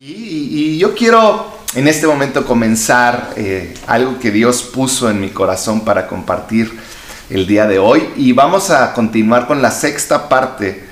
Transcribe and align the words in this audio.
Y, 0.00 0.78
yo 0.78 0.94
quiero 0.94 1.58
en 1.74 1.88
este 1.88 2.06
momento 2.06 2.46
comenzar 2.46 3.30
eh, 3.34 3.74
algo 3.88 4.20
que 4.20 4.30
Dios 4.30 4.62
puso 4.62 5.10
en 5.10 5.20
mi 5.20 5.30
corazón 5.30 5.84
para 5.84 6.06
compartir 6.06 6.70
el 7.30 7.48
día 7.48 7.66
de 7.66 7.80
hoy. 7.80 8.08
Y 8.14 8.30
vamos 8.30 8.70
a 8.70 8.92
continuar 8.92 9.48
con 9.48 9.60
la 9.60 9.72
sexta 9.72 10.28
parte. 10.28 10.84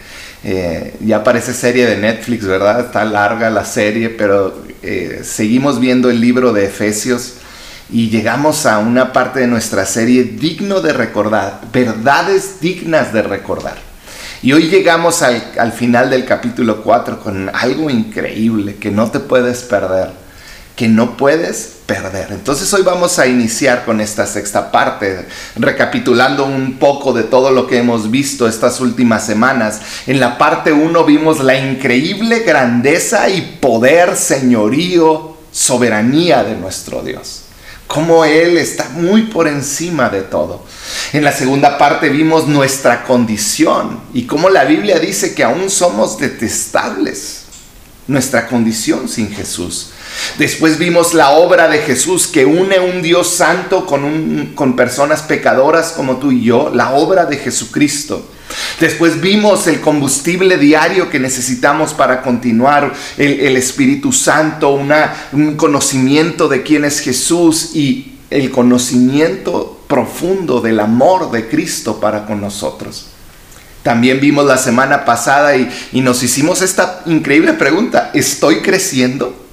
Eh, 0.43 0.97
ya 1.05 1.23
parece 1.23 1.55
serie 1.55 1.87
de 1.87 1.99
Netflix, 1.99 2.47
¿verdad? 2.47 2.81
Está 2.81 3.05
larga 3.05 3.49
la 3.49 3.65
serie, 3.65 4.09
pero 4.09 4.65
eh, 4.83 5.21
seguimos 5.23 5.79
viendo 5.79 6.11
el 6.11 6.21
libro 6.21 6.53
de 6.53 6.65
Efesios 6.65 7.35
y 7.89 8.11
llegamos 8.11 8.67
a 8.67 8.79
una 8.79 9.13
parte 9.13 9.39
de 9.39 9.47
nuestra 9.47 9.87
serie 9.87 10.25
digno 10.25 10.81
de 10.81 10.93
recordar, 10.93 11.61
verdades 11.73 12.61
dignas 12.61 13.13
de 13.13 13.23
recordar. 13.23 13.77
Y 14.43 14.53
hoy 14.53 14.69
llegamos 14.69 15.23
al, 15.23 15.73
final 15.73 16.11
del 16.11 16.25
capítulo 16.25 16.83
4 16.83 17.21
con 17.21 17.51
algo 17.55 17.89
increíble 17.89 18.77
que 18.77 18.91
no 18.91 19.11
te 19.11 19.19
puedes 19.19 19.63
perder, 19.63 20.11
que 20.77 20.89
no 20.89 21.17
puedes 21.17 21.79
perder. 21.87 22.29
Entonces 22.31 22.73
hoy 22.75 22.83
vamos 22.83 23.19
a 23.19 23.27
iniciar 23.27 23.85
con 23.85 24.01
esta 24.01 24.27
sexta 24.27 24.71
parte, 24.71 25.27
recapitulando 25.57 26.45
un 26.45 26.79
poco 26.79 27.13
de 27.15 27.23
todo 27.23 27.51
lo 27.51 27.67
que 27.67 27.79
hemos 27.79 28.11
visto 28.11 28.47
estas 28.47 28.81
últimas 28.81 29.25
semanas. 29.25 29.81
En 30.07 30.21
la 30.21 30.37
parte 30.37 30.73
1 30.73 31.05
vimos 31.05 31.41
la 31.43 31.59
increíble 31.59 32.41
grandeza 32.41 33.31
y 33.31 33.59
poder, 33.61 34.17
señorío, 34.17 35.37
soberanía 35.51 36.45
de 36.45 36.57
nuestro 36.57 37.03
Dios. 37.03 37.46
Cómo 37.87 38.25
Él 38.25 38.59
está 38.59 38.89
muy 38.91 39.23
por 39.23 39.47
encima 39.47 40.09
de 40.09 40.23
todo. 40.23 40.65
En 41.13 41.25
la 41.25 41.33
segunda 41.33 41.79
parte 41.79 42.09
vimos 42.09 42.47
nuestra 42.49 43.05
condición 43.05 44.01
y 44.13 44.25
cómo 44.25 44.49
la 44.49 44.65
Biblia 44.65 44.99
dice 44.99 45.35
que 45.35 45.45
aún 45.45 45.71
somos 45.71 46.19
detestables. 46.19 47.43
Nuestra 48.09 48.47
condición 48.47 49.09
sin 49.09 49.33
Jesús. 49.33 49.91
Después 50.39 50.79
vimos 50.79 51.13
la 51.15 51.31
obra 51.31 51.69
de 51.69 51.79
Jesús 51.79 52.27
que 52.27 52.45
une 52.45 52.79
un 52.79 53.03
Dios 53.03 53.29
santo 53.35 53.85
con, 53.85 54.53
con 54.55 54.77
personas 54.77 55.23
pecadoras 55.23 55.93
como 55.93 56.17
tú 56.17 56.31
y 56.31 56.45
yo, 56.45 56.71
la 56.73 56.93
obra 56.93 57.27
de 57.27 57.37
Jesucristo. 57.37 58.29
Después 58.81 59.21
vimos 59.21 59.67
el 59.67 59.81
combustible 59.81 60.59
diario 60.59 61.09
que 61.09 61.19
necesitamos 61.19 61.95
para 61.95 62.23
continuar, 62.23 62.93
el, 63.17 63.57
Espíritu 63.57 64.13
Santo, 64.13 64.71
un 65.33 65.57
conocimiento 65.57 66.49
de 66.49 66.63
quién 66.63 66.85
es 66.85 67.01
Jesús 67.01 67.75
y 67.75 68.19
el 68.31 68.51
conocimiento 68.51 69.81
profundo 69.87 70.61
del 70.61 70.81
amor 70.81 71.31
de 71.31 71.49
Cristo 71.49 72.01
para 72.01 72.27
con 72.27 72.41
nosotros. 72.41 73.07
También 73.83 74.21
vimos 74.21 74.45
la 74.47 74.59
semana 74.59 75.05
pasada 75.05 75.57
y, 75.57 75.71
nos 76.01 76.23
hicimos 76.23 76.61
esta 76.61 77.03
increíble 77.07 77.53
pregunta, 77.53 78.11
¿estoy 78.15 78.57
creciendo? 78.61 79.46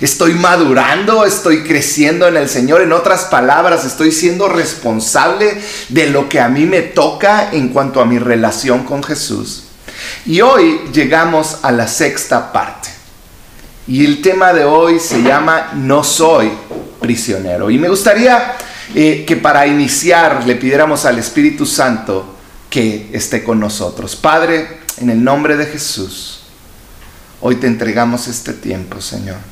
Estoy 0.00 0.34
madurando, 0.34 1.24
estoy 1.24 1.64
creciendo 1.64 2.26
en 2.28 2.36
el 2.36 2.48
Señor. 2.48 2.82
En 2.82 2.92
otras 2.92 3.24
palabras, 3.24 3.84
estoy 3.84 4.12
siendo 4.12 4.48
responsable 4.48 5.60
de 5.88 6.06
lo 6.08 6.28
que 6.28 6.40
a 6.40 6.48
mí 6.48 6.66
me 6.66 6.82
toca 6.82 7.50
en 7.52 7.68
cuanto 7.68 8.00
a 8.00 8.06
mi 8.06 8.18
relación 8.18 8.84
con 8.84 9.02
Jesús. 9.02 9.64
Y 10.26 10.40
hoy 10.40 10.80
llegamos 10.92 11.58
a 11.62 11.72
la 11.72 11.88
sexta 11.88 12.52
parte. 12.52 12.88
Y 13.86 14.04
el 14.04 14.22
tema 14.22 14.52
de 14.52 14.64
hoy 14.64 15.00
se 15.00 15.22
llama 15.22 15.72
No 15.74 16.04
soy 16.04 16.50
prisionero. 17.00 17.70
Y 17.70 17.78
me 17.78 17.88
gustaría 17.88 18.56
eh, 18.94 19.24
que 19.26 19.36
para 19.36 19.66
iniciar 19.66 20.46
le 20.46 20.56
pidiéramos 20.56 21.04
al 21.04 21.18
Espíritu 21.18 21.66
Santo 21.66 22.36
que 22.68 23.10
esté 23.12 23.42
con 23.42 23.58
nosotros. 23.58 24.16
Padre, 24.16 24.80
en 24.98 25.10
el 25.10 25.22
nombre 25.22 25.56
de 25.56 25.66
Jesús, 25.66 26.42
hoy 27.40 27.56
te 27.56 27.66
entregamos 27.66 28.28
este 28.28 28.52
tiempo, 28.52 29.00
Señor. 29.00 29.49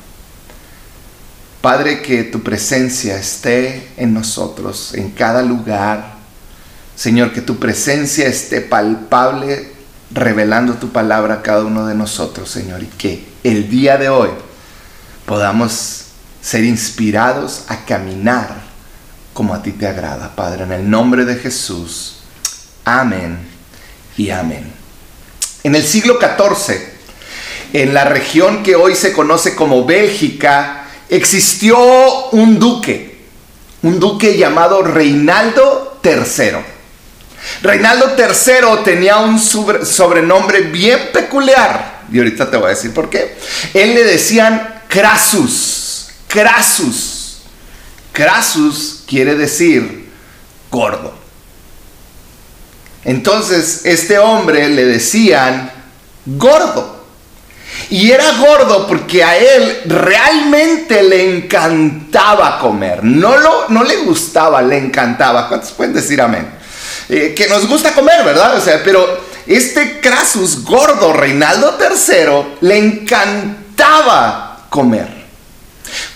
Padre, 1.61 2.01
que 2.01 2.23
tu 2.23 2.41
presencia 2.41 3.17
esté 3.17 3.89
en 3.97 4.13
nosotros, 4.13 4.93
en 4.93 5.11
cada 5.11 5.41
lugar. 5.41 6.15
Señor, 6.95 7.33
que 7.33 7.41
tu 7.41 7.57
presencia 7.57 8.27
esté 8.27 8.61
palpable, 8.61 9.73
revelando 10.11 10.75
tu 10.75 10.89
palabra 10.89 11.35
a 11.35 11.41
cada 11.41 11.65
uno 11.65 11.85
de 11.85 11.95
nosotros, 11.95 12.49
Señor. 12.49 12.83
Y 12.83 12.87
que 12.87 13.25
el 13.43 13.69
día 13.69 13.97
de 13.97 14.07
hoy 14.07 14.29
podamos 15.25 16.05
ser 16.41 16.63
inspirados 16.63 17.65
a 17.67 17.83
caminar 17.83 18.69
como 19.33 19.53
a 19.53 19.61
ti 19.61 19.73
te 19.73 19.85
agrada, 19.85 20.35
Padre. 20.35 20.63
En 20.63 20.71
el 20.71 20.89
nombre 20.89 21.25
de 21.25 21.35
Jesús. 21.35 22.19
Amén 22.85 23.37
y 24.17 24.29
amén. 24.29 24.71
En 25.63 25.75
el 25.75 25.83
siglo 25.83 26.19
XIV, 26.19 26.77
en 27.73 27.93
la 27.93 28.05
región 28.05 28.63
que 28.63 28.75
hoy 28.75 28.95
se 28.95 29.11
conoce 29.11 29.55
como 29.55 29.85
Bélgica, 29.85 30.78
existió 31.09 32.29
un 32.31 32.59
duque, 32.59 33.19
un 33.81 33.99
duque 33.99 34.37
llamado 34.37 34.81
Reinaldo 34.81 35.99
III. 36.03 36.57
Reinaldo 37.61 38.15
III 38.17 38.83
tenía 38.83 39.17
un 39.17 39.39
sobrenombre 39.39 40.61
bien 40.61 41.09
peculiar, 41.11 42.03
y 42.11 42.17
ahorita 42.17 42.49
te 42.49 42.57
voy 42.57 42.67
a 42.67 42.75
decir 42.75 42.93
por 42.93 43.09
qué. 43.09 43.37
Él 43.73 43.95
le 43.95 44.03
decían 44.03 44.81
Crasus, 44.87 46.09
Crasus. 46.27 47.41
Crasus 48.11 49.03
quiere 49.07 49.35
decir 49.35 50.09
gordo. 50.69 51.13
Entonces, 53.05 53.85
este 53.85 54.19
hombre 54.19 54.69
le 54.69 54.85
decían 54.85 55.71
gordo. 56.25 56.98
Y 57.91 58.11
era 58.11 58.33
gordo 58.33 58.85
porque 58.85 59.23
a 59.23 59.35
él 59.35 59.81
realmente 59.85 61.01
le 61.01 61.37
encantaba 61.37 62.59
comer. 62.59 63.03
No, 63.03 63.35
lo, 63.37 63.69
no 63.69 63.83
le 63.83 63.97
gustaba, 63.97 64.61
le 64.61 64.77
encantaba. 64.77 65.47
¿Cuántos 65.47 65.71
pueden 65.71 65.93
decir 65.93 66.21
amén? 66.21 66.47
Eh, 67.09 67.33
que 67.35 67.47
nos 67.47 67.67
gusta 67.67 67.93
comer, 67.93 68.23
¿verdad? 68.23 68.57
O 68.57 68.61
sea, 68.61 68.83
pero 68.83 69.21
este 69.47 69.99
Crasus 69.99 70.63
gordo, 70.63 71.13
Reinaldo 71.13 71.77
III, 71.79 72.57
le 72.61 72.77
encantaba 72.77 74.67
comer. 74.69 75.07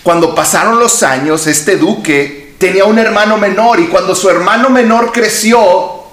Cuando 0.04 0.32
pasaron 0.32 0.78
los 0.78 1.02
años, 1.02 1.48
este 1.48 1.76
duque 1.76 2.54
tenía 2.58 2.84
un 2.84 3.00
hermano 3.00 3.36
menor 3.36 3.80
y 3.80 3.88
cuando 3.88 4.14
su 4.14 4.30
hermano 4.30 4.70
menor 4.70 5.10
creció, 5.10 6.04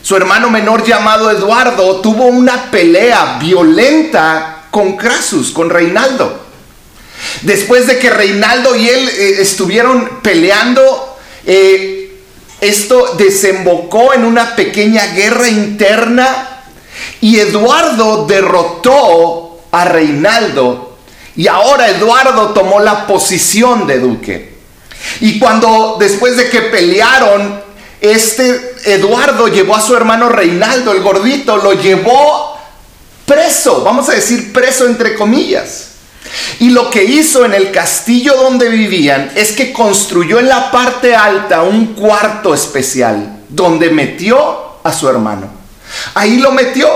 su 0.00 0.16
hermano 0.16 0.48
menor 0.48 0.82
llamado 0.84 1.30
Eduardo 1.30 2.00
tuvo 2.00 2.24
una 2.24 2.70
pelea 2.70 3.36
violenta 3.38 4.55
con 4.76 4.98
Crasus, 4.98 5.52
con 5.52 5.70
Reinaldo. 5.70 6.38
Después 7.40 7.86
de 7.86 7.98
que 7.98 8.10
Reinaldo 8.10 8.76
y 8.76 8.86
él 8.86 9.08
eh, 9.08 9.36
estuvieron 9.38 10.20
peleando, 10.22 11.16
eh, 11.46 12.14
esto 12.60 13.14
desembocó 13.16 14.12
en 14.12 14.26
una 14.26 14.54
pequeña 14.54 15.06
guerra 15.14 15.48
interna 15.48 16.60
y 17.22 17.38
Eduardo 17.38 18.26
derrotó 18.26 19.62
a 19.72 19.86
Reinaldo 19.86 20.98
y 21.34 21.48
ahora 21.48 21.88
Eduardo 21.88 22.50
tomó 22.50 22.78
la 22.78 23.06
posición 23.06 23.86
de 23.86 23.98
duque. 23.98 24.56
Y 25.22 25.38
cuando 25.38 25.96
después 25.98 26.36
de 26.36 26.50
que 26.50 26.60
pelearon, 26.60 27.62
este 28.02 28.74
Eduardo 28.84 29.48
llevó 29.48 29.74
a 29.74 29.80
su 29.80 29.96
hermano 29.96 30.28
Reinaldo, 30.28 30.92
el 30.92 31.00
gordito, 31.00 31.56
lo 31.56 31.72
llevó 31.72 32.55
preso, 33.26 33.82
vamos 33.82 34.08
a 34.08 34.12
decir 34.12 34.52
preso 34.52 34.86
entre 34.86 35.14
comillas. 35.14 35.88
Y 36.58 36.70
lo 36.70 36.90
que 36.90 37.04
hizo 37.04 37.44
en 37.44 37.54
el 37.54 37.70
castillo 37.70 38.34
donde 38.36 38.68
vivían 38.68 39.32
es 39.34 39.52
que 39.52 39.72
construyó 39.72 40.38
en 40.38 40.48
la 40.48 40.70
parte 40.70 41.14
alta 41.14 41.62
un 41.62 41.94
cuarto 41.94 42.54
especial 42.54 43.40
donde 43.48 43.90
metió 43.90 44.78
a 44.82 44.92
su 44.92 45.08
hermano. 45.08 45.48
Ahí 46.14 46.38
lo 46.38 46.52
metió. 46.52 46.88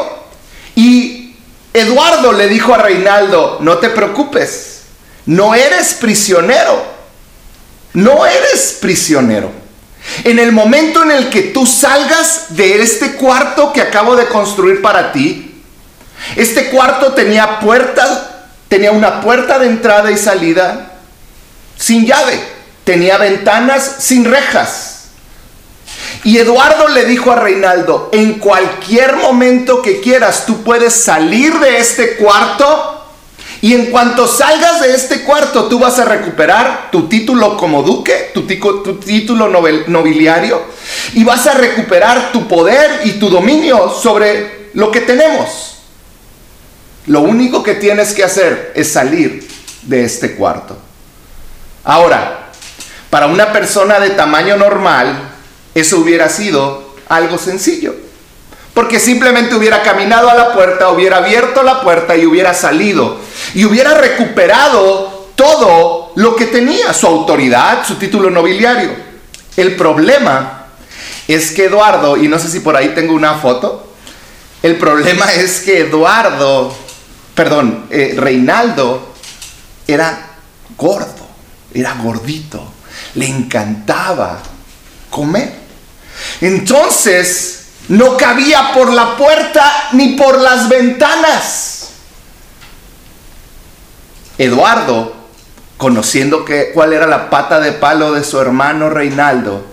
Y 0.74 1.36
Eduardo 1.72 2.32
le 2.32 2.48
dijo 2.48 2.74
a 2.74 2.78
Reinaldo, 2.78 3.58
no 3.60 3.78
te 3.78 3.90
preocupes, 3.90 4.82
no 5.26 5.54
eres 5.54 5.94
prisionero. 5.94 7.00
No 7.92 8.24
eres 8.24 8.78
prisionero. 8.80 9.50
En 10.24 10.38
el 10.38 10.52
momento 10.52 11.02
en 11.02 11.10
el 11.10 11.28
que 11.28 11.42
tú 11.42 11.66
salgas 11.66 12.56
de 12.56 12.80
este 12.80 13.12
cuarto 13.12 13.72
que 13.72 13.80
acabo 13.80 14.16
de 14.16 14.26
construir 14.26 14.80
para 14.80 15.12
ti, 15.12 15.49
este 16.36 16.70
cuarto 16.70 17.12
tenía 17.12 17.60
puertas, 17.60 18.26
tenía 18.68 18.92
una 18.92 19.20
puerta 19.20 19.58
de 19.58 19.66
entrada 19.66 20.10
y 20.10 20.16
salida 20.16 20.92
sin 21.76 22.06
llave, 22.06 22.38
tenía 22.84 23.18
ventanas 23.18 23.96
sin 24.00 24.24
rejas. 24.24 25.08
Y 26.24 26.38
Eduardo 26.38 26.88
le 26.88 27.06
dijo 27.06 27.32
a 27.32 27.36
Reinaldo, 27.36 28.10
en 28.12 28.34
cualquier 28.34 29.16
momento 29.16 29.80
que 29.80 30.00
quieras, 30.00 30.44
tú 30.46 30.62
puedes 30.62 30.94
salir 30.94 31.58
de 31.58 31.78
este 31.78 32.16
cuarto 32.16 33.00
y 33.62 33.74
en 33.74 33.86
cuanto 33.86 34.26
salgas 34.26 34.80
de 34.80 34.94
este 34.94 35.22
cuarto, 35.22 35.64
tú 35.64 35.78
vas 35.78 35.98
a 35.98 36.06
recuperar 36.06 36.88
tu 36.90 37.08
título 37.08 37.56
como 37.56 37.82
duque, 37.82 38.30
tu, 38.32 38.42
tu 38.46 38.94
título 38.98 39.48
nobiliario, 39.86 40.62
y 41.12 41.24
vas 41.24 41.46
a 41.46 41.52
recuperar 41.52 42.32
tu 42.32 42.48
poder 42.48 43.02
y 43.04 43.12
tu 43.12 43.28
dominio 43.28 43.90
sobre 43.90 44.70
lo 44.72 44.90
que 44.90 45.00
tenemos. 45.00 45.79
Lo 47.06 47.20
único 47.20 47.62
que 47.62 47.74
tienes 47.74 48.12
que 48.12 48.24
hacer 48.24 48.72
es 48.74 48.92
salir 48.92 49.48
de 49.82 50.04
este 50.04 50.34
cuarto. 50.34 50.78
Ahora, 51.84 52.50
para 53.08 53.26
una 53.26 53.52
persona 53.52 53.98
de 53.98 54.10
tamaño 54.10 54.56
normal, 54.56 55.32
eso 55.74 55.98
hubiera 55.98 56.28
sido 56.28 56.94
algo 57.08 57.38
sencillo. 57.38 57.94
Porque 58.74 59.00
simplemente 59.00 59.54
hubiera 59.54 59.82
caminado 59.82 60.30
a 60.30 60.34
la 60.34 60.52
puerta, 60.52 60.90
hubiera 60.90 61.16
abierto 61.18 61.62
la 61.62 61.82
puerta 61.82 62.16
y 62.16 62.26
hubiera 62.26 62.54
salido. 62.54 63.18
Y 63.54 63.64
hubiera 63.64 63.94
recuperado 63.94 65.30
todo 65.34 66.12
lo 66.16 66.36
que 66.36 66.46
tenía, 66.46 66.92
su 66.92 67.06
autoridad, 67.06 67.84
su 67.86 67.96
título 67.96 68.30
nobiliario. 68.30 68.90
El 69.56 69.74
problema 69.74 70.66
es 71.26 71.50
que 71.50 71.64
Eduardo, 71.64 72.16
y 72.16 72.28
no 72.28 72.38
sé 72.38 72.48
si 72.48 72.60
por 72.60 72.76
ahí 72.76 72.90
tengo 72.90 73.14
una 73.14 73.34
foto, 73.34 73.88
el 74.62 74.76
problema 74.76 75.32
es 75.32 75.60
que 75.60 75.80
Eduardo, 75.80 76.74
perdón, 77.34 77.86
eh, 77.90 78.14
Reinaldo 78.16 79.14
era 79.86 80.30
gordo, 80.76 81.26
era 81.72 81.94
gordito, 81.94 82.72
le 83.14 83.26
encantaba 83.26 84.40
comer. 85.10 85.52
Entonces, 86.40 87.60
no 87.88 88.16
cabía 88.16 88.72
por 88.72 88.92
la 88.92 89.16
puerta 89.16 89.88
ni 89.92 90.14
por 90.14 90.38
las 90.38 90.68
ventanas. 90.68 91.90
Eduardo, 94.38 95.14
conociendo 95.76 96.44
cuál 96.72 96.92
era 96.92 97.06
la 97.06 97.28
pata 97.30 97.60
de 97.60 97.72
palo 97.72 98.12
de 98.12 98.24
su 98.24 98.40
hermano 98.40 98.90
Reinaldo, 98.90 99.66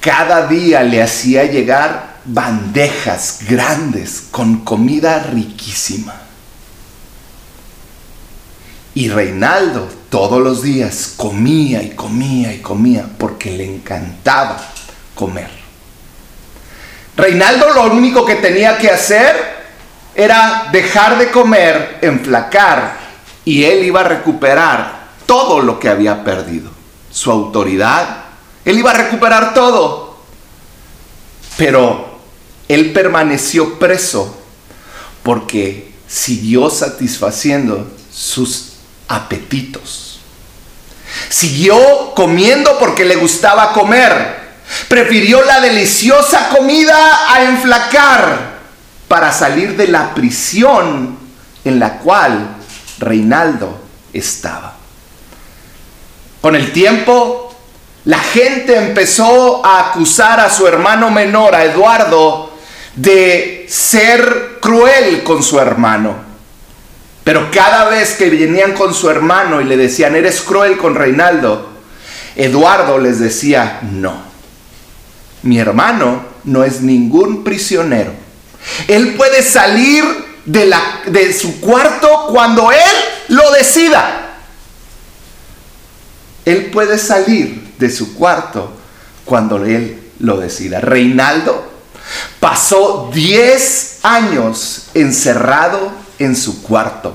cada 0.00 0.46
día 0.46 0.82
le 0.82 1.02
hacía 1.02 1.44
llegar 1.44 2.18
bandejas 2.24 3.40
grandes 3.48 4.22
con 4.30 4.64
comida 4.64 5.18
riquísima. 5.18 6.27
Y 8.98 9.10
Reinaldo 9.10 9.86
todos 10.10 10.42
los 10.42 10.60
días 10.60 11.14
comía 11.16 11.80
y 11.84 11.90
comía 11.90 12.52
y 12.52 12.58
comía 12.58 13.08
porque 13.16 13.52
le 13.52 13.64
encantaba 13.64 14.60
comer. 15.14 15.48
Reinaldo 17.16 17.72
lo 17.74 17.92
único 17.92 18.26
que 18.26 18.34
tenía 18.34 18.76
que 18.76 18.90
hacer 18.90 19.36
era 20.16 20.70
dejar 20.72 21.16
de 21.16 21.30
comer, 21.30 21.98
enflacar, 22.02 22.98
y 23.44 23.62
él 23.62 23.84
iba 23.84 24.00
a 24.00 24.02
recuperar 24.02 25.10
todo 25.26 25.60
lo 25.60 25.78
que 25.78 25.88
había 25.88 26.24
perdido. 26.24 26.72
Su 27.08 27.30
autoridad, 27.30 28.24
él 28.64 28.78
iba 28.80 28.90
a 28.90 28.94
recuperar 28.94 29.54
todo. 29.54 30.18
Pero 31.56 32.18
él 32.66 32.92
permaneció 32.92 33.78
preso 33.78 34.36
porque 35.22 35.92
siguió 36.08 36.68
satisfaciendo 36.68 37.88
sus 38.12 38.67
apetitos. 39.08 40.20
Siguió 41.28 42.14
comiendo 42.14 42.78
porque 42.78 43.04
le 43.04 43.16
gustaba 43.16 43.72
comer. 43.72 44.48
Prefirió 44.88 45.42
la 45.44 45.60
deliciosa 45.60 46.50
comida 46.50 47.32
a 47.32 47.42
enflacar 47.44 48.58
para 49.08 49.32
salir 49.32 49.76
de 49.76 49.88
la 49.88 50.14
prisión 50.14 51.18
en 51.64 51.78
la 51.80 51.98
cual 51.98 52.56
Reinaldo 52.98 53.80
estaba. 54.12 54.76
Con 56.40 56.54
el 56.54 56.72
tiempo, 56.72 57.54
la 58.04 58.18
gente 58.18 58.76
empezó 58.76 59.64
a 59.64 59.88
acusar 59.90 60.40
a 60.40 60.50
su 60.50 60.66
hermano 60.66 61.10
menor, 61.10 61.54
a 61.54 61.64
Eduardo, 61.64 62.52
de 62.94 63.66
ser 63.68 64.58
cruel 64.60 65.22
con 65.24 65.42
su 65.42 65.58
hermano. 65.58 66.27
Pero 67.28 67.50
cada 67.50 67.90
vez 67.90 68.14
que 68.14 68.30
venían 68.30 68.72
con 68.72 68.94
su 68.94 69.10
hermano 69.10 69.60
y 69.60 69.64
le 69.64 69.76
decían, 69.76 70.16
eres 70.16 70.40
cruel 70.40 70.78
con 70.78 70.94
Reinaldo, 70.94 71.68
Eduardo 72.34 72.96
les 72.96 73.18
decía, 73.18 73.80
no 73.82 74.22
mi 75.42 75.58
hermano 75.58 76.24
no 76.44 76.64
es 76.64 76.80
ningún 76.80 77.44
prisionero. 77.44 78.12
Él 78.86 79.12
puede 79.14 79.42
salir 79.42 80.06
de, 80.46 80.64
la, 80.64 81.02
de 81.04 81.34
su 81.34 81.60
cuarto 81.60 82.28
cuando 82.30 82.72
él 82.72 82.96
lo 83.28 83.52
decida. 83.52 84.38
Él 86.46 86.70
puede 86.70 86.96
salir 86.96 87.74
de 87.78 87.90
su 87.90 88.14
cuarto 88.14 88.72
cuando 89.26 89.62
él 89.66 90.00
lo 90.20 90.38
decida. 90.38 90.80
Reinaldo 90.80 91.72
pasó 92.40 93.10
10 93.12 93.98
años 94.02 94.86
encerrado 94.94 96.07
en 96.18 96.36
su 96.36 96.62
cuarto. 96.62 97.14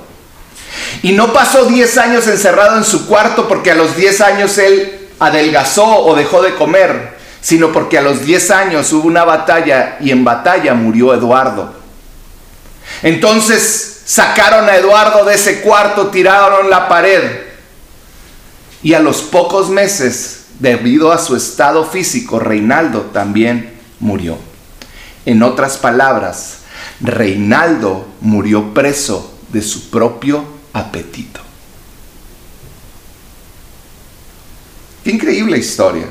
Y 1.02 1.12
no 1.12 1.34
pasó 1.34 1.66
10 1.66 1.98
años 1.98 2.28
encerrado 2.28 2.78
en 2.78 2.84
su 2.84 3.06
cuarto 3.08 3.48
porque 3.48 3.72
a 3.72 3.76
los 3.76 3.96
10 3.96 4.22
años 4.22 4.58
él 4.58 5.10
adelgazó 5.20 5.86
o 5.86 6.16
dejó 6.16 6.42
de 6.42 6.56
comer 6.56 7.14
sino 7.44 7.74
porque 7.74 7.98
a 7.98 8.02
los 8.02 8.26
10 8.26 8.52
años 8.52 8.94
hubo 8.94 9.06
una 9.06 9.26
batalla 9.26 9.98
y 10.00 10.12
en 10.12 10.24
batalla 10.24 10.74
murió 10.74 11.14
Eduardo. 11.14 11.74
Entonces 13.02 14.04
sacaron 14.06 14.70
a 14.70 14.78
Eduardo 14.78 15.26
de 15.26 15.36
ese 15.36 15.60
cuarto, 15.60 16.08
tiraron 16.08 16.70
la 16.70 16.88
pared 16.88 17.42
y 18.82 18.94
a 18.94 19.02
los 19.02 19.22
pocos 19.24 19.70
meses, 19.70 20.46
debido 20.60 21.12
a 21.12 21.18
su 21.18 21.36
estado 21.36 21.84
físico, 21.84 22.40
Reinaldo 22.40 23.02
también 23.14 23.74
murió. 24.00 24.38
En 25.26 25.44
otras 25.44 25.78
palabras, 25.78 26.60
Reinaldo 27.04 28.08
murió 28.22 28.74
preso 28.74 29.38
de 29.50 29.62
su 29.62 29.90
propio 29.90 30.44
apetito. 30.72 31.42
Qué 35.04 35.12
increíble 35.12 35.58
historia. 35.58 36.06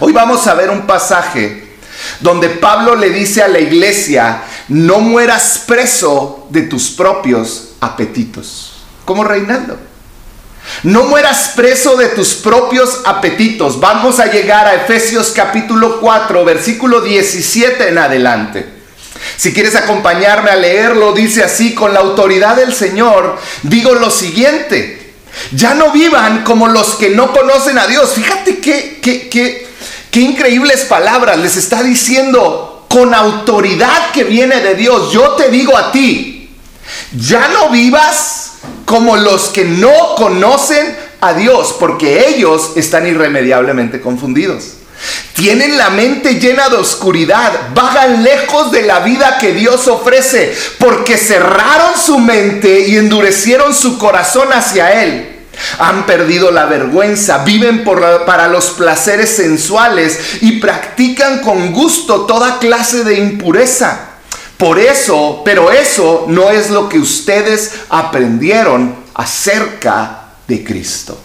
Hoy 0.00 0.12
vamos 0.12 0.46
a 0.46 0.54
ver 0.54 0.70
un 0.70 0.86
pasaje 0.86 1.76
donde 2.20 2.48
Pablo 2.48 2.96
le 2.96 3.10
dice 3.10 3.42
a 3.42 3.48
la 3.48 3.60
iglesia, 3.60 4.42
no 4.68 5.00
mueras 5.00 5.62
preso 5.66 6.46
de 6.48 6.62
tus 6.62 6.88
propios 6.90 7.74
apetitos, 7.80 8.84
como 9.04 9.22
Reinaldo. 9.22 9.78
No 10.82 11.04
mueras 11.04 11.52
preso 11.54 11.94
de 11.96 12.08
tus 12.08 12.32
propios 12.34 13.02
apetitos. 13.04 13.78
Vamos 13.78 14.18
a 14.18 14.32
llegar 14.32 14.66
a 14.66 14.74
Efesios 14.74 15.30
capítulo 15.30 16.00
4, 16.00 16.42
versículo 16.42 17.02
17 17.02 17.90
en 17.90 17.98
adelante. 17.98 18.73
Si 19.36 19.52
quieres 19.52 19.76
acompañarme 19.76 20.50
a 20.50 20.56
leerlo, 20.56 21.12
dice 21.12 21.42
así, 21.42 21.74
con 21.74 21.92
la 21.94 22.00
autoridad 22.00 22.56
del 22.56 22.72
Señor, 22.74 23.38
digo 23.62 23.94
lo 23.94 24.10
siguiente, 24.10 25.14
ya 25.52 25.74
no 25.74 25.90
vivan 25.92 26.44
como 26.44 26.68
los 26.68 26.94
que 26.94 27.10
no 27.10 27.32
conocen 27.32 27.78
a 27.78 27.86
Dios. 27.86 28.12
Fíjate 28.14 28.58
que, 28.58 29.00
que, 29.00 29.28
que 29.28 29.74
Qué 30.14 30.20
increíbles 30.20 30.84
palabras 30.84 31.36
les 31.38 31.56
está 31.56 31.82
diciendo 31.82 32.86
con 32.88 33.12
autoridad 33.12 34.12
que 34.12 34.22
viene 34.22 34.60
de 34.60 34.76
Dios. 34.76 35.10
Yo 35.10 35.32
te 35.32 35.48
digo 35.48 35.76
a 35.76 35.90
ti, 35.90 36.50
ya 37.18 37.48
no 37.48 37.70
vivas 37.70 38.58
como 38.84 39.16
los 39.16 39.48
que 39.48 39.64
no 39.64 40.14
conocen 40.14 40.96
a 41.20 41.34
Dios, 41.34 41.74
porque 41.80 42.28
ellos 42.28 42.74
están 42.76 43.08
irremediablemente 43.08 44.00
confundidos. 44.00 44.74
Tienen 45.34 45.76
la 45.76 45.90
mente 45.90 46.34
llena 46.34 46.68
de 46.68 46.76
oscuridad, 46.76 47.70
vagan 47.74 48.22
lejos 48.22 48.70
de 48.70 48.82
la 48.82 49.00
vida 49.00 49.38
que 49.38 49.52
Dios 49.52 49.88
ofrece, 49.88 50.56
porque 50.78 51.18
cerraron 51.18 51.98
su 51.98 52.18
mente 52.18 52.86
y 52.88 52.96
endurecieron 52.96 53.74
su 53.74 53.98
corazón 53.98 54.52
hacia 54.52 55.02
Él. 55.02 55.30
Han 55.78 56.06
perdido 56.06 56.50
la 56.50 56.66
vergüenza, 56.66 57.44
viven 57.44 57.84
para 57.84 58.48
los 58.48 58.70
placeres 58.70 59.30
sensuales 59.30 60.18
y 60.40 60.60
practican 60.60 61.40
con 61.40 61.72
gusto 61.72 62.26
toda 62.26 62.58
clase 62.58 63.04
de 63.04 63.18
impureza. 63.18 64.10
Por 64.56 64.78
eso, 64.78 65.42
pero 65.44 65.70
eso 65.72 66.26
no 66.28 66.50
es 66.50 66.70
lo 66.70 66.88
que 66.88 66.98
ustedes 66.98 67.72
aprendieron 67.88 68.94
acerca 69.14 70.28
de 70.46 70.64
Cristo. 70.64 71.20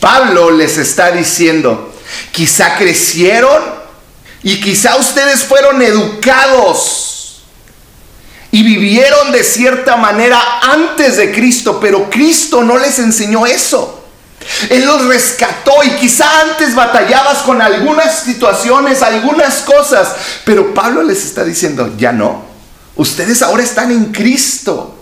Pablo 0.00 0.50
les 0.50 0.78
está 0.78 1.10
diciendo, 1.10 1.95
quizá 2.32 2.76
crecieron 2.76 3.62
y 4.42 4.60
quizá 4.60 4.96
ustedes 4.96 5.44
fueron 5.44 5.82
educados 5.82 7.42
y 8.50 8.62
vivieron 8.62 9.32
de 9.32 9.44
cierta 9.44 9.96
manera 9.96 10.40
antes 10.62 11.16
de 11.16 11.32
Cristo, 11.32 11.78
pero 11.80 12.08
Cristo 12.08 12.62
no 12.62 12.78
les 12.78 12.98
enseñó 12.98 13.44
eso. 13.46 14.04
Él 14.70 14.84
los 14.84 15.04
rescató 15.06 15.82
y 15.84 15.90
quizá 15.96 16.42
antes 16.42 16.74
batallabas 16.74 17.38
con 17.38 17.60
algunas 17.60 18.20
situaciones, 18.20 19.02
algunas 19.02 19.56
cosas, 19.56 20.14
pero 20.44 20.72
Pablo 20.72 21.02
les 21.02 21.24
está 21.24 21.44
diciendo, 21.44 21.94
ya 21.98 22.12
no, 22.12 22.44
ustedes 22.94 23.42
ahora 23.42 23.62
están 23.62 23.90
en 23.90 24.06
Cristo. 24.12 24.95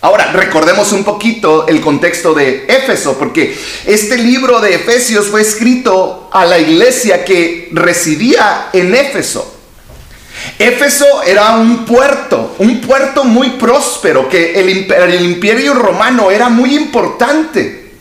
Ahora, 0.00 0.30
recordemos 0.30 0.92
un 0.92 1.02
poquito 1.02 1.66
el 1.66 1.80
contexto 1.80 2.32
de 2.32 2.66
Éfeso, 2.68 3.18
porque 3.18 3.58
este 3.84 4.16
libro 4.16 4.60
de 4.60 4.76
Efesios 4.76 5.26
fue 5.26 5.40
escrito 5.40 6.30
a 6.32 6.44
la 6.44 6.58
iglesia 6.58 7.24
que 7.24 7.68
residía 7.72 8.68
en 8.72 8.94
Éfeso. 8.94 9.56
Éfeso 10.56 11.22
era 11.24 11.56
un 11.56 11.84
puerto, 11.84 12.54
un 12.58 12.80
puerto 12.80 13.24
muy 13.24 13.50
próspero, 13.50 14.28
que 14.28 14.60
el, 14.60 15.20
imperio 15.24 15.74
romano 15.74 16.30
era 16.30 16.48
muy 16.48 16.76
importante, 16.76 17.92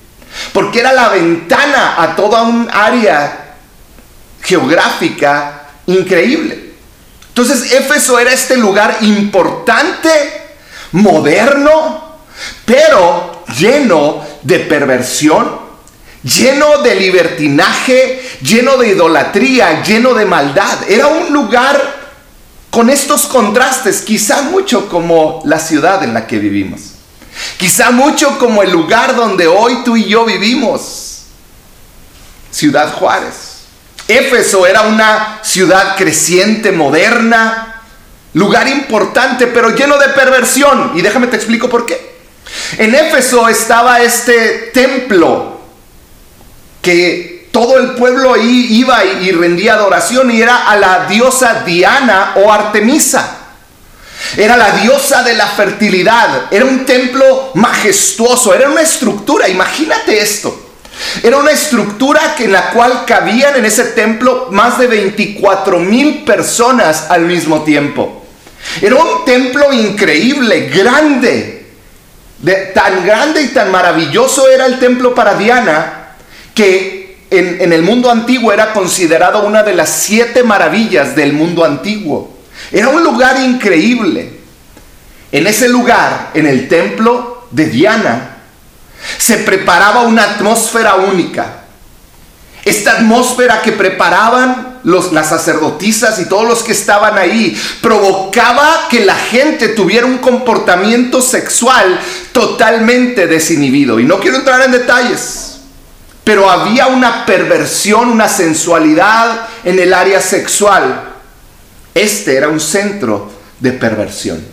porque 0.53 0.81
era 0.81 0.93
la 0.93 1.09
ventana 1.09 1.95
a 2.01 2.15
toda 2.15 2.43
un 2.43 2.69
área 2.71 3.55
geográfica 4.43 5.69
increíble. 5.87 6.73
Entonces 7.29 7.71
Éfeso 7.71 8.19
era 8.19 8.31
este 8.31 8.55
lugar 8.55 8.97
importante, 9.01 10.09
moderno, 10.91 12.17
pero 12.65 13.43
lleno 13.57 14.23
de 14.43 14.59
perversión, 14.59 15.59
lleno 16.23 16.79
de 16.79 16.95
libertinaje, 16.95 18.21
lleno 18.41 18.77
de 18.77 18.89
idolatría, 18.89 19.83
lleno 19.83 20.13
de 20.13 20.25
maldad. 20.25 20.89
Era 20.89 21.07
un 21.07 21.31
lugar 21.31 21.97
con 22.69 22.89
estos 22.89 23.25
contrastes, 23.25 24.01
quizá 24.01 24.43
mucho 24.43 24.87
como 24.89 25.41
la 25.45 25.59
ciudad 25.59 26.03
en 26.03 26.13
la 26.13 26.27
que 26.27 26.37
vivimos. 26.37 26.81
Quizá 27.57 27.91
mucho 27.91 28.37
como 28.39 28.63
el 28.63 28.71
lugar 28.71 29.15
donde 29.15 29.47
hoy 29.47 29.83
tú 29.83 29.95
y 29.95 30.05
yo 30.05 30.25
vivimos. 30.25 31.23
Ciudad 32.51 32.93
Juárez. 32.93 33.57
Éfeso 34.07 34.65
era 34.65 34.83
una 34.83 35.39
ciudad 35.43 35.95
creciente, 35.97 36.71
moderna, 36.71 37.66
lugar 38.37 38.67
importante, 38.67 39.47
pero 39.47 39.75
lleno 39.75 39.97
de 39.97 40.09
perversión. 40.09 40.91
Y 40.95 41.01
déjame 41.01 41.27
te 41.27 41.35
explico 41.35 41.69
por 41.69 41.85
qué. 41.85 42.17
En 42.77 42.93
Éfeso 42.93 43.49
estaba 43.49 44.01
este 44.01 44.71
templo 44.73 45.59
que 46.81 47.49
todo 47.51 47.77
el 47.77 47.91
pueblo 47.95 48.33
ahí 48.33 48.67
iba 48.69 49.03
y, 49.03 49.31
rendía 49.31 49.73
adoración 49.73 50.29
y 50.31 50.41
era 50.41 50.69
a 50.69 50.75
la 50.75 51.05
diosa 51.09 51.63
Diana 51.65 52.33
o 52.35 52.51
Artemisa. 52.51 53.37
Era 54.35 54.55
la 54.55 54.71
diosa 54.71 55.23
de 55.23 55.33
la 55.33 55.47
fertilidad. 55.47 56.47
Era 56.51 56.65
un 56.65 56.85
templo 56.85 57.51
majestuoso. 57.55 58.53
Era 58.53 58.69
una 58.69 58.81
estructura. 58.81 59.47
Imagínate 59.47 60.19
esto. 60.19 60.67
Era 61.23 61.37
una 61.37 61.51
estructura 61.51 62.35
en 62.37 62.51
la 62.51 62.71
cual 62.71 63.05
cabían 63.05 63.55
en 63.55 63.65
ese 63.65 63.85
templo 63.85 64.47
más 64.51 64.77
de 64.79 64.87
24 64.87 65.79
mil 65.79 66.23
personas 66.23 67.07
al 67.09 67.21
mismo 67.21 67.63
tiempo. 67.63 68.16
Era 68.81 68.95
un 68.95 69.25
templo 69.25 69.71
increíble, 69.73 70.67
grande. 70.67 71.53
De, 72.39 72.53
tan 72.67 73.03
grande 73.05 73.41
y 73.41 73.47
tan 73.47 73.71
maravilloso 73.71 74.47
era 74.47 74.67
el 74.67 74.77
templo 74.77 75.15
para 75.15 75.33
Diana 75.33 75.97
que 76.53 77.07
en, 77.29 77.73
el 77.73 77.81
mundo 77.81 78.09
antiguo 78.09 78.53
era 78.53 78.73
considerado 78.73 79.43
una 79.43 79.63
de 79.63 79.73
las 79.73 79.89
siete 79.89 80.43
maravillas 80.43 81.15
del 81.15 81.33
mundo 81.33 81.65
antiguo. 81.65 82.37
Era 82.71 82.89
un 82.89 83.03
lugar 83.03 83.39
increíble. 83.39 84.39
En 85.31 85.45
ese 85.45 85.67
lugar, 85.67 86.31
en 86.33 86.45
el 86.45 86.67
templo 86.67 87.47
de 87.51 87.65
Diana, 87.65 88.37
se 89.17 89.37
preparaba 89.39 90.01
una 90.01 90.23
atmósfera 90.23 90.95
única. 90.95 91.63
Esta 92.63 92.93
atmósfera 92.93 93.61
que 93.61 93.73
preparaban 93.73 94.66
los, 94.83 95.13
las 95.13 95.29
sacerdotisas 95.29 96.19
y 96.19 96.25
todos 96.25 96.47
los 96.47 96.63
que 96.63 96.71
estaban 96.71 97.17
ahí 97.17 97.59
provocaba 97.81 98.87
que 98.89 99.05
la 99.05 99.15
gente 99.15 99.69
tuviera 99.69 100.05
un 100.05 100.17
comportamiento 100.19 101.21
sexual 101.21 101.99
totalmente 102.31 103.27
desinhibido. 103.27 103.99
Y 103.99 104.05
no 104.05 104.19
quiero 104.19 104.37
entrar 104.37 104.61
en 104.61 104.71
detalles, 104.71 105.59
pero 106.23 106.49
había 106.49 106.87
una 106.87 107.25
perversión, 107.25 108.09
una 108.09 108.27
sensualidad 108.27 109.47
en 109.63 109.79
el 109.79 109.93
área 109.93 110.21
sexual. 110.21 111.13
Este 111.93 112.35
era 112.35 112.49
un 112.49 112.59
centro 112.59 113.31
de 113.59 113.71
perversión. 113.71 114.43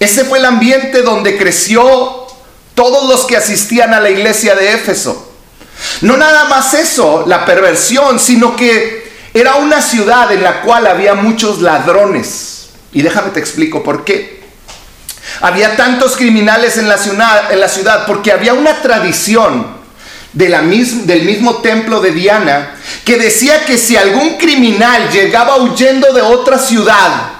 Ese 0.00 0.24
fue 0.24 0.38
el 0.38 0.44
ambiente 0.44 1.02
donde 1.02 1.36
creció 1.36 2.26
todos 2.74 3.08
los 3.08 3.26
que 3.26 3.36
asistían 3.36 3.92
a 3.92 4.00
la 4.00 4.10
iglesia 4.10 4.54
de 4.54 4.72
Éfeso. 4.72 5.27
No 6.00 6.16
nada 6.16 6.44
más 6.44 6.74
eso, 6.74 7.24
la 7.26 7.44
perversión, 7.44 8.18
sino 8.18 8.56
que 8.56 9.12
era 9.34 9.56
una 9.56 9.80
ciudad 9.82 10.32
en 10.32 10.42
la 10.42 10.62
cual 10.62 10.86
había 10.86 11.14
muchos 11.14 11.60
ladrones. 11.60 12.70
Y 12.92 13.02
déjame 13.02 13.30
te 13.30 13.40
explico 13.40 13.82
por 13.82 14.04
qué. 14.04 14.42
Había 15.40 15.76
tantos 15.76 16.16
criminales 16.16 16.78
en 16.78 16.88
la 16.88 16.98
ciudad, 16.98 17.52
en 17.52 17.60
la 17.60 17.68
ciudad 17.68 18.06
porque 18.06 18.32
había 18.32 18.54
una 18.54 18.80
tradición 18.80 19.78
del 20.32 21.24
mismo 21.24 21.56
templo 21.56 22.00
de 22.00 22.12
Diana, 22.12 22.76
que 23.04 23.16
decía 23.16 23.64
que 23.64 23.78
si 23.78 23.96
algún 23.96 24.36
criminal 24.36 25.10
llegaba 25.10 25.56
huyendo 25.56 26.12
de 26.12 26.22
otra 26.22 26.58
ciudad 26.58 27.32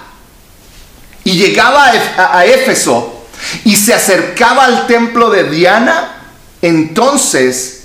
y 1.25 1.33
llegaba 1.33 1.93
a, 2.17 2.45
Éfeso 2.47 3.27
y 3.65 3.77
se 3.77 3.95
acercaba 3.95 4.65
al 4.65 4.87
templo 4.87 5.31
de 5.31 5.45
Diana, 5.45 6.23
entonces 6.63 7.78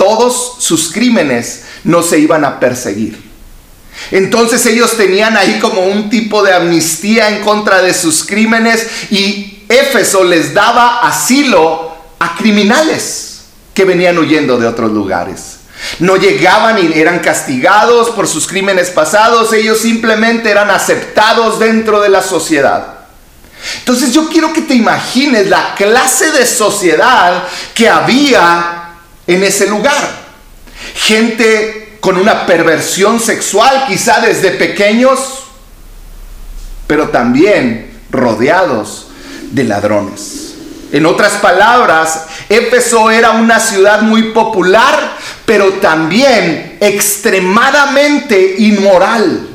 todos 0.00 0.56
sus 0.60 0.90
crímenes 0.90 1.64
no 1.84 2.02
se 2.02 2.18
iban 2.18 2.42
a 2.46 2.58
perseguir. 2.58 3.22
Entonces 4.10 4.64
ellos 4.64 4.96
tenían 4.96 5.36
ahí 5.36 5.58
como 5.60 5.82
un 5.84 6.08
tipo 6.08 6.42
de 6.42 6.54
amnistía 6.54 7.28
en 7.28 7.44
contra 7.44 7.82
de 7.82 7.92
sus 7.92 8.24
crímenes 8.24 8.86
y 9.10 9.62
Éfeso 9.68 10.24
les 10.24 10.54
daba 10.54 11.06
asilo 11.06 11.92
a 12.18 12.34
criminales 12.34 13.42
que 13.74 13.84
venían 13.84 14.16
huyendo 14.16 14.56
de 14.56 14.66
otros 14.66 14.90
lugares. 14.90 15.58
No 15.98 16.16
llegaban 16.16 16.78
y 16.78 16.98
eran 16.98 17.18
castigados 17.18 18.08
por 18.08 18.26
sus 18.26 18.46
crímenes 18.46 18.88
pasados, 18.88 19.52
ellos 19.52 19.80
simplemente 19.80 20.50
eran 20.50 20.70
aceptados 20.70 21.58
dentro 21.58 22.00
de 22.00 22.08
la 22.08 22.22
sociedad. 22.22 23.00
Entonces 23.80 24.14
yo 24.14 24.30
quiero 24.30 24.50
que 24.54 24.62
te 24.62 24.72
imagines 24.72 25.46
la 25.48 25.74
clase 25.74 26.32
de 26.32 26.46
sociedad 26.46 27.44
que 27.74 27.86
había 27.86 28.79
en 29.26 29.42
ese 29.42 29.66
lugar. 29.68 30.30
Gente 30.94 31.98
con 32.00 32.16
una 32.16 32.46
perversión 32.46 33.20
sexual 33.20 33.84
quizá 33.86 34.20
desde 34.20 34.52
pequeños, 34.52 35.44
pero 36.86 37.10
también 37.10 38.00
rodeados 38.10 39.08
de 39.50 39.64
ladrones. 39.64 40.54
En 40.92 41.06
otras 41.06 41.34
palabras, 41.34 42.26
Éfeso 42.48 43.10
era 43.10 43.30
una 43.32 43.60
ciudad 43.60 44.02
muy 44.02 44.32
popular, 44.32 45.16
pero 45.46 45.74
también 45.74 46.78
extremadamente 46.80 48.56
inmoral. 48.58 49.48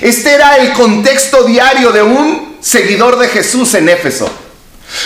Este 0.00 0.32
era 0.32 0.56
el 0.56 0.72
contexto 0.72 1.44
diario 1.44 1.92
de 1.92 2.02
un 2.02 2.56
seguidor 2.60 3.18
de 3.18 3.28
Jesús 3.28 3.74
en 3.74 3.90
Éfeso. 3.90 4.30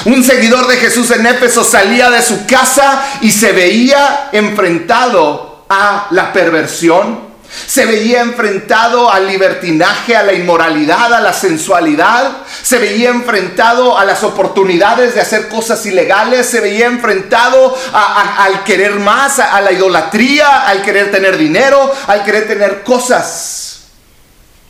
Un 0.05 0.23
seguidor 0.23 0.67
de 0.67 0.77
Jesús 0.77 1.11
en 1.11 1.27
Éfeso 1.27 1.65
salía 1.65 2.11
de 2.11 2.23
su 2.23 2.47
casa 2.47 3.05
y 3.21 3.31
se 3.31 3.53
veía 3.53 4.31
enfrentado 4.33 5.65
a 5.69 6.09
la 6.11 6.33
perversión, 6.33 7.29
se 7.67 7.87
veía 7.87 8.21
enfrentado 8.21 9.11
al 9.11 9.27
libertinaje, 9.27 10.15
a 10.15 10.23
la 10.23 10.35
inmoralidad, 10.35 11.13
a 11.13 11.21
la 11.21 11.33
sensualidad. 11.33 12.39
Se 12.63 12.79
veía 12.79 13.09
enfrentado 13.09 13.97
a 13.97 14.05
las 14.05 14.23
oportunidades 14.23 15.15
de 15.15 15.23
hacer 15.23 15.49
cosas 15.49 15.85
ilegales. 15.87 16.47
Se 16.47 16.61
veía 16.61 16.87
enfrentado 16.87 17.77
al 17.93 18.65
querer 18.65 18.97
más, 18.97 19.39
a, 19.39 19.57
a 19.57 19.61
la 19.63 19.73
idolatría, 19.73 20.67
al 20.69 20.83
querer 20.83 21.11
tener 21.11 21.39
dinero, 21.39 21.91
al 22.07 22.23
querer 22.23 22.47
tener 22.47 22.83
cosas. 22.83 23.81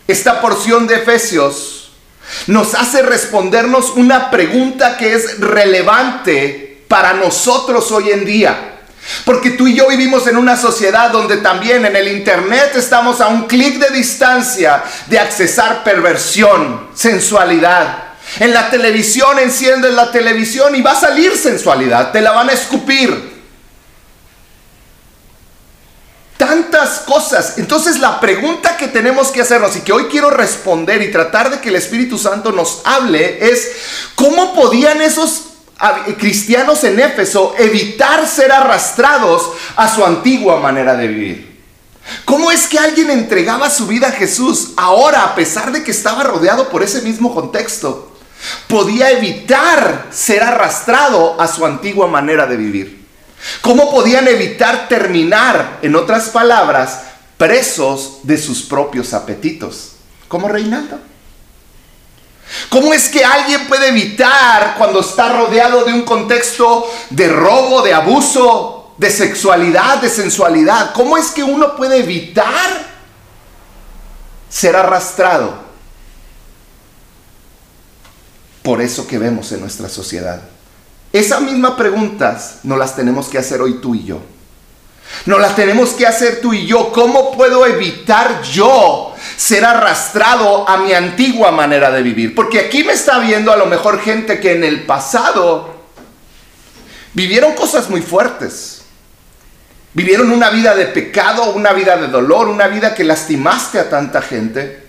Esta 0.06 0.40
porción 0.40 0.86
de 0.86 0.96
Efesios 0.96 1.77
nos 2.46 2.74
hace 2.74 3.02
respondernos 3.02 3.90
una 3.90 4.30
pregunta 4.30 4.96
que 4.96 5.14
es 5.14 5.38
relevante 5.40 6.82
para 6.88 7.14
nosotros 7.14 7.90
hoy 7.92 8.10
en 8.10 8.24
día. 8.24 8.74
Porque 9.24 9.50
tú 9.50 9.66
y 9.66 9.74
yo 9.74 9.88
vivimos 9.88 10.26
en 10.26 10.36
una 10.36 10.56
sociedad 10.56 11.10
donde 11.10 11.38
también 11.38 11.84
en 11.86 11.96
el 11.96 12.08
Internet 12.08 12.72
estamos 12.74 13.20
a 13.20 13.28
un 13.28 13.46
clic 13.46 13.78
de 13.78 13.90
distancia 13.96 14.82
de 15.06 15.18
accesar 15.18 15.82
perversión, 15.82 16.88
sensualidad. 16.94 18.04
En 18.38 18.52
la 18.52 18.68
televisión 18.68 19.38
enciendes 19.38 19.94
la 19.94 20.10
televisión 20.10 20.74
y 20.74 20.82
va 20.82 20.92
a 20.92 21.00
salir 21.00 21.36
sensualidad, 21.36 22.12
te 22.12 22.20
la 22.20 22.32
van 22.32 22.50
a 22.50 22.52
escupir. 22.52 23.37
Tantas 26.38 27.00
cosas. 27.00 27.58
Entonces 27.58 27.98
la 27.98 28.18
pregunta 28.20 28.78
que 28.78 28.88
tenemos 28.88 29.28
que 29.28 29.42
hacernos 29.42 29.76
y 29.76 29.80
que 29.80 29.92
hoy 29.92 30.04
quiero 30.04 30.30
responder 30.30 31.02
y 31.02 31.10
tratar 31.10 31.50
de 31.50 31.60
que 31.60 31.68
el 31.68 31.76
Espíritu 31.76 32.16
Santo 32.16 32.52
nos 32.52 32.80
hable 32.84 33.50
es, 33.50 33.72
¿cómo 34.14 34.54
podían 34.54 35.02
esos 35.02 35.48
cristianos 36.18 36.82
en 36.84 36.98
Éfeso 36.98 37.54
evitar 37.58 38.26
ser 38.26 38.50
arrastrados 38.52 39.50
a 39.76 39.92
su 39.92 40.04
antigua 40.04 40.58
manera 40.58 40.96
de 40.96 41.06
vivir. 41.06 41.48
¿Cómo 42.24 42.50
es 42.50 42.66
que 42.66 42.78
alguien 42.78 43.10
entregaba 43.10 43.70
su 43.70 43.86
vida 43.86 44.08
a 44.08 44.12
Jesús 44.12 44.70
ahora, 44.76 45.24
a 45.24 45.34
pesar 45.34 45.72
de 45.72 45.84
que 45.84 45.90
estaba 45.90 46.22
rodeado 46.22 46.70
por 46.70 46.82
ese 46.82 47.02
mismo 47.02 47.34
contexto? 47.34 48.12
Podía 48.66 49.10
evitar 49.10 50.06
ser 50.10 50.42
arrastrado 50.42 51.40
a 51.40 51.46
su 51.46 51.66
antigua 51.66 52.06
manera 52.06 52.46
de 52.46 52.56
vivir. 52.56 53.07
¿Cómo 53.60 53.90
podían 53.90 54.28
evitar 54.28 54.88
terminar, 54.88 55.78
en 55.82 55.96
otras 55.96 56.28
palabras, 56.30 57.02
presos 57.36 58.18
de 58.22 58.38
sus 58.38 58.62
propios 58.62 59.14
apetitos? 59.14 59.92
como 60.28 60.46
Reinaldo. 60.48 61.00
¿Cómo 62.70 62.94
es 62.94 63.08
que 63.08 63.24
alguien 63.24 63.66
puede 63.66 63.88
evitar 63.88 64.76
cuando 64.78 65.00
está 65.00 65.32
rodeado 65.32 65.84
de 65.84 65.92
un 65.92 66.02
contexto 66.02 66.86
de 67.10 67.28
robo, 67.28 67.82
de 67.82 67.92
abuso, 67.92 68.94
de 68.96 69.10
sexualidad, 69.10 70.00
de 70.00 70.08
sensualidad? 70.08 70.92
¿Cómo 70.94 71.16
es 71.16 71.30
que 71.30 71.42
uno 71.42 71.76
puede 71.76 71.98
evitar 71.98 72.88
ser 74.48 74.76
arrastrado 74.76 75.68
por 78.62 78.80
eso 78.80 79.06
que 79.06 79.18
vemos 79.18 79.52
en 79.52 79.60
nuestra 79.60 79.88
sociedad? 79.88 80.40
Esas 81.12 81.40
mismas 81.42 81.72
preguntas 81.72 82.60
no 82.62 82.76
las 82.76 82.94
tenemos 82.94 83.28
que 83.28 83.38
hacer 83.38 83.60
hoy 83.60 83.74
tú 83.80 83.94
y 83.94 84.04
yo. 84.04 84.20
No 85.24 85.38
las 85.38 85.56
tenemos 85.56 85.90
que 85.90 86.06
hacer 86.06 86.40
tú 86.40 86.52
y 86.52 86.66
yo. 86.66 86.92
¿Cómo 86.92 87.32
puedo 87.32 87.66
evitar 87.66 88.42
yo 88.42 89.14
ser 89.36 89.64
arrastrado 89.64 90.68
a 90.68 90.76
mi 90.78 90.92
antigua 90.92 91.50
manera 91.50 91.90
de 91.90 92.02
vivir? 92.02 92.34
Porque 92.34 92.60
aquí 92.60 92.84
me 92.84 92.92
está 92.92 93.18
viendo 93.18 93.52
a 93.52 93.56
lo 93.56 93.66
mejor 93.66 94.00
gente 94.00 94.38
que 94.38 94.52
en 94.52 94.64
el 94.64 94.84
pasado 94.84 95.74
vivieron 97.14 97.54
cosas 97.54 97.88
muy 97.88 98.02
fuertes. 98.02 98.82
Vivieron 99.94 100.30
una 100.30 100.50
vida 100.50 100.74
de 100.74 100.86
pecado, 100.86 101.52
una 101.52 101.72
vida 101.72 101.96
de 101.96 102.08
dolor, 102.08 102.48
una 102.48 102.68
vida 102.68 102.94
que 102.94 103.04
lastimaste 103.04 103.80
a 103.80 103.88
tanta 103.88 104.20
gente. 104.20 104.87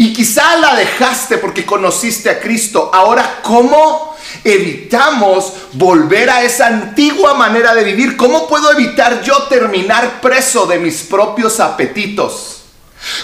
Y 0.00 0.14
quizá 0.14 0.56
la 0.56 0.76
dejaste 0.76 1.36
porque 1.36 1.66
conociste 1.66 2.30
a 2.30 2.40
Cristo. 2.40 2.90
Ahora, 2.90 3.40
¿cómo 3.42 4.16
evitamos 4.42 5.52
volver 5.74 6.30
a 6.30 6.42
esa 6.42 6.68
antigua 6.68 7.34
manera 7.34 7.74
de 7.74 7.84
vivir? 7.84 8.16
¿Cómo 8.16 8.48
puedo 8.48 8.72
evitar 8.72 9.20
yo 9.20 9.42
terminar 9.42 10.22
preso 10.22 10.64
de 10.64 10.78
mis 10.78 11.02
propios 11.02 11.60
apetitos? 11.60 12.62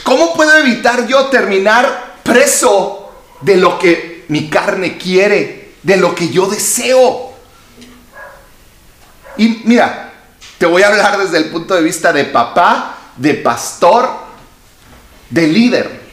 ¿Cómo 0.03 0.35
puedo 0.35 0.55
evitar 0.59 1.07
yo 1.07 1.29
terminar 1.29 2.17
preso 2.23 3.11
de 3.41 3.57
lo 3.57 3.79
que 3.79 4.27
mi 4.29 4.51
carne 4.51 4.99
quiere, 4.99 5.77
de 5.83 5.97
lo 5.97 6.15
que 6.15 6.29
yo 6.29 6.45
deseo? 6.45 7.33
Y 9.39 9.63
mira, 9.65 10.13
te 10.59 10.67
voy 10.67 10.83
a 10.83 10.89
hablar 10.89 11.17
desde 11.17 11.39
el 11.39 11.47
punto 11.47 11.75
de 11.75 11.81
vista 11.81 12.13
de 12.13 12.25
papá, 12.27 12.99
de 13.17 13.33
pastor, 13.33 14.11
de 15.31 15.47
líder. 15.47 16.06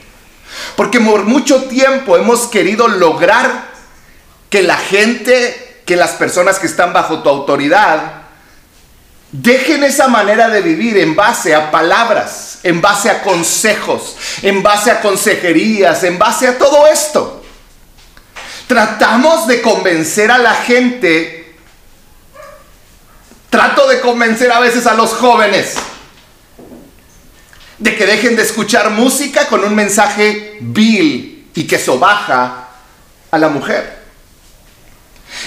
Porque 0.76 1.00
por 1.00 1.24
mucho 1.24 1.64
tiempo 1.66 2.18
hemos 2.18 2.48
querido 2.48 2.88
lograr 2.88 3.72
que 4.50 4.64
la 4.64 4.78
gente, 4.78 5.82
que 5.86 5.96
las 5.96 6.12
personas 6.12 6.60
que 6.60 6.68
están 6.68 6.94
bajo 6.94 7.22
tu 7.22 7.30
autoridad, 7.30 8.24
dejen 9.32 9.84
esa 9.84 10.08
manera 10.08 10.50
de 10.50 10.62
vivir 10.62 10.98
en 10.98 11.16
base 11.16 11.56
a 11.56 11.72
palabras, 11.72 12.60
en 12.64 12.82
base 12.82 13.10
a 13.10 13.22
consejos, 13.22 14.16
en 14.42 14.62
base 14.62 14.92
a 14.92 15.02
consejerías, 15.02 16.04
en 16.04 16.20
base 16.20 16.48
a 16.48 16.58
todo 16.58 16.88
esto. 16.88 17.44
Tratamos 18.68 19.48
de 19.48 19.62
convencer 19.62 20.32
a 20.32 20.38
la 20.38 20.54
gente, 20.56 21.56
trato 23.50 23.88
de 23.88 24.00
convencer 24.02 24.52
a 24.52 24.60
veces 24.60 24.88
a 24.88 24.94
los 24.94 25.12
jóvenes 25.14 25.76
de 27.84 27.98
que 27.98 28.06
dejen 28.06 28.38
de 28.38 28.44
escuchar 28.44 28.92
música 28.92 29.48
con 29.48 29.62
un 29.62 29.76
mensaje 29.76 30.58
vil 30.62 31.50
y 31.54 31.68
que 31.68 31.78
sobaja 31.78 32.70
a 33.30 33.38
la 33.38 33.50
mujer. 33.50 34.00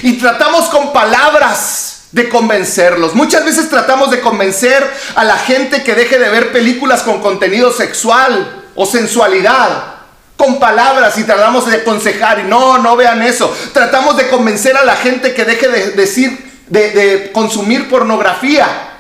Y 0.03 0.19
tratamos 0.19 0.67
con 0.67 0.93
palabras 0.93 2.09
de 2.13 2.29
convencerlos. 2.29 3.15
Muchas 3.15 3.43
veces 3.43 3.71
tratamos 3.71 4.11
de 4.11 4.21
convencer 4.21 4.87
a 5.15 5.25
la 5.25 5.39
gente 5.39 5.83
que 5.83 5.95
deje 5.95 6.19
de 6.19 6.29
ver 6.29 6.53
películas 6.53 7.03
con 7.03 7.23
contenido 7.23 7.73
sexual 7.73 8.67
o 8.75 8.85
sensualidad. 8.85 9.95
Con 10.37 10.59
palabras 10.59 11.17
y 11.17 11.25
tratamos 11.25 11.65
de 11.65 11.77
aconsejar 11.77 12.41
y 12.41 12.43
no, 12.43 12.77
no 12.77 12.97
vean 12.97 13.23
eso. 13.23 13.51
Tratamos 13.73 14.19
de 14.19 14.29
convencer 14.29 14.77
a 14.77 14.85
la 14.85 14.97
gente 14.97 15.33
que 15.33 15.47
deje 15.47 15.69
de 15.69 15.91
decir, 15.93 16.53
de, 16.67 16.91
de 16.91 17.33
consumir 17.33 17.89
pornografía 17.89 18.96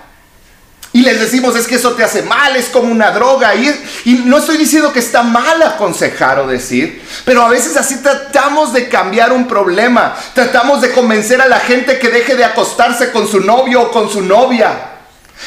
y 0.96 1.02
les 1.02 1.20
decimos 1.20 1.54
es 1.56 1.66
que 1.66 1.74
eso 1.74 1.92
te 1.92 2.02
hace 2.02 2.22
mal, 2.22 2.56
es 2.56 2.70
como 2.70 2.90
una 2.90 3.10
droga. 3.10 3.54
Y, 3.54 3.68
y, 4.06 4.14
no 4.24 4.38
estoy 4.38 4.56
diciendo 4.56 4.94
que 4.94 5.00
está 5.00 5.22
mal 5.22 5.62
aconsejar 5.62 6.38
o 6.38 6.46
decir, 6.46 7.04
pero 7.26 7.42
a 7.42 7.50
veces 7.50 7.76
así 7.76 7.98
tratamos 7.98 8.72
de 8.72 8.88
cambiar 8.88 9.30
un 9.30 9.46
problema. 9.46 10.16
Tratamos 10.32 10.80
de 10.80 10.92
convencer 10.92 11.42
a 11.42 11.48
la 11.48 11.60
gente 11.60 11.98
que 11.98 12.08
deje 12.08 12.34
de 12.34 12.46
acostarse 12.46 13.12
con 13.12 13.28
su 13.28 13.40
novio 13.40 13.82
o 13.82 13.90
con 13.90 14.08
su 14.08 14.22
novia. 14.22 14.95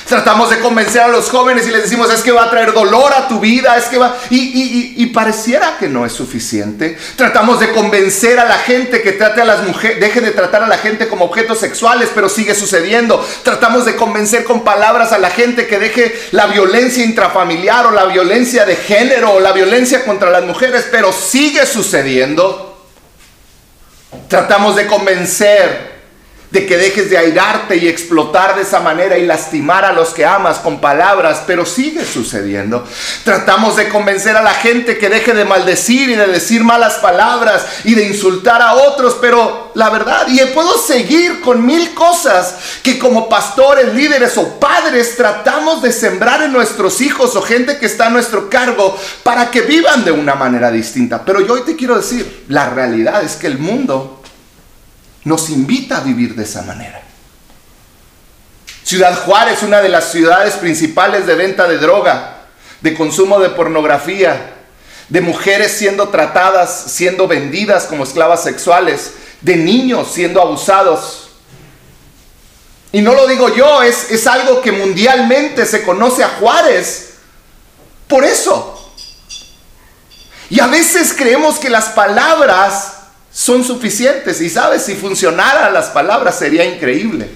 Tratamos 0.08 0.50
de 0.50 0.60
convencer 0.60 1.02
a 1.02 1.08
los 1.08 1.30
jóvenes 1.30 1.68
y 1.68 1.72
les 1.72 1.84
decimos 1.84 2.12
es 2.12 2.22
que 2.22 2.32
va 2.32 2.44
a 2.44 2.50
traer 2.50 2.74
dolor 2.74 3.12
a 3.14 3.28
tu 3.28 3.40
vida, 3.40 3.78
es 3.78 3.86
que 3.86 3.98
va... 3.98 4.18
Y, 4.30 4.94
y, 4.98 5.06
pareciera 5.08 5.78
que 5.78 5.88
no 5.88 6.06
es 6.06 6.14
suficiente. 6.14 6.98
Tratamos 7.16 7.60
de 7.60 7.72
convencer 7.72 8.40
a 8.40 8.46
la 8.46 8.58
gente 8.60 9.02
que 9.02 9.14
trate 9.14 9.42
a 9.42 9.46
las 9.46 9.64
mujeres, 9.64 10.00
deje 10.00 10.22
de 10.22 10.32
tratar 10.32 10.64
a 10.64 10.68
la 10.68 10.78
gente 10.78 11.08
como 11.08 11.26
objetos 11.26 11.60
sexuales, 11.60 12.10
pero 12.14 12.30
sigue 12.30 12.56
sucediendo. 12.56 13.24
Tratamos 13.44 13.86
de 13.86 13.96
convencer 13.96 14.44
con 14.44 14.64
palabras 14.64 15.12
a 15.12 15.18
la 15.18 15.30
gente 15.32 15.68
que 15.68 15.80
deje 15.80 16.14
la 16.32 16.48
violencia 16.48 17.04
intrafamiliar 17.04 17.88
o 17.88 17.92
la 17.92 18.06
violencia 18.06 18.66
de 18.66 18.76
género 18.76 19.34
o 19.34 19.40
la 19.40 19.52
violencia 19.52 20.06
contra 20.06 20.30
las 20.30 20.44
mujeres, 20.44 20.88
pero 20.92 21.12
sigue 21.12 21.66
sucediendo. 21.66 22.88
Tratamos 24.28 24.76
de 24.76 24.88
convencer 24.88 25.89
de 26.52 26.66
que 26.66 26.78
dejes 26.78 27.10
de 27.10 27.18
airarte 27.18 27.78
y 27.78 27.88
explotar 27.88 28.56
de 28.56 28.64
esa 28.64 28.80
manera 28.80 29.18
y 29.18 29.26
lastimar 29.26 29.86
a 29.86 29.94
los 29.94 30.10
que 30.10 30.26
amas 30.26 30.58
con 30.58 30.82
palabras, 30.82 31.44
pero 31.46 31.66
sigue 31.66 32.04
sucediendo. 32.04 32.84
Tratamos 33.24 33.76
de 33.76 33.90
convencer 33.90 34.36
a 34.36 34.42
la 34.42 34.54
gente 34.54 34.98
que 34.98 35.10
deje 35.10 35.34
de 35.34 35.46
maldecir 35.46 36.10
y 36.10 36.16
de 36.16 36.26
decir 36.28 36.64
malas 36.64 36.96
palabras 36.96 37.66
y 37.84 37.94
de 37.94 38.08
insultar 38.08 38.62
a 38.64 38.74
otros, 38.74 39.18
pero 39.22 39.72
la 39.76 39.90
verdad, 39.92 40.28
y 40.28 40.40
puedo 40.54 40.78
seguir 40.78 41.42
con 41.42 41.64
mil 41.64 41.94
cosas 41.94 42.56
que 42.82 42.98
como 42.98 43.30
pastores, 43.30 43.94
líderes 43.94 44.36
o 44.38 44.60
padres 44.60 45.16
tratamos 45.16 45.84
de 45.84 45.92
sembrar 45.92 46.42
en 46.42 46.52
nuestros 46.52 47.02
hijos 47.02 47.36
o 47.36 47.42
gente 47.44 47.78
que 47.78 47.86
está 47.86 48.08
a 48.08 48.10
nuestro 48.10 48.50
cargo 48.50 48.98
para 49.22 49.52
que 49.52 49.62
vivan 49.62 50.04
de 50.04 50.12
una 50.12 50.34
manera 50.34 50.72
distinta. 50.72 51.24
Pero 51.24 51.42
yo 51.42 51.54
hoy 51.54 51.62
te 51.62 51.76
quiero 51.76 51.96
decir, 51.96 52.46
la 52.48 52.70
realidad 52.72 53.24
es 53.24 53.36
que 53.36 53.48
el 53.48 53.60
mundo 53.60 54.19
nos 55.30 55.52
invita 55.52 55.98
a 55.98 56.02
vivir 56.02 56.34
de 56.34 56.44
esa 56.44 56.64
manera. 56.64 57.04
Ciudad 58.84 59.16
Juárez, 59.24 59.62
una 59.62 59.80
de 59.80 59.90
las 59.90 60.12
ciudades 60.12 60.56
principales 60.56 61.28
de 61.28 61.36
venta 61.36 61.68
de 61.68 61.78
droga, 61.78 62.48
de 62.82 62.96
consumo 62.96 63.40
de 63.40 63.50
pornografía, 63.50 64.56
de 65.08 65.22
mujeres 65.22 65.72
siendo 65.72 66.10
tratadas, 66.10 66.86
siendo 66.88 67.28
vendidas 67.28 67.86
como 67.86 68.04
esclavas 68.04 68.42
sexuales, 68.42 69.14
de 69.42 69.56
niños 69.56 70.12
siendo 70.12 70.42
abusados. 70.42 71.30
Y 72.92 73.02
no 73.02 73.14
lo 73.14 73.28
digo 73.28 73.54
yo, 73.54 73.84
es, 73.84 74.10
es 74.10 74.26
algo 74.26 74.62
que 74.62 74.72
mundialmente 74.72 75.68
se 75.68 75.84
conoce 75.84 76.24
a 76.24 76.30
Juárez. 76.40 77.14
Por 78.08 78.26
eso. 78.26 78.92
Y 80.50 80.60
a 80.60 80.66
veces 80.66 81.14
creemos 81.16 81.60
que 81.60 81.70
las 81.70 81.90
palabras 81.90 82.99
son 83.40 83.64
suficientes. 83.64 84.42
Y 84.42 84.50
sabes, 84.50 84.84
si 84.84 84.96
funcionaran 84.96 85.74
las 85.74 85.88
palabras 85.92 86.38
sería 86.38 86.66
increíble. 86.66 87.30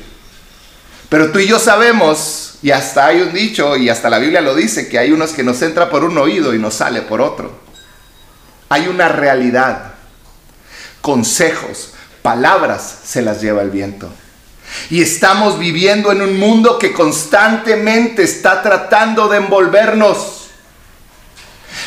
Pero 1.08 1.32
tú 1.32 1.40
y 1.40 1.48
yo 1.48 1.60
sabemos, 1.60 2.56
y 2.62 2.72
hasta 2.72 3.06
hay 3.06 3.22
un 3.22 3.32
dicho, 3.32 3.78
y 3.78 3.88
hasta 3.88 4.10
la 4.10 4.20
Biblia 4.20 4.42
lo 4.42 4.54
dice, 4.54 4.90
que 4.90 5.00
hay 5.00 5.14
unos 5.14 5.32
que 5.32 5.44
nos 5.44 5.62
entra 5.62 5.90
por 5.90 6.04
un 6.04 6.18
oído 6.18 6.54
y 6.54 6.60
nos 6.60 6.74
sale 6.74 7.04
por 7.04 7.22
otro. 7.22 7.58
Hay 8.68 8.90
una 8.90 9.08
realidad. 9.08 9.94
Consejos, 11.00 11.94
palabras 12.22 13.00
se 13.06 13.22
las 13.22 13.42
lleva 13.42 13.62
el 13.62 13.70
viento. 13.70 14.10
Y 14.90 15.02
estamos 15.02 15.58
viviendo 15.58 16.12
en 16.12 16.22
un 16.22 16.38
mundo 16.38 16.80
que 16.80 16.92
constantemente 16.92 18.24
está 18.24 18.62
tratando 18.62 19.30
de 19.30 19.38
envolvernos 19.38 20.43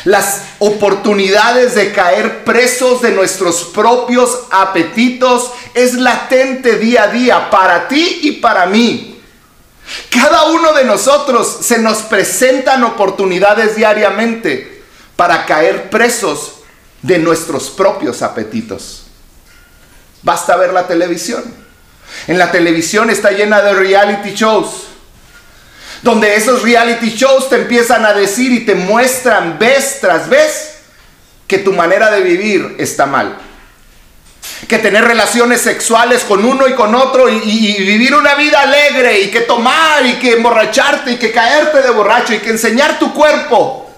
las 0.05 0.41
oportunidades 0.59 1.75
de 1.75 1.91
caer 1.91 2.43
presos 2.43 3.01
de 3.01 3.11
nuestros 3.11 3.63
propios 3.65 4.45
apetitos 4.51 5.51
es 5.73 5.93
latente 5.93 6.77
día 6.77 7.03
a 7.03 7.07
día 7.07 7.49
para 7.49 7.87
ti 7.87 8.19
y 8.23 8.31
para 8.33 8.65
mí. 8.65 9.21
Cada 10.09 10.45
uno 10.45 10.73
de 10.73 10.83
nosotros 10.83 11.59
se 11.61 11.79
nos 11.79 11.99
presentan 11.99 12.83
oportunidades 12.83 13.75
diariamente 13.75 14.83
para 15.15 15.45
caer 15.45 15.89
presos 15.89 16.55
de 17.01 17.19
nuestros 17.19 17.69
propios 17.69 18.21
apetitos. 18.21 19.05
Basta 20.23 20.57
ver 20.57 20.73
la 20.73 20.87
televisión. 20.87 21.43
En 22.27 22.37
la 22.37 22.51
televisión 22.51 23.09
está 23.09 23.31
llena 23.31 23.61
de 23.61 23.73
reality 23.73 24.33
shows 24.33 24.86
donde 26.01 26.35
esos 26.35 26.61
reality 26.61 27.09
shows 27.09 27.49
te 27.49 27.55
empiezan 27.55 28.05
a 28.05 28.13
decir 28.13 28.51
y 28.51 28.65
te 28.65 28.75
muestran 28.75 29.57
vez 29.57 29.99
tras 29.99 30.29
vez 30.29 30.77
que 31.47 31.59
tu 31.59 31.73
manera 31.73 32.11
de 32.11 32.21
vivir 32.21 32.75
está 32.77 33.05
mal. 33.05 33.37
Que 34.67 34.79
tener 34.79 35.03
relaciones 35.03 35.61
sexuales 35.61 36.23
con 36.23 36.45
uno 36.45 36.67
y 36.67 36.73
con 36.73 36.93
otro 36.93 37.29
y, 37.29 37.75
vivir 37.79 38.13
una 38.15 38.35
vida 38.35 38.61
alegre 38.61 39.21
y 39.21 39.31
que 39.31 39.41
tomar 39.41 40.05
y 40.05 40.13
que 40.13 40.33
emborracharte 40.33 41.11
y 41.11 41.17
que 41.17 41.31
caerte 41.31 41.81
de 41.81 41.89
borracho 41.89 42.33
y 42.33 42.39
que 42.39 42.49
enseñar 42.49 42.99
tu 42.99 43.13
cuerpo 43.13 43.89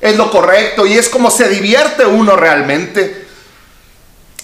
es 0.00 0.16
lo 0.16 0.30
correcto 0.30 0.86
y 0.86 0.94
es 0.94 1.08
como 1.08 1.30
se 1.30 1.48
divierte 1.48 2.04
uno 2.04 2.36
realmente. 2.36 3.24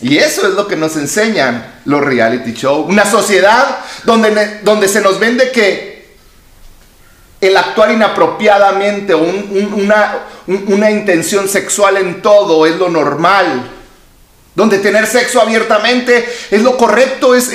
Y 0.02 0.16
eso 0.16 0.48
es 0.48 0.54
lo 0.54 0.66
que 0.66 0.76
nos 0.76 0.96
enseñan 0.96 1.80
los 1.84 2.02
reality 2.02 2.52
shows. 2.52 2.88
Una 2.88 3.04
sociedad 3.04 3.80
donde, 4.04 4.60
donde 4.62 4.88
se 4.88 5.02
nos 5.02 5.18
vende 5.18 5.50
que 5.50 5.89
el 7.40 7.56
actuar 7.56 7.90
inapropiadamente 7.90 9.14
o 9.14 9.20
una, 9.20 10.90
intención 10.90 11.48
sexual 11.48 11.96
en 11.96 12.20
todo 12.22 12.66
es 12.66 12.76
lo 12.76 12.88
normal. 12.88 13.70
Donde 14.54 14.78
tener 14.78 15.06
sexo 15.06 15.40
abiertamente 15.40 16.28
es 16.50 16.62
lo 16.62 16.76
correcto, 16.76 17.34
es, 17.34 17.48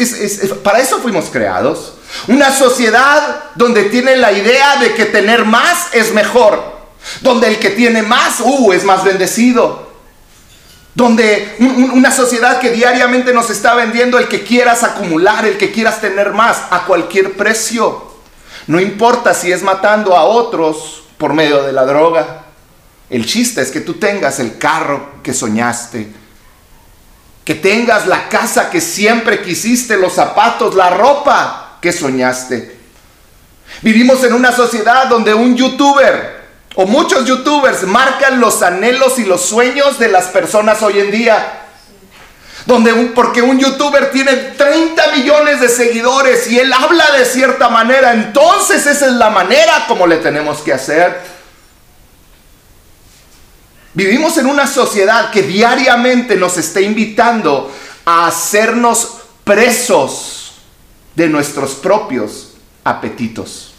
para 0.64 0.80
eso 0.80 1.00
fuimos 1.00 1.26
creados. 1.26 1.94
Una 2.28 2.52
sociedad 2.52 3.52
donde 3.56 3.84
tiene 3.84 4.16
la 4.16 4.32
idea 4.32 4.78
de 4.78 4.94
que 4.94 5.06
tener 5.06 5.46
más 5.46 5.94
es 5.94 6.14
mejor. 6.14 6.74
Donde 7.22 7.48
el 7.48 7.60
que 7.60 7.70
tiene 7.70 8.02
más, 8.02 8.40
uh, 8.40 8.74
es 8.74 8.84
más 8.84 9.04
bendecido. 9.04 9.92
Donde 10.96 11.58
una 11.60 12.10
sociedad 12.10 12.60
que 12.60 12.72
diariamente 12.72 13.34
nos 13.34 13.50
está 13.50 13.76
vendiendo 13.76 14.18
el 14.18 14.28
que 14.28 14.44
quieras 14.44 14.84
acumular, 14.84 15.46
el 15.46 15.58
que 15.58 15.72
quieras 15.72 16.02
tener 16.02 16.32
más, 16.32 16.58
a 16.72 16.86
cualquier 16.86 17.34
precio. 17.34 18.05
No 18.68 18.80
importa 18.80 19.34
si 19.34 19.52
es 19.52 19.62
matando 19.62 20.18
a 20.18 20.24
otros 20.24 21.04
por 21.18 21.34
medio 21.34 21.64
de 21.64 21.72
la 21.72 21.86
droga. 21.86 22.44
El 23.10 23.26
chiste 23.26 23.62
es 23.62 23.72
que 23.72 23.82
tú 23.82 23.96
tengas 23.96 24.40
el 24.40 24.58
carro 24.58 25.22
que 25.22 25.34
soñaste. 25.34 26.12
Que 27.44 27.56
tengas 27.56 28.08
la 28.08 28.28
casa 28.28 28.70
que 28.72 28.82
siempre 28.82 29.42
quisiste, 29.42 29.98
los 29.98 30.14
zapatos, 30.14 30.74
la 30.74 30.90
ropa 30.90 31.78
que 31.80 31.92
soñaste. 31.92 32.76
Vivimos 33.82 34.24
en 34.24 34.34
una 34.34 34.52
sociedad 34.52 35.08
donde 35.08 35.34
un 35.34 35.56
youtuber 35.56 36.44
o 36.76 36.86
muchos 36.86 37.26
youtubers 37.26 37.84
marcan 37.84 38.40
los 38.40 38.62
anhelos 38.62 39.20
y 39.20 39.26
los 39.26 39.46
sueños 39.46 39.98
de 40.00 40.10
las 40.10 40.26
personas 40.26 40.82
hoy 40.82 41.00
en 41.00 41.12
día. 41.12 41.65
Donde 42.66 42.94
porque 43.14 43.42
un 43.42 43.60
youtuber 43.60 44.12
tiene 44.12 44.34
30 44.36 45.12
millones 45.16 45.62
de 45.62 45.70
seguidores 45.70 46.48
y 46.50 46.60
él 46.60 46.74
habla 46.74 47.12
de 47.12 47.26
cierta 47.26 47.70
manera, 47.70 48.14
entonces 48.14 48.88
esa 48.88 49.06
es 49.06 49.14
la 49.14 49.30
manera 49.30 49.86
como 49.88 50.08
le 50.08 50.18
tenemos 50.18 50.60
que 50.62 50.74
hacer. 50.74 51.22
Vivimos 53.94 54.38
en 54.38 54.48
una 54.48 54.66
sociedad 54.68 55.32
que 55.32 55.44
diariamente 55.44 56.36
nos 56.36 56.58
está 56.58 56.82
invitando 56.82 57.72
a 58.04 58.28
hacernos 58.28 59.18
presos 59.44 60.56
de 61.16 61.30
nuestros 61.30 61.76
propios 61.76 62.56
apetitos 62.84 63.76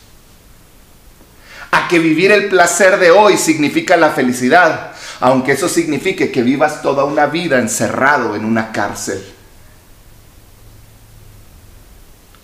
a 1.76 1.88
que 1.88 1.98
vivir 1.98 2.32
el 2.32 2.48
placer 2.48 2.98
de 2.98 3.10
hoy 3.10 3.36
significa 3.36 3.96
la 3.96 4.10
felicidad, 4.10 4.92
aunque 5.20 5.52
eso 5.52 5.68
signifique 5.68 6.30
que 6.30 6.42
vivas 6.42 6.82
toda 6.82 7.04
una 7.04 7.26
vida 7.26 7.58
encerrado 7.58 8.34
en 8.34 8.44
una 8.44 8.72
cárcel. 8.72 9.24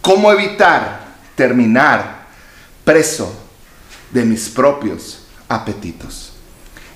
¿Cómo 0.00 0.32
evitar 0.32 1.00
terminar 1.36 2.26
preso 2.84 3.32
de 4.10 4.24
mis 4.24 4.48
propios 4.48 5.24
apetitos? 5.48 6.32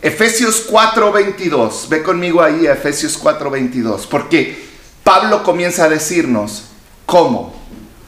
Efesios 0.03 0.67
4:22, 0.69 1.89
ve 1.89 2.03
conmigo 2.03 2.43
ahí 2.43 2.67
a 2.67 2.73
Efesios 2.73 3.17
4:22, 3.17 4.07
porque 4.07 4.67
Pablo 5.03 5.43
comienza 5.43 5.85
a 5.85 5.89
decirnos 5.89 6.65
cómo, 7.07 7.55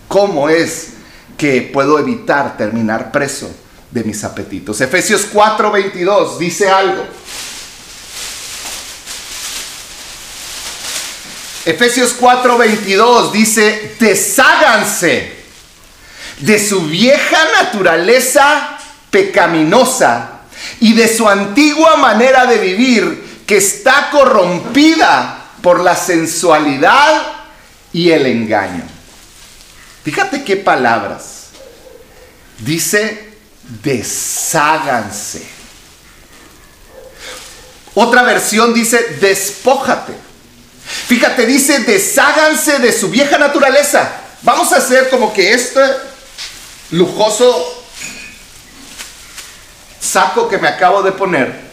cómo 0.08 0.48
es 0.48 0.94
que 1.36 1.62
puedo 1.72 1.98
evitar 1.98 2.56
terminar 2.56 3.12
preso 3.12 3.48
de 3.90 4.04
mis 4.04 4.24
apetitos. 4.24 4.80
Efesios 4.80 5.26
4:22 5.32 6.38
dice 6.38 6.68
algo. 6.68 7.04
Efesios 11.68 12.16
4:22 12.18 13.30
dice, 13.30 13.94
desháganse 14.00 15.36
de 16.38 16.66
su 16.66 16.86
vieja 16.86 17.38
naturaleza 17.62 18.78
pecaminosa 19.10 20.40
y 20.80 20.94
de 20.94 21.14
su 21.14 21.28
antigua 21.28 21.98
manera 21.98 22.46
de 22.46 22.56
vivir 22.56 23.42
que 23.46 23.58
está 23.58 24.08
corrompida 24.10 25.44
por 25.60 25.80
la 25.80 25.94
sensualidad 25.94 27.22
y 27.92 28.12
el 28.12 28.24
engaño. 28.24 28.84
Fíjate 30.04 30.44
qué 30.44 30.56
palabras. 30.56 31.48
Dice 32.60 33.28
desháganse. 33.84 35.46
Otra 37.92 38.22
versión 38.22 38.72
dice, 38.72 39.18
despójate. 39.20 40.27
Fíjate, 41.06 41.46
dice, 41.46 41.80
desháganse 41.80 42.78
de 42.78 42.92
su 42.92 43.08
vieja 43.08 43.38
naturaleza. 43.38 44.10
Vamos 44.42 44.72
a 44.72 44.76
hacer 44.76 45.10
como 45.10 45.32
que 45.32 45.52
este 45.52 45.80
lujoso 46.90 47.84
saco 50.00 50.48
que 50.48 50.58
me 50.58 50.68
acabo 50.68 51.02
de 51.02 51.12
poner 51.12 51.68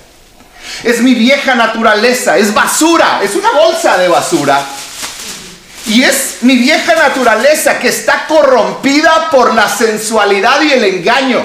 es 0.84 1.02
mi 1.02 1.14
vieja 1.14 1.56
naturaleza, 1.56 2.38
es 2.38 2.54
basura, 2.54 3.22
es 3.24 3.36
una 3.36 3.52
bolsa 3.52 3.98
de 3.98 4.08
basura. 4.08 4.64
Y 5.88 6.04
es 6.04 6.38
mi 6.42 6.56
vieja 6.58 6.96
naturaleza 6.96 7.78
que 7.80 7.90
está 7.90 8.26
corrompida 8.28 9.30
por 9.30 9.54
la 9.54 9.70
sensualidad 9.70 10.62
y 10.62 10.74
el 10.74 10.84
engaño 10.84 11.44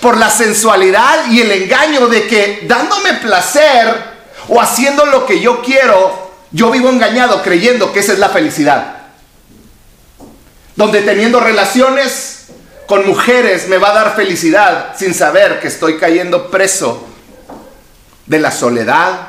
por 0.00 0.16
la 0.16 0.30
sensualidad 0.30 1.26
y 1.30 1.40
el 1.40 1.50
engaño 1.50 2.06
de 2.06 2.26
que 2.26 2.60
dándome 2.64 3.14
placer 3.14 4.12
o 4.48 4.60
haciendo 4.60 5.06
lo 5.06 5.26
que 5.26 5.40
yo 5.40 5.60
quiero, 5.60 6.21
yo 6.52 6.70
vivo 6.70 6.90
engañado 6.90 7.42
creyendo 7.42 7.92
que 7.92 8.00
esa 8.00 8.12
es 8.12 8.18
la 8.18 8.28
felicidad. 8.28 8.96
Donde 10.76 11.02
teniendo 11.02 11.40
relaciones 11.40 12.46
con 12.86 13.06
mujeres 13.06 13.68
me 13.68 13.78
va 13.78 13.90
a 13.90 13.94
dar 13.94 14.16
felicidad 14.16 14.94
sin 14.98 15.14
saber 15.14 15.60
que 15.60 15.68
estoy 15.68 15.98
cayendo 15.98 16.50
preso 16.50 17.06
de 18.26 18.38
la 18.38 18.50
soledad, 18.50 19.28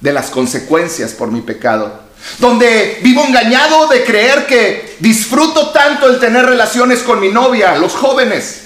de 0.00 0.12
las 0.12 0.30
consecuencias 0.30 1.12
por 1.12 1.30
mi 1.30 1.40
pecado. 1.40 2.08
Donde 2.38 2.98
vivo 3.02 3.24
engañado 3.24 3.86
de 3.88 4.04
creer 4.04 4.46
que 4.46 4.96
disfruto 5.00 5.70
tanto 5.70 6.08
el 6.08 6.18
tener 6.18 6.46
relaciones 6.46 7.00
con 7.00 7.20
mi 7.20 7.28
novia, 7.28 7.76
los 7.76 7.94
jóvenes 7.94 8.62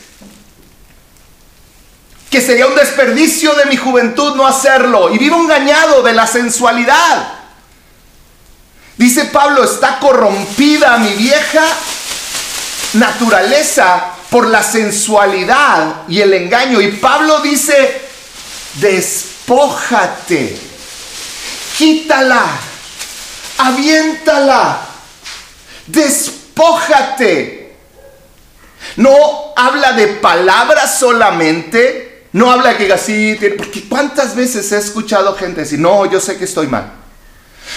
que 2.33 2.41
sería 2.41 2.67
un 2.67 2.75
desperdicio 2.75 3.53
de 3.53 3.67
mi 3.67 3.77
juventud 3.77 4.35
no 4.37 4.47
hacerlo. 4.47 5.15
Y 5.15 5.19
vivo 5.19 5.37
engañado 5.37 6.03
de 6.03 6.15
la 6.15 6.27
sensualidad. 6.27 7.42
Dice 8.97 9.27
Pablo, 9.27 9.65
está 9.65 9.99
corrompida 9.99 10.99
mi 10.99 11.15
vieja 11.15 11.65
naturaleza 12.95 14.13
por 14.31 14.47
la 14.49 14.63
sensualidad 14.63 16.03
y 16.09 16.21
el 16.21 16.33
engaño. 16.35 16.81
Y 16.81 16.93
Pablo 16.93 17.41
dice, 17.41 18.01
despójate, 18.75 20.59
quítala, 21.77 22.45
aviéntala, 23.59 24.81
despójate. 25.87 27.77
No 28.97 29.53
habla 29.57 29.93
de 29.93 30.09
palabras 30.09 30.99
solamente, 30.99 32.27
no 32.33 32.51
habla 32.51 32.77
que 32.77 32.93
así, 32.93 33.39
porque 33.57 33.89
cuántas 33.89 34.35
veces 34.35 34.71
he 34.73 34.79
escuchado 34.79 35.37
gente 35.37 35.61
decir, 35.61 35.79
no, 35.79 36.11
yo 36.11 36.21
sé 36.21 36.37
que 36.37 36.45
estoy 36.45 36.67
mal. 36.67 37.02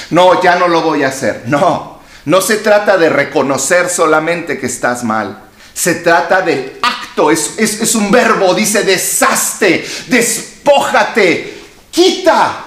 No, 0.10 0.41
ya 0.41 0.56
no 0.56 0.67
lo 0.67 0.82
voy 0.82 1.04
a 1.04 1.10
hacer. 1.10 1.43
No, 1.45 2.02
no 2.26 2.41
se 2.41 2.58
trata 2.58 2.98
de 2.98 3.10
reconocer 3.10 3.89
solamente 3.89 4.60
que 4.60 4.67
estás 4.67 5.04
mal. 5.04 5.43
Se 5.74 5.95
trata 5.95 6.41
del 6.41 6.80
acto, 6.82 7.32
es, 7.32 7.56
es 7.58 7.95
un 7.95 8.10
verbo, 8.10 8.54
dice 8.54 8.84
desaste, 8.84 9.86
despójate, 10.08 11.62
quita. 11.91 12.65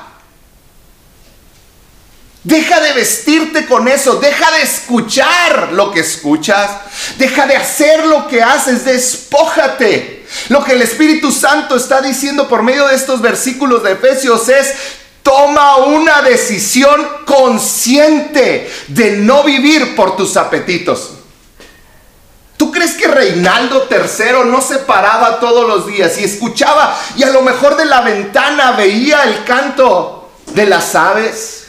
Deja 2.44 2.81
de 2.81 2.92
vestirte 2.92 3.66
con 3.66 3.88
eso, 3.88 4.16
deja 4.16 4.50
de 4.52 4.62
escuchar 4.62 5.72
lo 5.72 5.90
que 5.90 6.00
escuchas, 6.00 6.70
deja 7.18 7.46
de 7.46 7.57
hacer 7.57 8.07
lo 8.07 8.28
que 8.28 8.42
haces, 8.42 8.85
despójate. 8.85 10.18
Lo 10.48 10.64
que 10.64 10.72
el 10.72 10.83
Espíritu 10.83 11.33
Santo 11.33 11.76
está 11.76 12.00
diciendo 12.00 12.48
por 12.48 12.62
medio 12.62 12.87
de 12.87 12.94
estos 12.94 13.20
versículos 13.20 13.83
de 13.83 13.92
Efesios 13.92 14.48
es, 14.48 14.74
toma 15.29 15.77
una 15.77 16.23
decisión 16.23 17.07
consciente 17.27 18.73
de 18.87 19.11
no 19.19 19.45
vivir 19.45 19.95
por 19.95 20.17
tus 20.17 20.38
apetitos. 20.38 21.11
¿Tú 22.57 22.73
crees 22.73 22.95
que 22.95 23.09
Reinaldo 23.09 23.87
III 23.91 24.51
no 24.51 24.62
se 24.62 24.79
paraba 24.79 25.38
todos 25.38 25.69
los 25.69 25.87
días 25.87 26.17
y 26.19 26.25
escuchaba 26.25 26.99
y 27.14 27.25
a 27.25 27.29
lo 27.29 27.43
mejor 27.43 27.77
de 27.77 27.85
la 27.85 28.01
ventana 28.01 28.73
veía 28.73 29.25
el 29.25 29.45
canto 29.45 30.31
de 30.47 30.64
las 30.64 30.95
aves? 30.95 31.67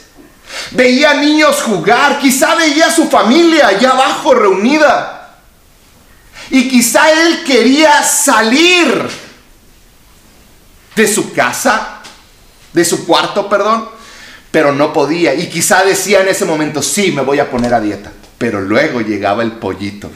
Veía 0.70 1.12
niños 1.12 1.60
jugar, 1.60 2.18
quizá 2.18 2.54
veía 2.54 2.86
a 2.86 2.94
su 2.94 3.10
familia 3.10 3.68
allá 3.68 3.90
abajo 3.90 4.34
reunida. 4.34 5.36
Y 6.48 6.66
quizá 6.66 7.10
él 7.12 7.44
quería 7.44 8.02
salir 8.04 9.06
de 10.96 11.06
su 11.06 11.34
casa, 11.34 11.99
de 12.72 12.84
su 12.84 13.06
cuarto, 13.06 13.48
perdón, 13.48 13.88
pero 14.50 14.72
no 14.72 14.92
podía. 14.92 15.34
Y 15.34 15.48
quizá 15.48 15.84
decía 15.84 16.20
en 16.20 16.28
ese 16.28 16.44
momento, 16.44 16.82
sí, 16.82 17.12
me 17.12 17.22
voy 17.22 17.38
a 17.38 17.50
poner 17.50 17.74
a 17.74 17.80
dieta. 17.80 18.12
Pero 18.38 18.60
luego 18.60 19.00
llegaba 19.00 19.42
el 19.42 19.52
pollito, 19.52 20.10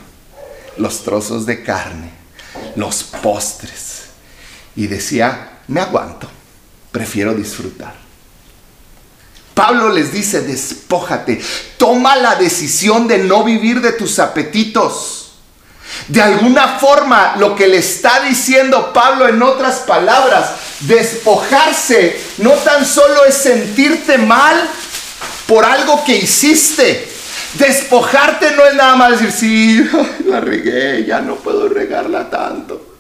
los 0.79 1.05
trozos 1.05 1.47
de 1.47 1.63
carne, 1.63 2.11
los 2.77 3.05
postres. 3.05 4.05
Y 4.77 4.87
decía, 4.87 5.59
me 5.69 5.81
aguanto, 5.81 6.29
prefiero 6.91 7.35
disfrutar. 7.35 7.95
Pablo 9.55 9.91
les 9.91 10.13
dice, 10.13 10.41
despójate, 10.41 11.41
toma 11.77 12.17
la 12.17 12.35
decisión 12.35 13.07
de 13.07 13.19
no 13.19 13.45
vivir 13.45 13.81
de 13.81 13.93
tus 13.93 14.19
apetitos. 14.19 15.24
De 16.09 16.21
alguna 16.21 16.79
forma, 16.79 17.35
lo 17.39 17.55
que 17.55 17.67
le 17.67 17.79
está 17.79 18.21
diciendo 18.21 18.93
Pablo 18.93 19.27
en 19.29 19.43
otras 19.43 19.81
palabras, 19.81 20.53
despojarse 20.81 22.21
no 22.39 22.51
tan 22.51 22.85
solo 22.85 23.25
es 23.25 23.35
sentirte 23.35 24.19
mal 24.19 24.69
por 25.47 25.65
algo 25.65 26.05
que 26.05 26.17
hiciste. 26.17 27.09
Despojarte 27.55 28.51
no 28.53 28.67
es 28.67 28.75
nada 28.75 28.97
más 28.97 29.21
decir, 29.21 29.33
sí, 29.33 29.91
la 30.27 30.41
regué, 30.41 31.05
ya 31.07 31.21
no 31.21 31.37
puedo 31.37 31.69
regarla 31.69 32.29
tanto. 32.29 32.95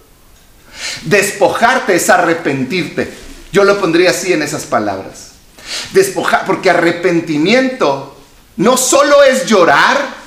Despojarte 1.03 1.97
es 1.97 2.09
arrepentirte. 2.09 3.13
Yo 3.53 3.65
lo 3.65 3.81
pondría 3.81 4.11
así 4.11 4.33
en 4.33 4.43
esas 4.43 4.65
palabras. 4.65 5.33
Despojar, 5.93 6.45
porque 6.47 6.71
arrepentimiento 6.71 8.17
no 8.57 8.77
solo 8.77 9.23
es 9.25 9.47
llorar, 9.47 10.24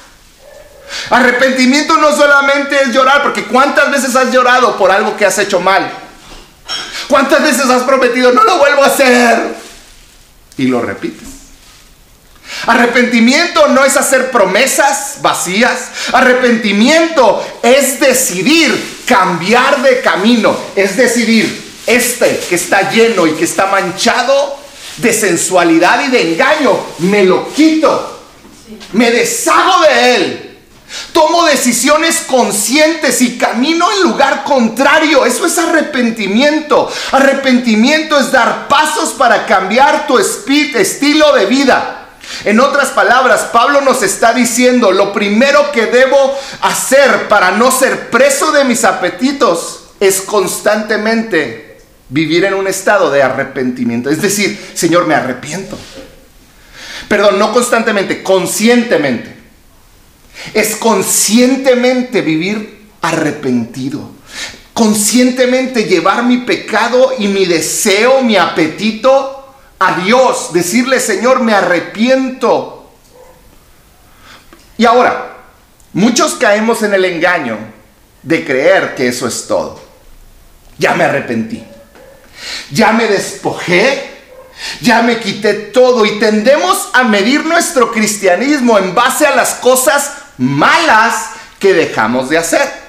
Arrepentimiento 1.09 1.97
no 1.97 2.15
solamente 2.15 2.81
es 2.81 2.89
llorar, 2.89 3.23
porque 3.23 3.45
¿cuántas 3.45 3.91
veces 3.91 4.15
has 4.15 4.31
llorado 4.31 4.77
por 4.77 4.91
algo 4.91 5.15
que 5.17 5.25
has 5.25 5.37
hecho 5.37 5.59
mal? 5.59 5.89
¿Cuántas 7.07 7.41
veces 7.41 7.65
has 7.69 7.83
prometido, 7.83 8.31
no 8.33 8.43
lo 8.43 8.57
vuelvo 8.57 8.83
a 8.83 8.87
hacer? 8.87 9.55
Y 10.57 10.67
lo 10.67 10.81
repites. 10.81 11.27
Arrepentimiento 12.65 13.67
no 13.67 13.85
es 13.85 13.95
hacer 13.97 14.31
promesas 14.31 15.17
vacías. 15.21 15.89
Arrepentimiento 16.11 17.45
es 17.61 17.99
decidir 17.99 19.03
cambiar 19.05 19.81
de 19.81 20.01
camino. 20.01 20.57
Es 20.75 20.97
decidir, 20.97 21.67
este 21.85 22.39
que 22.49 22.55
está 22.55 22.89
lleno 22.91 23.27
y 23.27 23.33
que 23.33 23.45
está 23.45 23.67
manchado 23.67 24.57
de 24.97 25.13
sensualidad 25.13 26.03
y 26.05 26.09
de 26.09 26.33
engaño, 26.33 26.77
me 26.99 27.23
lo 27.23 27.53
quito. 27.53 28.21
Me 28.93 29.11
deshago 29.11 29.81
de 29.81 30.15
él 30.15 30.46
Tomo 31.11 31.45
decisiones 31.45 32.23
conscientes 32.27 33.21
y 33.21 33.37
camino 33.37 33.87
en 33.91 34.03
lugar 34.03 34.43
contrario. 34.43 35.25
Eso 35.25 35.45
es 35.45 35.57
arrepentimiento. 35.57 36.89
Arrepentimiento 37.11 38.17
es 38.17 38.31
dar 38.31 38.67
pasos 38.67 39.13
para 39.13 39.45
cambiar 39.45 40.07
tu 40.07 40.17
estilo 40.17 41.33
de 41.33 41.45
vida. 41.45 41.93
En 42.45 42.59
otras 42.59 42.89
palabras, 42.89 43.49
Pablo 43.51 43.81
nos 43.81 44.03
está 44.03 44.33
diciendo, 44.33 44.91
lo 44.91 45.13
primero 45.13 45.71
que 45.71 45.87
debo 45.87 46.37
hacer 46.61 47.27
para 47.27 47.51
no 47.51 47.71
ser 47.71 48.09
preso 48.09 48.51
de 48.51 48.63
mis 48.65 48.83
apetitos 48.83 49.85
es 49.99 50.21
constantemente 50.21 51.79
vivir 52.09 52.45
en 52.45 52.53
un 52.53 52.67
estado 52.67 53.09
de 53.11 53.23
arrepentimiento. 53.23 54.09
Es 54.09 54.21
decir, 54.21 54.71
Señor, 54.73 55.07
me 55.07 55.15
arrepiento. 55.15 55.77
Perdón, 57.07 57.39
no 57.39 57.53
constantemente, 57.53 58.21
conscientemente 58.23 59.36
es 60.53 60.75
conscientemente 60.75 62.21
vivir 62.21 62.87
arrepentido. 63.01 64.11
Conscientemente 64.73 65.85
llevar 65.85 66.23
mi 66.23 66.39
pecado 66.39 67.13
y 67.17 67.27
mi 67.27 67.45
deseo, 67.45 68.21
mi 68.21 68.35
apetito 68.35 69.55
a 69.79 69.99
Dios. 69.99 70.53
Decirle, 70.53 70.99
Señor, 70.99 71.41
me 71.41 71.53
arrepiento. 71.53 72.91
Y 74.77 74.85
ahora, 74.85 75.37
muchos 75.93 76.35
caemos 76.35 76.83
en 76.83 76.93
el 76.93 77.05
engaño 77.05 77.57
de 78.21 78.45
creer 78.45 78.93
que 78.95 79.07
eso 79.07 79.27
es 79.27 79.47
todo. 79.47 79.81
Ya 80.77 80.93
me 80.93 81.05
arrepentí. 81.05 81.63
Ya 82.71 82.91
me 82.91 83.07
despojé 83.07 84.17
ya 84.81 85.01
me 85.01 85.19
quité 85.19 85.53
todo 85.53 86.05
y 86.05 86.19
tendemos 86.19 86.89
a 86.93 87.03
medir 87.03 87.45
nuestro 87.45 87.91
cristianismo 87.91 88.77
en 88.77 88.95
base 88.95 89.25
a 89.25 89.35
las 89.35 89.55
cosas 89.55 90.11
malas 90.37 91.31
que 91.59 91.73
dejamos 91.73 92.29
de 92.29 92.37
hacer. 92.37 92.87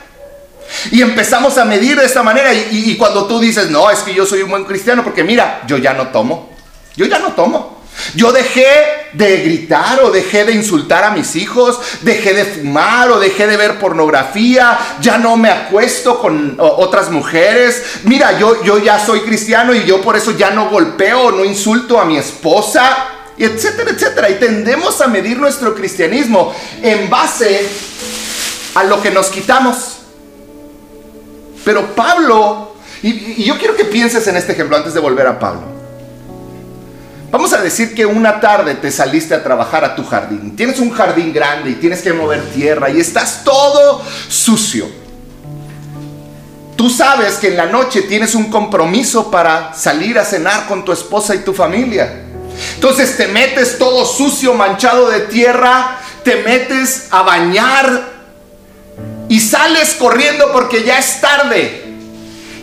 Y 0.90 1.00
empezamos 1.02 1.56
a 1.58 1.64
medir 1.64 1.98
de 1.98 2.04
esta 2.04 2.22
manera. 2.22 2.52
Y, 2.52 2.96
cuando 2.96 3.26
tú 3.26 3.40
dices, 3.40 3.70
no, 3.70 3.90
es 3.90 4.00
que 4.00 4.14
yo 4.14 4.26
soy 4.26 4.42
un 4.42 4.50
buen 4.50 4.64
cristiano, 4.64 5.02
porque 5.02 5.24
mira, 5.24 5.62
yo 5.66 5.78
ya 5.78 5.94
no 5.94 6.08
tomo. 6.08 6.50
Yo 6.96 7.06
ya 7.06 7.18
no 7.18 7.32
tomo. 7.32 7.78
Yo 8.14 8.30
dejé 8.30 8.66
de 9.14 9.38
gritar 9.38 10.00
o 10.04 10.11
dejé 10.11 10.44
de 10.44 10.52
insultar 10.52 11.02
a 11.02 11.11
mis 11.11 11.34
hijos, 11.34 11.80
dejé 12.02 12.32
de 12.32 12.44
fumar 12.44 13.11
o 13.11 13.18
dejé 13.18 13.48
de 13.48 13.56
ver 13.56 13.80
pornografía, 13.80 14.78
ya 15.00 15.18
no 15.18 15.37
me 15.37 15.50
acuesto 15.50 16.20
con 16.20 16.56
otras 16.58 17.11
mujeres. 17.11 17.82
Mira, 18.04 18.38
yo, 18.38 18.62
yo 18.62 18.78
ya 18.78 19.04
soy 19.04 19.22
cristiano 19.22 19.74
y 19.74 19.84
yo 19.84 20.00
por 20.00 20.16
eso 20.16 20.30
ya 20.32 20.50
no 20.50 20.70
golpeo, 20.70 21.32
no 21.32 21.44
insulto 21.44 21.98
a 22.00 22.04
mi 22.04 22.16
esposa 22.16 23.17
etcétera, 23.44 23.90
etcétera. 23.90 24.31
Y 24.31 24.35
tendemos 24.35 25.01
a 25.01 25.09
medir 25.09 25.38
nuestro 25.38 25.74
cristianismo 25.74 26.55
en 26.83 27.09
base 27.09 27.68
a 28.74 28.85
lo 28.85 29.01
que 29.03 29.11
nos 29.11 29.29
quitamos. 29.29 29.98
Pero 31.64 31.94
Pablo, 31.94 32.74
y, 33.03 33.44
yo 33.44 33.59
quiero 33.59 33.77
que 33.77 33.85
pienses 33.85 34.27
en 34.27 34.37
este 34.37 34.53
ejemplo 34.53 34.77
antes 34.77 34.94
de 34.94 35.01
volver 35.01 35.27
a 35.27 35.38
Pablo. 35.38 35.62
Vamos 37.31 37.53
a 37.53 37.61
decir 37.61 37.94
que 37.94 38.07
una 38.07 38.40
tarde 38.40 38.74
te 38.74 38.90
saliste 38.90 39.35
a 39.35 39.42
trabajar 39.42 39.85
a 39.85 39.94
tu 39.94 40.03
jardín. 40.05 40.57
Tienes 40.57 40.79
un 40.81 40.90
jardín 40.90 41.33
grande 41.33 41.70
y 41.70 41.74
tienes 41.74 42.01
que 42.01 42.12
mover 42.12 42.42
tierra 42.55 42.88
y 42.88 43.01
estás 43.01 43.44
todo 43.44 44.03
sucio. 44.29 44.87
Tú 46.74 46.88
sabes 46.88 47.35
que 47.35 47.48
en 47.48 47.57
la 47.57 47.66
noche 47.66 48.03
tienes 48.03 48.35
un 48.35 48.51
compromiso 48.51 49.31
para 49.31 49.74
salir 49.74 50.18
a 50.18 50.24
cenar 50.24 50.66
con 50.68 50.85
tu 50.85 50.92
esposa 50.92 51.35
y 51.35 51.40
tu 51.40 51.53
familia. 51.53 52.28
Entonces 52.75 53.16
te 53.16 53.29
metes 53.29 53.79
todo 53.79 54.05
sucio, 54.05 54.55
manchado 54.55 55.11
de 55.11 55.21
tierra, 55.21 55.99
te 56.25 56.37
metes 56.42 57.09
a 57.11 57.23
bañar 57.23 58.18
y 59.29 59.40
sales 59.40 59.94
corriendo 59.94 60.53
porque 60.53 60.85
ya 60.85 60.99
es 60.99 61.21
tarde. 61.21 61.85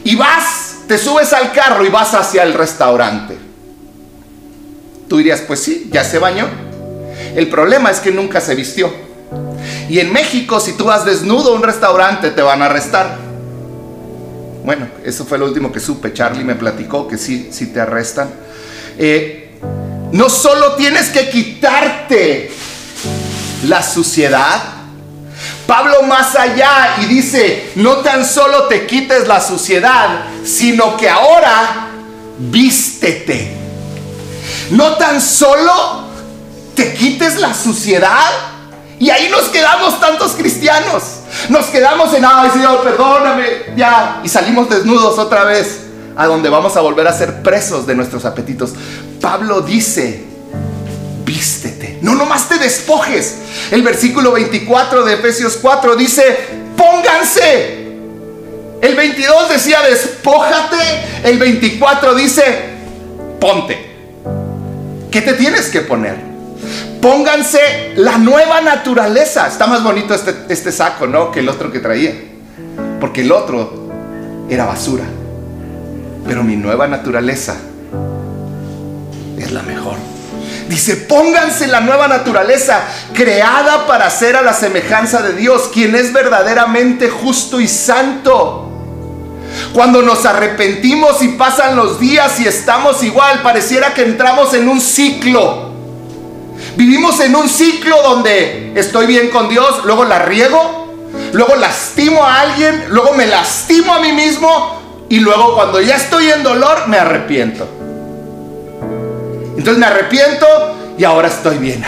Y 0.03 0.15
vas, 0.15 0.75
te 0.87 0.97
subes 0.97 1.33
al 1.33 1.51
carro 1.51 1.85
y 1.85 1.89
vas 1.89 2.13
hacia 2.13 2.43
el 2.43 2.53
restaurante. 2.53 3.37
Tú 5.07 5.17
dirías, 5.17 5.41
pues 5.41 5.61
sí, 5.61 5.89
ya 5.91 6.03
se 6.03 6.19
bañó. 6.19 6.47
El 7.35 7.49
problema 7.49 7.91
es 7.91 7.99
que 7.99 8.11
nunca 8.11 8.41
se 8.41 8.55
vistió. 8.55 8.91
Y 9.89 9.99
en 9.99 10.11
México, 10.11 10.59
si 10.59 10.73
tú 10.73 10.85
vas 10.85 11.05
desnudo 11.05 11.53
a 11.53 11.55
un 11.55 11.63
restaurante, 11.63 12.31
te 12.31 12.41
van 12.41 12.61
a 12.61 12.65
arrestar. 12.65 13.17
Bueno, 14.63 14.87
eso 15.03 15.25
fue 15.25 15.37
lo 15.37 15.45
último 15.45 15.71
que 15.71 15.79
supe. 15.79 16.11
Charlie 16.13 16.43
me 16.43 16.55
platicó 16.55 17.07
que 17.07 17.17
sí, 17.17 17.49
sí 17.51 17.67
te 17.67 17.81
arrestan. 17.81 18.29
Eh, 18.97 19.44
no 20.15 20.29
solo 20.29 20.75
tienes 20.75 21.09
que 21.09 21.29
quitarte 21.29 22.49
la 23.67 23.83
suciedad, 23.83 24.63
Pablo 25.67 26.03
más 26.03 26.37
allá 26.37 26.95
y 27.01 27.05
dice, 27.05 27.71
no 27.75 27.97
tan 27.97 28.25
solo 28.25 28.67
te 28.67 28.85
quites 28.85 29.27
la 29.27 29.41
suciedad, 29.41 30.21
sino 30.45 30.95
que 30.95 31.09
ahora 31.09 31.89
vístete. 32.37 33.57
No 34.71 34.95
tan 34.95 35.19
solo 35.19 36.05
te 36.75 36.93
quites 36.93 37.35
la 37.41 37.53
suciedad. 37.53 38.31
Y 38.97 39.09
ahí 39.09 39.27
nos 39.29 39.49
quedamos 39.49 39.99
tantos 39.99 40.31
cristianos. 40.31 41.03
Nos 41.49 41.65
quedamos 41.65 42.13
en, 42.13 42.23
ay 42.23 42.51
Señor, 42.51 42.83
perdóname, 42.83 43.43
ya. 43.75 44.21
Y 44.23 44.29
salimos 44.29 44.69
desnudos 44.69 45.19
otra 45.19 45.43
vez 45.43 45.81
a 46.15 46.27
donde 46.27 46.49
vamos 46.49 46.77
a 46.77 46.81
volver 46.81 47.05
a 47.05 47.11
ser 47.11 47.43
presos 47.43 47.85
de 47.85 47.95
nuestros 47.95 48.23
apetitos. 48.23 48.71
Pablo 49.25 49.61
dice, 49.61 50.23
vístete, 51.25 51.97
no 52.03 52.13
nomás 52.13 52.47
te 52.47 52.59
despojes. 52.59 53.37
El 53.71 53.81
versículo 53.81 54.33
24 54.33 55.03
de 55.03 55.15
Efesios 55.15 55.57
4 55.59 55.95
dice, 55.95 56.37
pónganse. 56.77 57.87
El 58.83 58.95
22 58.95 59.49
decía, 59.49 59.79
despójate. 59.81 60.77
El 61.23 61.39
24 61.39 62.13
dice, 62.13 62.43
ponte. 63.39 63.95
¿Qué 65.09 65.21
te 65.23 65.33
tienes 65.33 65.69
que 65.69 65.81
poner? 65.81 66.17
Pónganse 67.01 67.93
la 67.95 68.19
nueva 68.19 68.61
naturaleza. 68.61 69.47
Está 69.47 69.65
más 69.65 69.83
bonito 69.83 70.13
este, 70.13 70.35
este 70.49 70.71
saco, 70.71 71.07
¿no? 71.07 71.31
Que 71.31 71.39
el 71.39 71.49
otro 71.49 71.71
que 71.71 71.79
traía. 71.79 72.13
Porque 73.01 73.21
el 73.21 73.31
otro 73.31 73.89
era 74.51 74.65
basura. 74.65 75.05
Pero 76.27 76.43
mi 76.43 76.55
nueva 76.57 76.87
naturaleza 76.87 77.55
es 79.45 79.51
la 79.51 79.61
mejor. 79.61 79.95
Dice, 80.67 80.95
pónganse 80.95 81.67
la 81.67 81.81
nueva 81.81 82.07
naturaleza, 82.07 82.81
creada 83.13 83.85
para 83.85 84.09
ser 84.09 84.35
a 84.35 84.41
la 84.41 84.53
semejanza 84.53 85.21
de 85.21 85.33
Dios, 85.33 85.69
quien 85.73 85.95
es 85.95 86.11
verdaderamente 86.11 87.09
justo 87.09 87.61
y 87.61 87.67
santo. 87.67 88.71
Cuando 89.73 90.01
nos 90.01 90.25
arrepentimos 90.25 91.21
y 91.21 91.29
pasan 91.29 91.75
los 91.75 91.99
días 91.99 92.39
y 92.39 92.47
estamos 92.47 93.03
igual, 93.03 93.41
pareciera 93.41 93.93
que 93.93 94.03
entramos 94.03 94.53
en 94.53 94.67
un 94.67 94.81
ciclo. 94.81 95.71
Vivimos 96.75 97.19
en 97.19 97.35
un 97.35 97.47
ciclo 97.47 98.01
donde 98.01 98.73
estoy 98.75 99.05
bien 99.05 99.29
con 99.29 99.47
Dios, 99.47 99.85
luego 99.85 100.03
la 100.03 100.19
riego, 100.19 100.93
luego 101.31 101.55
lastimo 101.55 102.23
a 102.23 102.41
alguien, 102.41 102.85
luego 102.89 103.13
me 103.13 103.27
lastimo 103.27 103.93
a 103.93 103.99
mí 103.99 104.11
mismo 104.11 104.81
y 105.09 105.19
luego 105.19 105.53
cuando 105.55 105.79
ya 105.79 105.95
estoy 105.95 106.29
en 106.29 106.43
dolor 106.43 106.87
me 106.87 106.97
arrepiento. 106.97 107.74
Entonces 109.65 109.81
me 109.81 109.87
arrepiento 109.87 110.45
y 110.95 111.03
ahora 111.05 111.27
estoy 111.27 111.57
bien. 111.57 111.83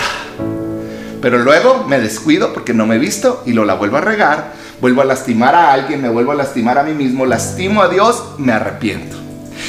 Pero 1.21 1.37
luego 1.37 1.85
me 1.87 1.99
descuido 1.99 2.51
porque 2.51 2.73
no 2.73 2.87
me 2.87 2.95
he 2.95 2.97
visto 2.97 3.43
y 3.45 3.53
lo 3.53 3.65
la 3.65 3.75
vuelvo 3.75 3.97
a 3.97 4.01
regar, 4.01 4.51
vuelvo 4.81 5.03
a 5.03 5.05
lastimar 5.05 5.53
a 5.53 5.73
alguien, 5.73 6.01
me 6.01 6.09
vuelvo 6.09 6.31
a 6.31 6.35
lastimar 6.35 6.79
a 6.79 6.83
mí 6.83 6.95
mismo, 6.95 7.27
lastimo 7.27 7.83
a 7.83 7.87
Dios, 7.87 8.29
me 8.39 8.51
arrepiento. 8.51 9.15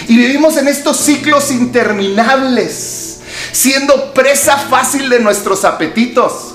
Y 0.09 0.17
vivimos 0.17 0.57
en 0.57 0.69
estos 0.69 0.97
ciclos 0.97 1.51
interminables, 1.51 3.21
siendo 3.53 4.15
presa 4.15 4.57
fácil 4.57 5.11
de 5.11 5.21
nuestros 5.21 5.67
apetitos, 5.67 6.55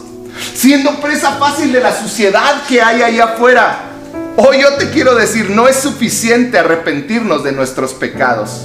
siendo 0.55 0.99
presa 1.01 1.33
fácil 1.33 1.71
de 1.71 1.81
la 1.81 1.95
suciedad 1.95 2.63
que 2.67 2.81
hay 2.81 3.03
ahí 3.03 3.19
afuera. 3.19 3.91
Hoy 4.37 4.59
yo 4.59 4.73
te 4.77 4.89
quiero 4.89 5.13
decir, 5.13 5.51
no 5.51 5.67
es 5.67 5.75
suficiente 5.75 6.57
arrepentirnos 6.57 7.43
de 7.43 7.51
nuestros 7.51 7.93
pecados 7.93 8.61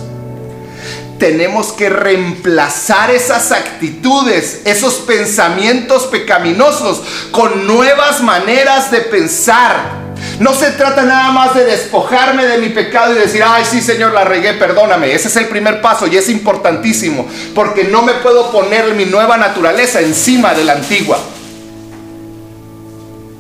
tenemos 1.19 1.73
que 1.73 1.89
reemplazar 1.89 3.11
esas 3.11 3.53
actitudes, 3.53 4.63
esos 4.65 4.95
pensamientos 4.95 6.05
pecaminosos 6.07 7.03
con 7.31 7.67
nuevas 7.67 8.23
maneras 8.23 8.91
de 8.91 9.01
pensar. 9.01 10.09
No 10.41 10.55
se 10.55 10.71
trata 10.73 11.03
nada 11.03 11.31
más 11.33 11.55
de 11.55 11.65
despojarme 11.65 12.47
de 12.47 12.59
mi 12.59 12.69
pecado 12.69 13.15
y 13.15 13.19
decir, 13.19 13.43
ay 13.45 13.65
sí 13.69 13.81
Señor, 13.81 14.13
la 14.13 14.25
regué, 14.25 14.55
perdóname. 14.55 15.13
Ese 15.13 15.29
es 15.29 15.37
el 15.37 15.47
primer 15.47 15.81
paso 15.81 16.07
y 16.07 16.17
es 16.17 16.29
importantísimo 16.29 17.27
porque 17.55 17.85
no 17.85 18.03
me 18.03 18.15
puedo 18.15 18.51
poner 18.51 18.95
mi 18.95 19.05
nueva 19.05 19.37
naturaleza 19.37 20.01
encima 20.01 20.55
de 20.55 20.65
la 20.65 20.75
antigua. 20.75 21.19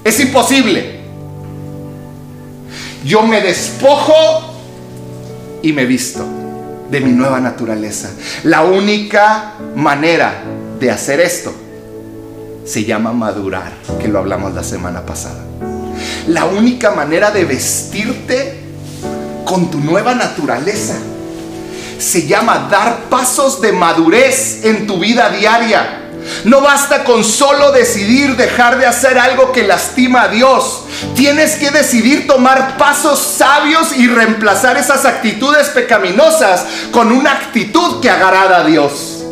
Es 0.05 0.19
imposible. 0.21 0.99
Yo 3.05 3.23
me 3.23 3.41
despojo 3.41 4.55
y 5.63 5.73
me 5.73 5.85
visto 5.85 6.38
de 6.91 7.01
mi 7.01 7.13
nueva 7.13 7.41
naturaleza. 7.41 8.11
La 8.45 8.63
única 8.63 9.55
manera 9.75 10.43
de 10.79 10.91
hacer 10.91 11.21
esto 11.21 11.53
se 12.65 12.85
llama 12.85 13.13
madurar, 13.13 13.73
que 14.01 14.09
lo 14.09 14.19
hablamos 14.19 14.55
la 14.55 14.63
semana 14.63 15.05
pasada. 15.05 15.45
La 16.29 16.45
única 16.45 16.91
manera 16.93 17.31
de 17.31 17.45
vestirte 17.45 18.61
con 19.45 19.71
tu 19.71 19.81
nueva 19.81 20.15
naturaleza 20.15 20.97
se 21.99 22.27
llama 22.27 22.69
dar 22.71 23.09
pasos 23.09 23.61
de 23.61 23.73
madurez 23.73 24.65
en 24.65 24.87
tu 24.87 24.99
vida 24.99 25.31
diaria. 25.31 26.08
No 26.45 26.61
basta 26.61 27.05
con 27.05 27.25
solo 27.25 27.73
decidir 27.73 28.37
dejar 28.37 28.79
de 28.79 28.87
hacer 28.87 29.19
algo 29.19 29.53
que 29.53 29.63
lastima 29.63 30.23
a 30.23 30.29
Dios. 30.29 30.83
Tienes 31.15 31.57
que 31.57 31.71
decidir 31.71 32.27
tomar 32.27 32.77
pasos 32.77 33.19
sabios 33.19 33.97
y 33.97 34.07
reemplazar 34.09 34.77
esas 34.77 35.05
actitudes 35.05 35.69
pecaminosas 35.69 36.65
con 36.91 37.13
una 37.13 37.33
actitud 37.33 38.01
que 38.01 38.11
agrada 38.11 38.59
a 38.59 38.65
Dios. 38.65 39.25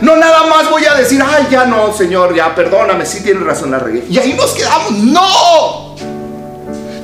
No 0.00 0.16
nada 0.16 0.46
más 0.46 0.68
voy 0.68 0.84
a 0.84 0.94
decir, 0.94 1.22
ay, 1.24 1.46
ya 1.50 1.64
no, 1.64 1.92
Señor, 1.92 2.34
ya 2.34 2.54
perdóname, 2.54 3.06
sí 3.06 3.22
tienes 3.22 3.44
razón 3.44 3.70
la 3.70 3.78
regué. 3.78 4.04
Y 4.10 4.18
ahí 4.18 4.34
nos 4.34 4.50
quedamos. 4.50 4.90
No. 4.90 5.94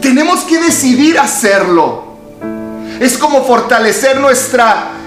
Tenemos 0.01 0.41
que 0.41 0.59
decidir 0.59 1.19
hacerlo. 1.19 2.09
Es 2.99 3.17
como 3.17 3.45
fortalecer 3.45 4.19
nuestra 4.19 4.98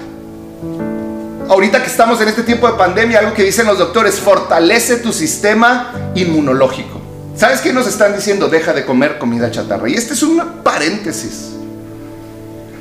ahorita 1.48 1.82
que 1.82 1.88
estamos 1.88 2.20
en 2.20 2.28
este 2.28 2.42
tiempo 2.42 2.66
de 2.66 2.74
pandemia, 2.74 3.18
algo 3.18 3.34
que 3.34 3.44
dicen 3.44 3.66
los 3.66 3.78
doctores, 3.78 4.20
fortalece 4.20 4.96
tu 4.96 5.12
sistema 5.12 5.92
inmunológico. 6.14 7.00
¿Sabes 7.36 7.60
qué 7.60 7.72
nos 7.72 7.86
están 7.86 8.14
diciendo? 8.14 8.48
Deja 8.48 8.72
de 8.72 8.84
comer 8.84 9.18
comida 9.18 9.50
chatarra. 9.50 9.88
Y 9.88 9.94
este 9.94 10.14
es 10.14 10.22
un 10.22 10.40
paréntesis. 10.62 11.50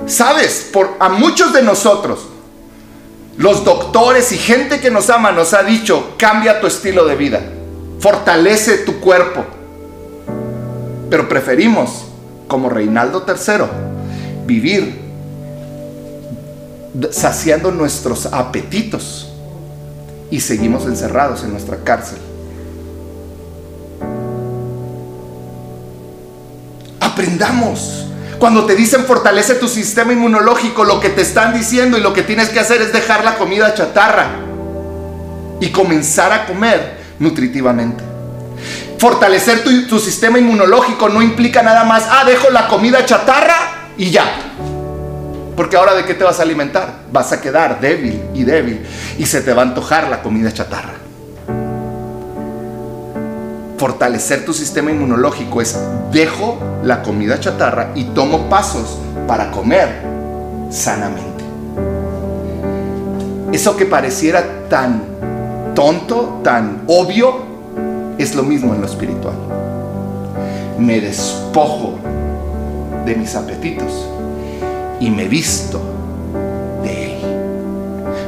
¿Sabes? 0.08 0.69
Por, 0.71 0.95
a 1.00 1.10
muchos 1.10 1.54
de 1.54 1.62
nosotros, 1.62 2.28
los 3.38 3.63
doctores 3.63 4.32
y 4.32 4.38
gente 4.38 4.80
que 4.80 4.91
nos 4.91 5.10
ama 5.10 5.32
nos 5.32 5.54
ha 5.54 5.63
dicho, 5.63 6.15
cambia 6.17 6.60
tu 6.60 6.67
estilo 6.67 7.06
de 7.06 7.15
vida, 7.15 7.41
fortalece 8.00 8.80
tu 8.80 9.00
cuerpo. 9.00 9.45
Pero 11.10 11.28
preferimos, 11.30 12.06
como 12.47 12.69
Reinaldo 12.69 13.26
III, 13.28 13.65
vivir 14.45 15.00
saciando 17.12 17.71
nuestros 17.71 18.27
apetitos 18.27 19.30
y 20.30 20.39
seguimos 20.39 20.86
encerrados 20.86 21.43
en 21.43 21.51
nuestra 21.51 21.77
cárcel. 21.84 22.17
Aprendamos. 26.99 28.06
Cuando 28.39 28.65
te 28.65 28.75
dicen 28.75 29.06
fortalece 29.06 29.56
tu 29.56 29.67
sistema 29.67 30.13
inmunológico, 30.13 30.84
lo 30.84 30.99
que 30.99 31.10
te 31.10 31.21
están 31.21 31.54
diciendo 31.54 31.97
y 31.97 32.01
lo 32.01 32.13
que 32.13 32.23
tienes 32.23 32.49
que 32.49 32.60
hacer 32.60 32.82
es 32.82 32.91
dejar 32.91 33.23
la 33.23 33.38
comida 33.38 33.73
chatarra 33.75 34.30
y 35.60 35.69
comenzar 35.69 36.32
a 36.32 36.45
comer 36.47 36.97
nutritivamente. 37.19 38.04
Fortalecer 38.97 39.63
tu, 39.63 39.99
sistema 39.99 40.39
inmunológico 40.39 41.10
no 41.10 41.21
implica 41.21 41.62
nada 41.63 41.84
más, 41.84 42.06
ah, 42.10 42.23
dejo 42.25 42.49
la 42.49 42.67
comida 42.67 43.06
chatarra 43.06 43.89
y 43.97 44.10
ya. 44.10 44.25
Porque 45.55 45.75
ahora 45.75 45.93
de 45.93 46.05
qué 46.05 46.13
te 46.13 46.23
vas 46.23 46.39
a 46.39 46.43
alimentar? 46.43 47.01
Vas 47.11 47.31
a 47.31 47.41
quedar 47.41 47.81
débil 47.81 48.21
y 48.33 48.43
débil 48.43 48.85
y 49.17 49.25
se 49.25 49.41
te 49.41 49.53
va 49.53 49.61
a 49.61 49.65
antojar 49.65 50.09
la 50.09 50.21
comida 50.21 50.51
chatarra. 50.51 50.93
Fortalecer 53.77 54.45
tu 54.45 54.53
sistema 54.53 54.91
inmunológico 54.91 55.61
es 55.61 55.77
dejo 56.11 56.57
la 56.83 57.01
comida 57.01 57.39
chatarra 57.39 57.91
y 57.95 58.05
tomo 58.05 58.49
pasos 58.49 58.99
para 59.27 59.51
comer 59.51 59.89
sanamente. 60.69 61.43
Eso 63.51 63.75
que 63.75 63.85
pareciera 63.85 64.69
tan 64.69 65.03
tonto, 65.75 66.41
tan 66.43 66.83
obvio, 66.87 67.51
es 68.17 68.35
lo 68.35 68.43
mismo 68.43 68.73
en 68.73 68.81
lo 68.81 68.87
espiritual. 68.87 69.35
Me 70.77 71.01
despojo 71.01 71.99
de 73.05 73.15
mis 73.15 73.35
apetitos 73.35 74.11
y 75.01 75.09
me 75.09 75.27
visto 75.27 75.81
de 76.83 77.15
Él. 77.15 77.19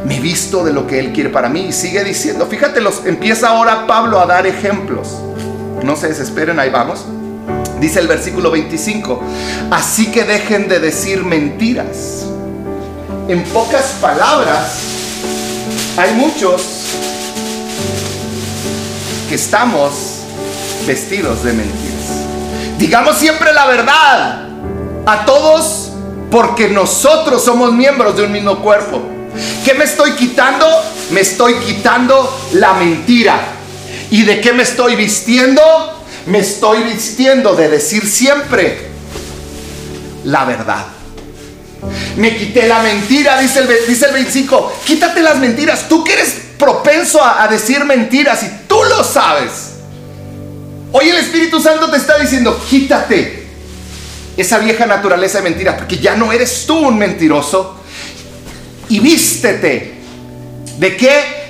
Me 0.05 0.19
visto 0.19 0.65
de 0.65 0.73
lo 0.73 0.87
que 0.87 0.99
Él 0.99 1.13
quiere 1.13 1.29
para 1.29 1.47
mí. 1.47 1.67
Y 1.67 1.71
sigue 1.71 2.03
diciendo, 2.03 2.47
fíjate, 2.47 2.81
los, 2.81 3.05
empieza 3.05 3.49
ahora 3.49 3.85
Pablo 3.87 4.19
a 4.19 4.25
dar 4.25 4.47
ejemplos. 4.47 5.19
No 5.83 5.95
se 5.95 6.09
desesperen, 6.09 6.59
ahí 6.59 6.71
vamos. 6.71 7.05
Dice 7.79 7.99
el 7.99 8.07
versículo 8.07 8.49
25, 8.49 9.21
así 9.69 10.07
que 10.07 10.23
dejen 10.23 10.67
de 10.67 10.79
decir 10.79 11.23
mentiras. 11.23 12.25
En 13.27 13.43
pocas 13.45 13.97
palabras, 14.01 14.79
hay 15.97 16.13
muchos 16.15 16.61
que 19.29 19.35
estamos 19.35 20.21
vestidos 20.87 21.43
de 21.43 21.53
mentiras. 21.53 21.93
Digamos 22.79 23.17
siempre 23.17 23.53
la 23.53 23.65
verdad 23.67 24.47
a 25.05 25.25
todos 25.25 25.82
porque 26.33 26.67
nosotros 26.67 27.45
somos 27.45 27.71
miembros 27.73 28.17
de 28.17 28.23
un 28.23 28.31
mismo 28.31 28.57
cuerpo. 28.57 28.99
¿Qué 29.63 29.75
me 29.75 29.83
estoy 29.83 30.13
quitando? 30.13 30.65
Me 31.11 31.21
estoy 31.21 31.53
quitando 31.57 32.27
la 32.53 32.73
mentira. 32.73 33.39
¿Y 34.09 34.23
de 34.23 34.41
qué 34.41 34.51
me 34.51 34.63
estoy 34.63 34.95
vistiendo? 34.95 35.61
Me 36.25 36.39
estoy 36.39 36.81
vistiendo 36.85 37.53
de 37.53 37.69
decir 37.69 38.07
siempre 38.07 38.87
la 40.23 40.43
verdad. 40.45 40.87
Me 42.17 42.35
quité 42.35 42.67
la 42.67 42.81
mentira, 42.81 43.39
dice 43.39 43.59
el, 43.59 43.67
dice 43.87 44.07
el 44.07 44.13
25. 44.13 44.73
Quítate 44.87 45.21
las 45.21 45.37
mentiras. 45.37 45.87
Tú 45.87 46.03
que 46.03 46.13
eres 46.13 46.35
propenso 46.57 47.23
a, 47.23 47.43
a 47.43 47.47
decir 47.47 47.85
mentiras 47.85 48.41
y 48.41 48.67
tú 48.67 48.79
lo 48.89 49.03
sabes. 49.03 49.73
Hoy 50.93 51.09
el 51.09 51.17
Espíritu 51.17 51.61
Santo 51.61 51.91
te 51.91 51.97
está 51.97 52.17
diciendo, 52.17 52.59
quítate 52.67 53.42
esa 54.35 54.59
vieja 54.59 54.85
naturaleza 54.85 55.39
de 55.39 55.49
mentira, 55.49 55.77
porque 55.77 55.97
ya 55.97 56.15
no 56.15 56.31
eres 56.31 56.65
tú 56.65 56.87
un 56.87 56.97
mentiroso. 56.97 57.79
Y 58.89 58.99
vístete. 58.99 59.93
¿De 60.77 60.97
qué? 60.97 61.43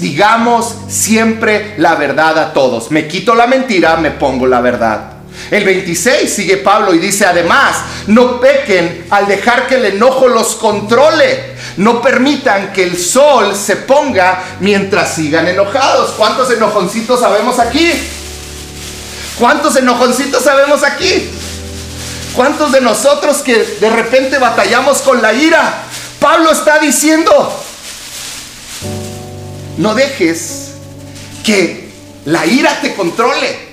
digamos 0.00 0.74
siempre 0.88 1.74
la 1.78 1.94
verdad 1.94 2.38
a 2.38 2.52
todos. 2.52 2.90
Me 2.90 3.06
quito 3.06 3.34
la 3.34 3.46
mentira, 3.46 3.96
me 3.96 4.10
pongo 4.10 4.46
la 4.46 4.60
verdad. 4.60 5.12
El 5.50 5.64
26 5.64 6.32
sigue 6.32 6.56
Pablo 6.58 6.94
y 6.94 6.98
dice 6.98 7.24
además, 7.24 7.76
no 8.06 8.40
pequen 8.40 9.06
al 9.10 9.26
dejar 9.26 9.66
que 9.66 9.76
el 9.76 9.84
enojo 9.86 10.28
los 10.28 10.56
controle. 10.56 11.52
No 11.76 12.02
permitan 12.02 12.72
que 12.72 12.84
el 12.84 12.98
sol 12.98 13.56
se 13.56 13.76
ponga 13.76 14.42
mientras 14.60 15.14
sigan 15.14 15.48
enojados. 15.48 16.12
¿Cuántos 16.12 16.50
enojoncitos 16.50 17.20
sabemos 17.20 17.58
aquí? 17.58 17.92
¿Cuántos 19.38 19.76
enojoncitos 19.76 20.42
sabemos 20.42 20.82
aquí? 20.82 21.30
¿Cuántos 22.34 22.72
de 22.72 22.80
nosotros 22.80 23.38
que 23.38 23.56
de 23.56 23.90
repente 23.90 24.38
batallamos 24.38 25.02
con 25.02 25.20
la 25.20 25.32
ira? 25.32 25.84
Pablo 26.18 26.50
está 26.52 26.78
diciendo, 26.78 27.64
no 29.76 29.94
dejes 29.94 30.72
que 31.44 31.90
la 32.24 32.46
ira 32.46 32.80
te 32.80 32.94
controle. 32.94 33.72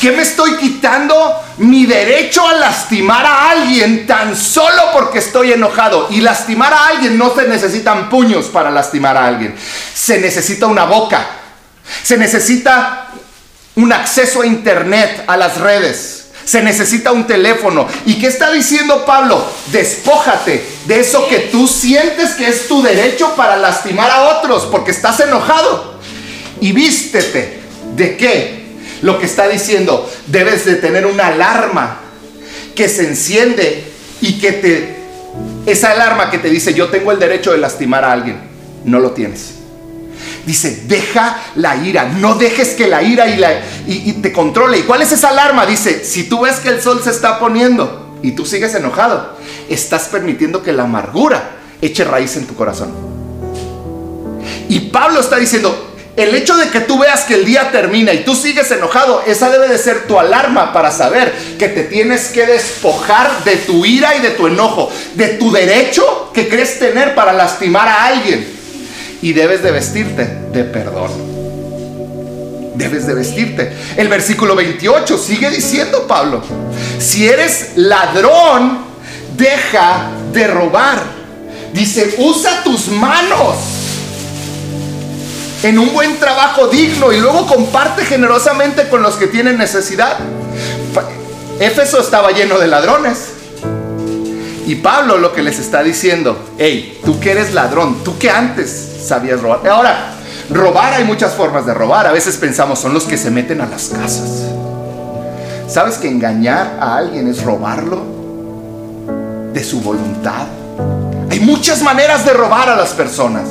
¿Qué 0.00 0.12
me 0.12 0.22
estoy 0.22 0.56
quitando? 0.56 1.42
Mi 1.58 1.86
derecho 1.86 2.46
a 2.46 2.54
lastimar 2.54 3.24
a 3.24 3.50
alguien 3.50 4.06
tan 4.06 4.36
solo 4.36 4.90
porque 4.92 5.18
estoy 5.18 5.52
enojado. 5.52 6.08
Y 6.10 6.20
lastimar 6.20 6.72
a 6.72 6.88
alguien 6.88 7.16
no 7.16 7.34
se 7.34 7.48
necesitan 7.48 8.10
puños 8.10 8.46
para 8.46 8.70
lastimar 8.70 9.16
a 9.16 9.26
alguien. 9.26 9.54
Se 9.94 10.18
necesita 10.18 10.66
una 10.66 10.84
boca. 10.84 11.26
Se 12.02 12.16
necesita 12.18 13.08
un 13.76 13.92
acceso 13.92 14.42
a 14.42 14.46
internet, 14.46 15.24
a 15.26 15.36
las 15.36 15.58
redes. 15.58 16.15
Se 16.46 16.62
necesita 16.62 17.10
un 17.10 17.26
teléfono. 17.26 17.88
¿Y 18.06 18.20
qué 18.20 18.28
está 18.28 18.52
diciendo 18.52 19.04
Pablo? 19.04 19.44
Despójate 19.72 20.64
de 20.86 21.00
eso 21.00 21.26
que 21.28 21.40
tú 21.50 21.66
sientes 21.66 22.30
que 22.30 22.46
es 22.46 22.68
tu 22.68 22.82
derecho 22.82 23.34
para 23.34 23.56
lastimar 23.56 24.08
a 24.10 24.38
otros 24.38 24.66
porque 24.70 24.92
estás 24.92 25.18
enojado. 25.20 25.98
Y 26.60 26.70
vístete. 26.70 27.60
¿De 27.96 28.16
qué? 28.16 28.64
Lo 29.02 29.18
que 29.18 29.26
está 29.26 29.48
diciendo, 29.48 30.08
debes 30.28 30.64
de 30.64 30.76
tener 30.76 31.04
una 31.04 31.26
alarma 31.26 31.98
que 32.76 32.88
se 32.88 33.08
enciende 33.08 33.84
y 34.20 34.38
que 34.38 34.52
te... 34.52 34.96
Esa 35.66 35.90
alarma 35.90 36.30
que 36.30 36.38
te 36.38 36.48
dice, 36.48 36.74
yo 36.74 36.88
tengo 36.90 37.10
el 37.10 37.18
derecho 37.18 37.50
de 37.50 37.58
lastimar 37.58 38.04
a 38.04 38.12
alguien, 38.12 38.40
no 38.84 39.00
lo 39.00 39.10
tienes. 39.10 39.55
Dice, 40.46 40.84
deja 40.86 41.42
la 41.56 41.74
ira, 41.74 42.04
no 42.04 42.36
dejes 42.36 42.74
que 42.74 42.86
la 42.86 43.02
ira 43.02 43.26
y, 43.26 43.36
la, 43.36 43.60
y, 43.88 44.12
te 44.12 44.32
controle. 44.32 44.78
¿Y 44.78 44.82
cuál 44.82 45.02
es 45.02 45.10
esa 45.10 45.30
alarma? 45.30 45.66
Dice, 45.66 46.04
si 46.04 46.28
tú 46.28 46.42
ves 46.42 46.60
que 46.60 46.68
el 46.68 46.80
sol 46.80 47.00
se 47.02 47.10
está 47.10 47.40
poniendo 47.40 48.16
y 48.22 48.30
tú 48.30 48.46
sigues 48.46 48.72
enojado, 48.76 49.36
estás 49.68 50.04
permitiendo 50.04 50.62
que 50.62 50.72
la 50.72 50.84
amargura 50.84 51.56
eche 51.82 52.04
raíz 52.04 52.36
en 52.36 52.46
tu 52.46 52.54
corazón. 52.54 52.92
Y 54.68 54.78
Pablo 54.90 55.18
está 55.18 55.36
diciendo, 55.36 55.94
el 56.16 56.32
hecho 56.36 56.56
de 56.56 56.70
que 56.70 56.80
tú 56.80 57.00
veas 57.00 57.24
que 57.24 57.34
el 57.34 57.44
día 57.44 57.72
termina 57.72 58.12
y 58.12 58.22
tú 58.22 58.36
sigues 58.36 58.70
enojado, 58.70 59.24
esa 59.26 59.50
debe 59.50 59.66
de 59.66 59.78
ser 59.78 60.06
tu 60.06 60.16
alarma 60.16 60.72
para 60.72 60.92
saber 60.92 61.34
que 61.58 61.68
te 61.68 61.82
tienes 61.82 62.28
que 62.28 62.46
despojar 62.46 63.42
de 63.42 63.56
tu 63.56 63.84
ira 63.84 64.14
y 64.14 64.20
de 64.20 64.30
tu 64.30 64.46
enojo, 64.46 64.92
de 65.14 65.28
tu 65.30 65.50
derecho 65.50 66.30
que 66.32 66.48
crees 66.48 66.78
tener 66.78 67.16
para 67.16 67.32
lastimar 67.32 67.88
a 67.88 68.06
alguien. 68.06 68.55
Y 69.22 69.32
debes 69.32 69.62
de 69.62 69.70
vestirte 69.70 70.24
de 70.52 70.64
perdón. 70.64 71.10
Debes 72.74 73.06
de 73.06 73.14
vestirte. 73.14 73.72
El 73.96 74.08
versículo 74.08 74.54
28 74.54 75.16
sigue 75.18 75.50
diciendo 75.50 76.06
Pablo, 76.06 76.42
si 76.98 77.26
eres 77.26 77.72
ladrón, 77.76 78.78
deja 79.36 80.10
de 80.32 80.46
robar. 80.46 81.02
Dice, 81.72 82.14
usa 82.18 82.62
tus 82.62 82.88
manos 82.88 83.56
en 85.62 85.78
un 85.78 85.92
buen 85.92 86.18
trabajo 86.18 86.68
digno 86.68 87.12
y 87.12 87.18
luego 87.18 87.46
comparte 87.46 88.04
generosamente 88.04 88.88
con 88.88 89.02
los 89.02 89.16
que 89.16 89.26
tienen 89.26 89.58
necesidad. 89.58 90.18
Éfeso 91.58 92.00
estaba 92.00 92.32
lleno 92.32 92.58
de 92.58 92.66
ladrones. 92.66 93.35
Y 94.66 94.74
Pablo 94.74 95.16
lo 95.18 95.32
que 95.32 95.42
les 95.42 95.60
está 95.60 95.84
diciendo, 95.84 96.36
hey, 96.58 97.00
tú 97.04 97.20
que 97.20 97.30
eres 97.30 97.54
ladrón, 97.54 98.02
tú 98.02 98.18
que 98.18 98.28
antes 98.28 98.96
sabías 99.06 99.40
robar. 99.40 99.66
Ahora, 99.68 100.14
robar 100.50 100.94
hay 100.94 101.04
muchas 101.04 101.34
formas 101.34 101.64
de 101.66 101.72
robar. 101.72 102.08
A 102.08 102.12
veces 102.12 102.36
pensamos 102.36 102.80
son 102.80 102.92
los 102.92 103.04
que 103.04 103.16
se 103.16 103.30
meten 103.30 103.60
a 103.60 103.66
las 103.66 103.90
casas. 103.90 104.42
¿Sabes 105.68 105.98
que 105.98 106.08
engañar 106.08 106.78
a 106.80 106.96
alguien 106.96 107.28
es 107.28 107.44
robarlo 107.44 108.02
de 109.52 109.62
su 109.62 109.80
voluntad? 109.80 110.46
Hay 111.30 111.38
muchas 111.38 111.82
maneras 111.82 112.24
de 112.24 112.32
robar 112.32 112.68
a 112.68 112.76
las 112.76 112.90
personas. 112.90 113.48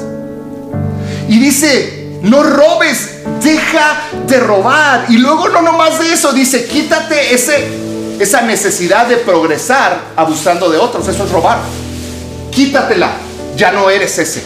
Y 1.30 1.39
dice, 1.39 2.20
no 2.24 2.43
robes, 2.43 3.20
deja 3.41 4.01
de 4.28 4.39
robar. 4.39 5.05
Y 5.07 5.18
luego 5.18 5.47
no 5.47 5.61
nomás 5.61 5.97
de 5.97 6.11
eso, 6.11 6.34
dice, 6.34 6.66
quítate 6.66 7.34
ese, 7.34 7.85
esa 8.20 8.41
necesidad 8.41 9.07
de 9.07 9.18
progresar 9.18 9.99
abusando 10.16 10.70
de 10.70 10.78
otros. 10.78 11.07
Eso 11.07 11.26
es 11.26 11.32
robar. 11.32 11.59
Quítatela, 12.51 13.11
ya 13.55 13.72
no 13.72 13.89
eres 13.89 14.18
ese. 14.18 14.43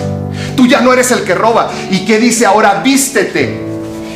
Tú 0.55 0.67
ya 0.67 0.81
no 0.81 0.91
eres 0.93 1.11
el 1.11 1.23
que 1.23 1.35
roba. 1.35 1.69
¿Y 1.89 2.05
qué 2.05 2.19
dice 2.19 2.45
ahora? 2.45 2.81
Vístete. 2.83 3.67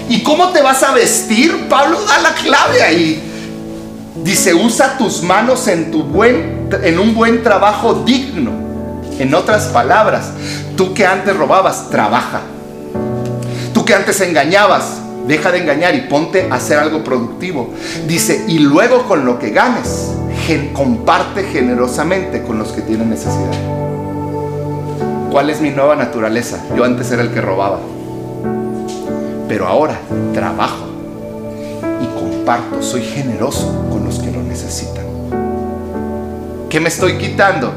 ¿Y 0.10 0.24
cómo 0.24 0.49
te 0.49 0.62
vas 0.62 0.84
a 0.84 0.93
vestir? 0.93 1.68
Pablo 1.70 2.04
da 2.06 2.20
la 2.20 2.34
clave 2.34 2.82
ahí. 2.82 3.30
Dice, 4.24 4.54
usa 4.54 4.97
tus 4.97 5.22
manos 5.22 5.68
en, 5.68 5.91
tu 5.91 6.04
buen, 6.04 6.70
en 6.84 6.99
un 6.99 7.14
buen 7.14 7.43
trabajo 7.43 8.04
digno. 8.06 8.51
En 9.20 9.34
otras 9.36 9.66
palabras, 9.66 10.32
tú 10.76 10.93
que 10.93 11.06
antes 11.06 11.36
robabas, 11.36 11.89
trabaja 11.89 12.41
Tú 13.74 13.84
que 13.84 13.95
antes 13.95 14.22
engañabas, 14.22 15.01
deja 15.28 15.52
de 15.52 15.60
engañar 15.60 15.96
y 15.96 16.02
ponte 16.02 16.48
a 16.50 16.56
hacer 16.56 16.80
algo 16.80 17.04
productivo. 17.04 17.74
Dice, 18.08 18.46
y 18.48 18.60
luego 18.60 19.04
con 19.08 19.26
lo 19.26 19.40
que 19.40 19.52
ganes, 19.52 20.12
comparte 20.74 21.44
generosamente 21.44 22.44
con 22.44 22.60
los 22.60 22.72
que 22.72 22.82
tienen 22.82 23.10
necesidad. 23.10 23.52
¿Cuál 25.32 25.50
es 25.50 25.62
mi 25.62 25.72
nueva 25.72 25.96
naturaleza? 25.96 26.64
Yo 26.76 26.84
antes 26.84 27.12
era 27.12 27.22
el 27.22 27.32
que 27.32 27.42
robaba. 27.42 27.80
Pero 29.48 29.68
ahora 29.68 30.00
trabajo 30.34 30.86
y 32.02 32.20
comparto, 32.20 32.82
soy 32.82 33.04
generoso 33.04 33.86
con 33.90 34.06
los 34.06 34.20
que 34.20 34.32
lo 34.32 34.44
necesitan. 34.44 35.06
¿Qué 36.70 36.80
me 36.80 36.90
estoy 36.90 37.18
quitando? 37.18 37.72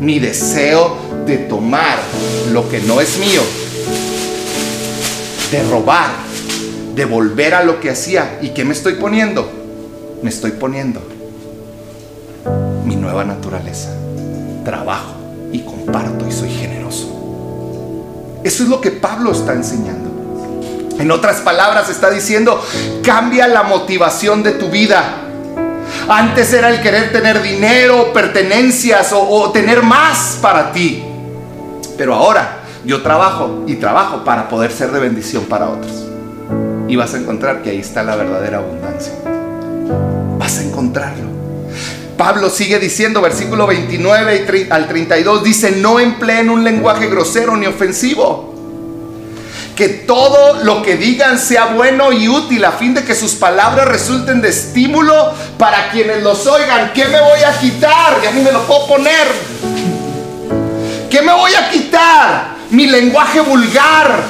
Mi 0.00 0.18
deseo 0.18 0.96
de 1.26 1.38
tomar 1.38 1.98
lo 2.52 2.68
que 2.68 2.80
no 2.80 3.00
es 3.00 3.18
mío 3.18 3.42
de 5.50 5.62
robar, 5.62 6.10
de 6.96 7.04
volver 7.04 7.54
a 7.54 7.62
lo 7.62 7.78
que 7.78 7.90
hacía. 7.90 8.38
¿Y 8.40 8.48
qué 8.48 8.64
me 8.64 8.72
estoy 8.72 8.94
poniendo? 8.94 9.48
Me 10.22 10.30
estoy 10.30 10.52
poniendo 10.52 11.02
mi 12.84 12.96
nueva 12.96 13.22
naturaleza. 13.22 13.90
Trabajo 14.64 15.14
y 15.52 15.60
comparto 15.60 16.26
y 16.26 16.32
soy 16.32 16.50
generoso. 16.50 18.40
Eso 18.42 18.62
es 18.62 18.68
lo 18.70 18.80
que 18.80 18.90
Pablo 18.92 19.32
está 19.32 19.52
enseñando. 19.52 20.06
En 20.98 21.10
otras 21.10 21.42
palabras, 21.42 21.90
está 21.90 22.08
diciendo, 22.08 22.64
cambia 23.04 23.46
la 23.46 23.62
motivación 23.62 24.42
de 24.42 24.52
tu 24.52 24.70
vida. 24.70 25.04
Antes 26.08 26.50
era 26.54 26.70
el 26.70 26.80
querer 26.80 27.12
tener 27.12 27.42
dinero, 27.42 28.14
pertenencias 28.14 29.12
o, 29.12 29.20
o 29.20 29.52
tener 29.52 29.82
más 29.82 30.38
para 30.40 30.72
ti. 30.72 31.04
Pero 31.98 32.14
ahora 32.14 32.60
yo 32.86 33.02
trabajo 33.02 33.64
y 33.66 33.74
trabajo 33.74 34.24
para 34.24 34.48
poder 34.48 34.72
ser 34.72 34.90
de 34.92 35.00
bendición 35.00 35.44
para 35.44 35.68
otros. 35.68 36.05
Y 36.88 36.96
vas 36.96 37.14
a 37.14 37.18
encontrar 37.18 37.62
que 37.62 37.70
ahí 37.70 37.78
está 37.78 38.02
la 38.02 38.16
verdadera 38.16 38.58
abundancia. 38.58 39.12
Vas 40.38 40.58
a 40.58 40.62
encontrarlo. 40.62 41.26
Pablo 42.16 42.48
sigue 42.48 42.78
diciendo, 42.78 43.20
versículo 43.20 43.66
29 43.66 44.68
al 44.70 44.88
32, 44.88 45.44
dice, 45.44 45.72
no 45.72 46.00
empleen 46.00 46.48
un 46.48 46.64
lenguaje 46.64 47.08
grosero 47.08 47.56
ni 47.56 47.66
ofensivo. 47.66 48.54
Que 49.74 49.88
todo 49.88 50.64
lo 50.64 50.82
que 50.82 50.96
digan 50.96 51.38
sea 51.38 51.66
bueno 51.66 52.12
y 52.12 52.28
útil 52.28 52.64
a 52.64 52.72
fin 52.72 52.94
de 52.94 53.04
que 53.04 53.14
sus 53.14 53.34
palabras 53.34 53.86
resulten 53.88 54.40
de 54.40 54.48
estímulo 54.48 55.34
para 55.58 55.90
quienes 55.90 56.22
los 56.22 56.46
oigan. 56.46 56.92
¿Qué 56.94 57.04
me 57.06 57.20
voy 57.20 57.40
a 57.46 57.58
quitar? 57.58 58.22
Ya 58.22 58.30
ni 58.32 58.40
me 58.40 58.52
lo 58.52 58.62
puedo 58.62 58.86
poner. 58.86 59.26
¿Qué 61.10 61.20
me 61.20 61.32
voy 61.32 61.52
a 61.54 61.68
quitar? 61.70 62.56
mi 62.70 62.86
lenguaje 62.86 63.40
vulgar, 63.40 64.24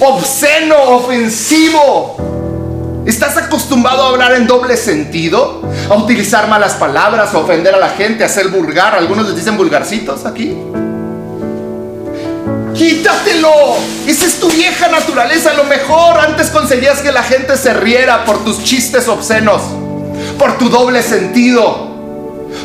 obsceno, 0.00 0.76
ofensivo. 0.82 2.16
¿Estás 3.06 3.36
acostumbrado 3.36 4.02
a 4.02 4.08
hablar 4.10 4.32
en 4.32 4.46
doble 4.46 4.76
sentido? 4.76 5.62
¿A 5.88 5.94
utilizar 5.94 6.46
malas 6.48 6.74
palabras, 6.74 7.32
a 7.32 7.38
ofender 7.38 7.74
a 7.74 7.78
la 7.78 7.90
gente, 7.90 8.22
a 8.22 8.28
ser 8.28 8.48
vulgar? 8.48 8.94
Algunos 8.94 9.26
les 9.26 9.36
dicen 9.36 9.56
vulgarcitos 9.56 10.26
aquí. 10.26 10.54
Quítatelo. 12.74 13.76
Esa 14.06 14.26
es 14.26 14.38
tu 14.38 14.48
vieja 14.50 14.88
naturaleza. 14.88 15.50
A 15.50 15.54
lo 15.54 15.64
mejor 15.64 16.18
antes 16.20 16.50
conseguías 16.50 17.00
que 17.00 17.10
la 17.10 17.22
gente 17.22 17.56
se 17.56 17.72
riera 17.72 18.24
por 18.24 18.44
tus 18.44 18.62
chistes 18.62 19.08
obscenos, 19.08 19.62
por 20.38 20.58
tu 20.58 20.68
doble 20.68 21.02
sentido, 21.02 21.88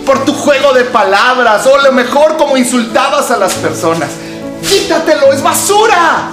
por 0.05 0.25
tu 0.25 0.33
juego 0.33 0.73
de 0.73 0.83
palabras, 0.83 1.65
o 1.65 1.75
a 1.75 1.83
lo 1.83 1.93
mejor 1.93 2.35
como 2.37 2.57
insultabas 2.57 3.31
a 3.31 3.37
las 3.37 3.53
personas. 3.53 4.09
Quítatelo, 4.67 5.31
es 5.31 5.41
basura. 5.41 6.31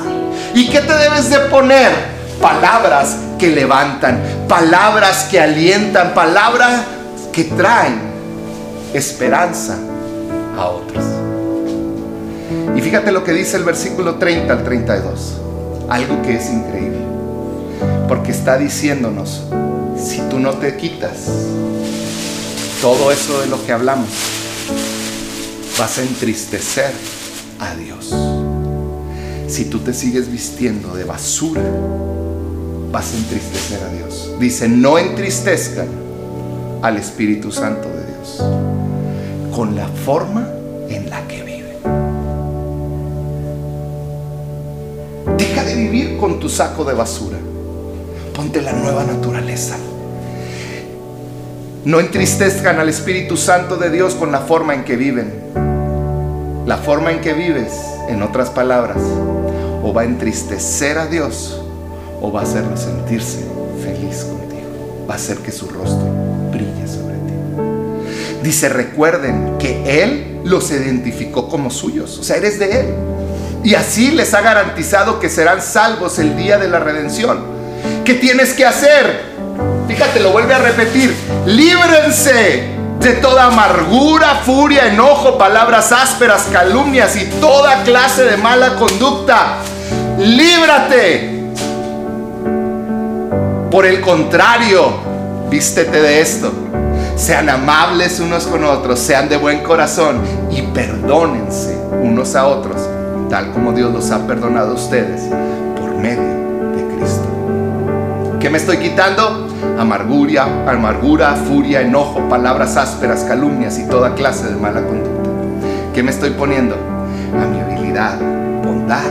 ¿Y 0.55 0.69
qué 0.69 0.81
te 0.81 0.93
debes 0.95 1.31
de 1.31 1.39
poner? 1.41 1.93
Palabras 2.41 3.17
que 3.39 3.49
levantan, 3.49 4.21
palabras 4.49 5.25
que 5.31 5.41
alientan, 5.41 6.15
palabras 6.15 6.83
que 7.33 7.45
traen 7.45 8.01
esperanza 8.95 9.79
a 10.57 10.67
otros. 10.67 11.05
Y 12.77 12.81
fíjate 12.81 13.13
lo 13.13 13.25
que 13.25 13.33
dice 13.33 13.57
el 13.57 13.65
versículo 13.65 14.17
30 14.17 14.53
al 14.53 14.65
32. 14.65 15.35
Algo 15.89 16.23
que 16.23 16.37
es 16.37 16.51
increíble. 16.51 17.05
Porque 18.09 18.33
está 18.33 18.59
diciéndonos, 18.59 19.43
si 19.97 20.21
tú 20.23 20.39
no 20.39 20.55
te 20.55 20.77
quitas, 20.77 21.27
todo 22.81 23.13
eso 23.13 23.41
de 23.41 23.47
lo 23.47 23.65
que 23.65 23.73
hablamos, 23.73 24.09
vas 25.79 25.99
a 25.99 26.03
entristecer 26.03 26.93
a 27.59 27.75
Dios. 27.75 28.40
Si 29.51 29.65
tú 29.65 29.81
te 29.81 29.93
sigues 29.93 30.31
vistiendo 30.31 30.95
de 30.95 31.03
basura, 31.03 31.61
vas 32.93 33.13
a 33.13 33.17
entristecer 33.17 33.83
a 33.83 33.93
Dios. 33.93 34.31
Dice, 34.39 34.69
no 34.69 34.97
entristezcan 34.97 35.89
al 36.83 36.97
Espíritu 36.97 37.51
Santo 37.51 37.89
de 37.89 38.07
Dios 38.07 38.45
con 39.53 39.75
la 39.75 39.89
forma 39.89 40.49
en 40.89 41.11
la 41.11 41.27
que 41.27 41.43
viven. 41.43 41.77
Deja 45.37 45.65
de 45.65 45.75
vivir 45.75 46.17
con 46.17 46.39
tu 46.39 46.49
saco 46.49 46.85
de 46.85 46.95
basura. 46.95 47.39
Ponte 48.37 48.63
la 48.63 48.73
nueva 48.73 49.03
naturaleza. 49.03 49.77
No 51.85 51.99
entristezcan 51.99 52.79
al 52.79 52.89
Espíritu 52.89 53.37
Santo 53.37 53.77
de 53.77 53.91
Dios 53.91 54.15
con 54.15 54.31
la 54.31 54.43
forma 54.43 54.75
en 54.75 54.85
que 54.85 54.95
viven. 54.95 55.33
La 56.67 56.77
forma 56.77 57.11
en 57.11 57.21
que 57.21 57.33
vives, 57.33 57.73
en 58.09 58.23
otras 58.23 58.51
palabras, 58.51 58.99
o 59.83 59.93
va 59.93 60.03
a 60.03 60.05
entristecer 60.05 60.99
a 60.99 61.07
Dios 61.07 61.61
o 62.21 62.31
va 62.31 62.41
a 62.41 62.43
hacerlo 62.45 62.77
sentirse 62.77 63.39
feliz 63.83 64.25
contigo. 64.25 65.07
Va 65.09 65.15
a 65.15 65.17
hacer 65.17 65.39
que 65.39 65.53
su 65.53 65.67
rostro 65.69 66.07
brille 66.51 66.87
sobre 66.87 67.15
ti. 67.15 68.43
Dice, 68.43 68.69
recuerden 68.69 69.57
que 69.59 70.03
Él 70.03 70.41
los 70.45 70.71
identificó 70.71 71.49
como 71.49 71.71
suyos. 71.71 72.19
O 72.19 72.23
sea, 72.23 72.37
eres 72.37 72.59
de 72.59 72.81
Él. 72.81 72.87
Y 73.63 73.75
así 73.75 74.11
les 74.11 74.33
ha 74.35 74.41
garantizado 74.41 75.21
que 75.21 75.29
serán 75.29 75.61
salvos 75.61 76.19
el 76.19 76.37
día 76.37 76.59
de 76.59 76.69
la 76.69 76.81
redención. 76.81 77.41
¿Qué 78.05 78.15
tienes 78.15 78.55
que 78.55 78.65
hacer? 78.65 79.31
Fíjate, 79.87 80.21
lo 80.21 80.33
vuelve 80.33 80.55
a 80.55 80.59
repetir. 80.59 81.15
Líbrense 81.47 82.80
de 83.01 83.15
toda 83.15 83.47
amargura, 83.47 84.43
furia, 84.45 84.89
enojo, 84.89 85.39
palabras 85.39 85.91
ásperas, 85.91 86.49
calumnias 86.53 87.17
y 87.17 87.25
toda 87.41 87.83
clase 87.83 88.25
de 88.25 88.37
mala 88.37 88.77
conducta. 88.77 89.57
Líbrate. 90.19 91.41
Por 93.71 93.87
el 93.87 94.03
contrario, 94.03 94.93
vístete 95.49 96.03
de 96.03 96.21
esto. 96.21 96.53
Sean 97.17 97.49
amables 97.49 98.21
unos 98.21 98.47
con 98.47 98.65
otros, 98.65 98.99
sean 98.99 99.29
de 99.29 99.37
buen 99.37 99.63
corazón 99.63 100.21
y 100.51 100.63
perdónense 100.63 101.79
unos 102.03 102.35
a 102.35 102.47
otros, 102.47 102.77
tal 103.29 103.53
como 103.53 103.73
Dios 103.73 103.93
los 103.93 104.11
ha 104.11 104.27
perdonado 104.27 104.73
a 104.73 104.75
ustedes 104.75 105.23
por 105.79 105.95
medio 105.95 106.23
de 106.75 106.97
Cristo. 106.97 108.39
¿Qué 108.41 108.51
me 108.51 108.59
estoy 108.59 108.79
quitando? 108.79 109.50
Amargura, 109.79 110.45
amargura, 110.67 111.35
furia, 111.35 111.81
enojo, 111.81 112.29
palabras 112.29 112.77
ásperas, 112.77 113.25
calumnias 113.25 113.79
y 113.79 113.87
toda 113.87 114.15
clase 114.15 114.49
de 114.49 114.57
mala 114.57 114.83
conducta. 114.83 115.31
¿Qué 115.95 116.03
me 116.03 116.11
estoy 116.11 116.31
poniendo? 116.31 116.77
Amabilidad, 117.35 118.19
bondad 118.65 119.05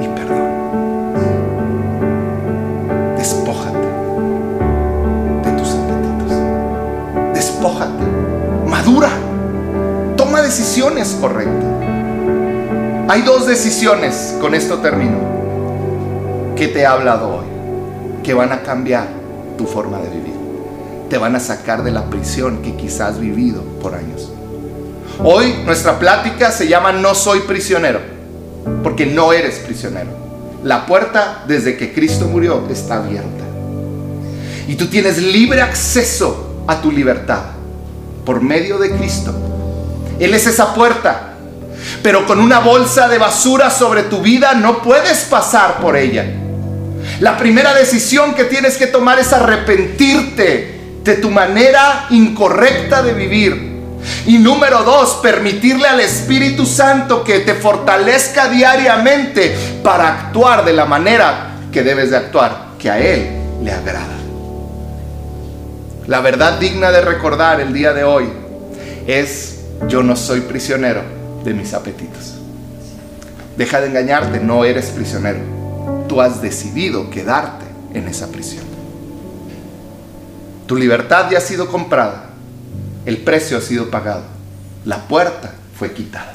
y 0.00 0.08
perdón. 0.08 0.50
Despójate 3.16 3.78
de 5.44 5.52
tus 5.58 5.74
apetitos. 5.74 7.34
Despójate. 7.34 8.04
Madura. 8.66 9.08
Toma 10.16 10.42
decisiones 10.42 11.16
correctas. 11.20 11.64
Hay 13.08 13.22
dos 13.22 13.46
decisiones, 13.46 14.36
con 14.40 14.54
esto 14.54 14.78
termino, 14.78 15.18
que 16.56 16.68
te 16.68 16.80
he 16.80 16.86
hablado 16.86 17.38
hoy 17.38 17.44
que 18.22 18.34
van 18.34 18.52
a 18.52 18.62
cambiar 18.62 19.19
tu 19.60 19.66
forma 19.66 19.98
de 19.98 20.08
vivir. 20.08 20.34
Te 21.10 21.18
van 21.18 21.36
a 21.36 21.40
sacar 21.40 21.84
de 21.84 21.90
la 21.90 22.08
prisión 22.08 22.62
que 22.62 22.76
quizás 22.76 23.12
has 23.12 23.20
vivido 23.20 23.62
por 23.82 23.94
años. 23.94 24.32
Hoy 25.22 25.52
nuestra 25.66 25.98
plática 25.98 26.50
se 26.50 26.66
llama 26.66 26.92
No 26.92 27.14
soy 27.14 27.40
prisionero, 27.40 28.00
porque 28.82 29.04
no 29.04 29.34
eres 29.34 29.58
prisionero. 29.58 30.08
La 30.64 30.86
puerta 30.86 31.44
desde 31.46 31.76
que 31.76 31.92
Cristo 31.92 32.24
murió 32.24 32.66
está 32.70 33.04
abierta. 33.04 33.44
Y 34.66 34.76
tú 34.76 34.86
tienes 34.86 35.18
libre 35.18 35.60
acceso 35.60 36.62
a 36.66 36.80
tu 36.80 36.90
libertad 36.90 37.42
por 38.24 38.40
medio 38.40 38.78
de 38.78 38.92
Cristo. 38.92 39.34
Él 40.18 40.32
es 40.32 40.46
esa 40.46 40.72
puerta. 40.72 41.34
Pero 42.02 42.26
con 42.26 42.40
una 42.40 42.60
bolsa 42.60 43.08
de 43.08 43.18
basura 43.18 43.68
sobre 43.68 44.04
tu 44.04 44.22
vida 44.22 44.54
no 44.54 44.80
puedes 44.80 45.24
pasar 45.24 45.80
por 45.80 45.98
ella. 45.98 46.39
La 47.20 47.36
primera 47.36 47.74
decisión 47.74 48.34
que 48.34 48.44
tienes 48.44 48.78
que 48.78 48.86
tomar 48.86 49.18
es 49.18 49.30
arrepentirte 49.34 50.80
de 51.04 51.14
tu 51.16 51.30
manera 51.30 52.06
incorrecta 52.08 53.02
de 53.02 53.12
vivir. 53.12 53.70
Y 54.24 54.38
número 54.38 54.82
dos, 54.84 55.20
permitirle 55.22 55.86
al 55.86 56.00
Espíritu 56.00 56.64
Santo 56.64 57.22
que 57.22 57.40
te 57.40 57.54
fortalezca 57.54 58.48
diariamente 58.48 59.54
para 59.84 60.08
actuar 60.08 60.64
de 60.64 60.72
la 60.72 60.86
manera 60.86 61.56
que 61.70 61.82
debes 61.82 62.10
de 62.10 62.16
actuar, 62.16 62.68
que 62.78 62.90
a 62.90 62.98
Él 62.98 63.28
le 63.62 63.70
agrada. 63.70 64.16
La 66.06 66.22
verdad 66.22 66.58
digna 66.58 66.90
de 66.90 67.02
recordar 67.02 67.60
el 67.60 67.74
día 67.74 67.92
de 67.92 68.02
hoy 68.02 68.30
es, 69.06 69.60
yo 69.88 70.02
no 70.02 70.16
soy 70.16 70.40
prisionero 70.40 71.02
de 71.44 71.52
mis 71.52 71.74
apetitos. 71.74 72.36
Deja 73.58 73.82
de 73.82 73.88
engañarte, 73.88 74.40
no 74.40 74.64
eres 74.64 74.86
prisionero 74.86 75.59
tú 76.10 76.20
has 76.20 76.42
decidido 76.42 77.08
quedarte 77.08 77.66
en 77.94 78.08
esa 78.08 78.32
prisión. 78.32 78.64
Tu 80.66 80.74
libertad 80.74 81.30
ya 81.30 81.38
ha 81.38 81.40
sido 81.40 81.70
comprada, 81.70 82.30
el 83.06 83.18
precio 83.18 83.56
ha 83.56 83.60
sido 83.60 83.92
pagado, 83.92 84.24
la 84.84 85.06
puerta 85.06 85.54
fue 85.78 85.92
quitada. 85.92 86.34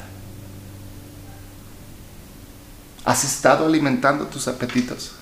¿Has 3.04 3.24
estado 3.24 3.66
alimentando 3.66 4.24
tus 4.24 4.48
apetitos? 4.48 5.12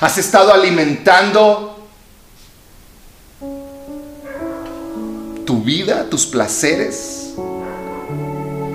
¿Has 0.00 0.16
estado 0.16 0.54
alimentando 0.54 1.88
tu 5.44 5.60
vida, 5.64 6.08
tus 6.08 6.24
placeres? 6.24 7.32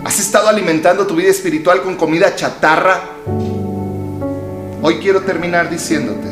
¿Has 0.04 0.20
estado 0.20 0.50
alimentando 0.50 1.08
tu 1.08 1.16
vida 1.16 1.30
espiritual 1.30 1.82
con 1.82 1.96
comida 1.96 2.36
chatarra? 2.36 3.04
Hoy 4.82 4.98
quiero 5.00 5.22
terminar 5.22 5.72
diciéndote, 5.72 6.30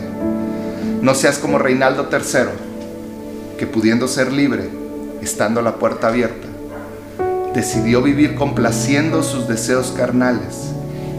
no 1.02 1.16
seas 1.16 1.39
como 1.39 1.58
Reinaldo 1.58 2.10
III, 2.12 3.58
que 3.58 3.66
pudiendo 3.66 4.08
ser 4.08 4.32
libre, 4.32 4.70
estando 5.22 5.64
la 5.64 5.76
puerta 5.76 6.10
abierta, 6.10 6.48
decidió 7.56 8.04
vivir 8.04 8.36
complaciendo 8.36 9.24
sus 9.24 9.48
deseos 9.48 9.93
carnales 9.98 10.72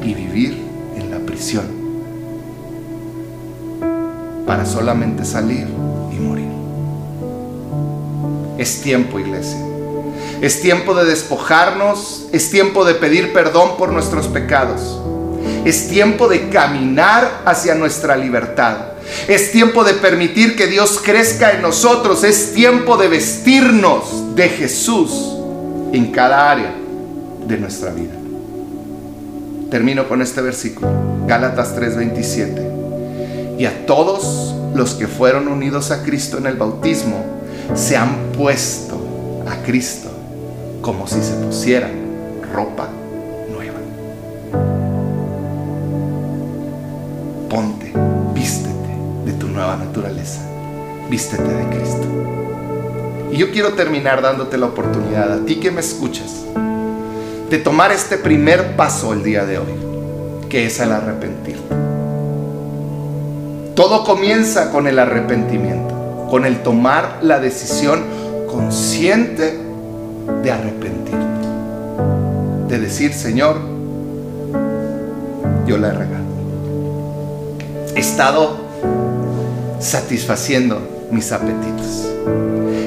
y 0.04 0.14
vivir 0.14 0.56
en 0.96 1.10
la 1.10 1.18
prisión 1.18 1.64
para 4.46 4.64
solamente 4.64 5.24
salir 5.24 5.66
y 6.12 6.20
morir. 6.20 6.50
Es 8.56 8.82
tiempo, 8.82 9.18
iglesia. 9.18 9.58
Es 10.40 10.60
tiempo 10.60 10.94
de 10.94 11.06
despojarnos, 11.06 12.28
es 12.32 12.50
tiempo 12.50 12.84
de 12.84 12.94
pedir 12.94 13.32
perdón 13.32 13.76
por 13.76 13.92
nuestros 13.92 14.28
pecados. 14.28 15.00
Es 15.66 15.88
tiempo 15.88 16.28
de 16.28 16.48
caminar 16.48 17.42
hacia 17.44 17.74
nuestra 17.74 18.16
libertad. 18.16 18.76
Es 19.26 19.50
tiempo 19.50 19.82
de 19.82 19.94
permitir 19.94 20.54
que 20.54 20.68
Dios 20.68 21.00
crezca 21.04 21.54
en 21.54 21.62
nosotros. 21.62 22.22
Es 22.22 22.54
tiempo 22.54 22.96
de 22.96 23.08
vestirnos 23.08 24.36
de 24.36 24.48
Jesús 24.48 25.10
en 25.92 26.12
cada 26.12 26.52
área 26.52 26.72
de 27.48 27.58
nuestra 27.58 27.90
vida. 27.90 28.14
Termino 29.68 30.08
con 30.08 30.22
este 30.22 30.40
versículo, 30.40 30.88
Gálatas 31.26 31.74
3:27. 31.74 33.58
Y 33.58 33.66
a 33.66 33.86
todos 33.86 34.54
los 34.72 34.94
que 34.94 35.08
fueron 35.08 35.48
unidos 35.48 35.90
a 35.90 36.04
Cristo 36.04 36.38
en 36.38 36.46
el 36.46 36.54
bautismo 36.54 37.24
se 37.74 37.96
han 37.96 38.30
puesto 38.38 39.42
a 39.48 39.56
Cristo 39.64 40.10
como 40.80 41.08
si 41.08 41.20
se 41.20 41.32
pusieran 41.44 41.90
ropa 42.54 42.88
Vístete 51.16 51.48
de 51.48 51.64
Cristo. 51.70 52.06
Y 53.32 53.38
yo 53.38 53.50
quiero 53.50 53.72
terminar 53.72 54.20
dándote 54.20 54.58
la 54.58 54.66
oportunidad 54.66 55.32
a 55.32 55.46
ti 55.46 55.56
que 55.56 55.70
me 55.70 55.80
escuchas 55.80 56.44
de 57.48 57.56
tomar 57.56 57.90
este 57.90 58.18
primer 58.18 58.76
paso 58.76 59.14
el 59.14 59.22
día 59.22 59.46
de 59.46 59.56
hoy, 59.56 59.72
que 60.50 60.66
es 60.66 60.78
el 60.78 60.92
arrepentirte. 60.92 61.74
Todo 63.74 64.04
comienza 64.04 64.70
con 64.70 64.86
el 64.86 64.98
arrepentimiento, 64.98 66.26
con 66.28 66.44
el 66.44 66.62
tomar 66.62 67.20
la 67.22 67.38
decisión 67.38 68.02
consciente 68.46 69.58
de 70.42 70.52
arrepentirte. 70.52 71.16
De 72.68 72.78
decir, 72.78 73.14
Señor, 73.14 73.56
yo 75.66 75.78
la 75.78 75.88
he 75.88 75.92
regado. 75.92 76.26
He 77.94 78.00
estado 78.00 78.58
satisfaciendo 79.80 80.95
mis 81.10 81.32
apetitos. 81.32 82.06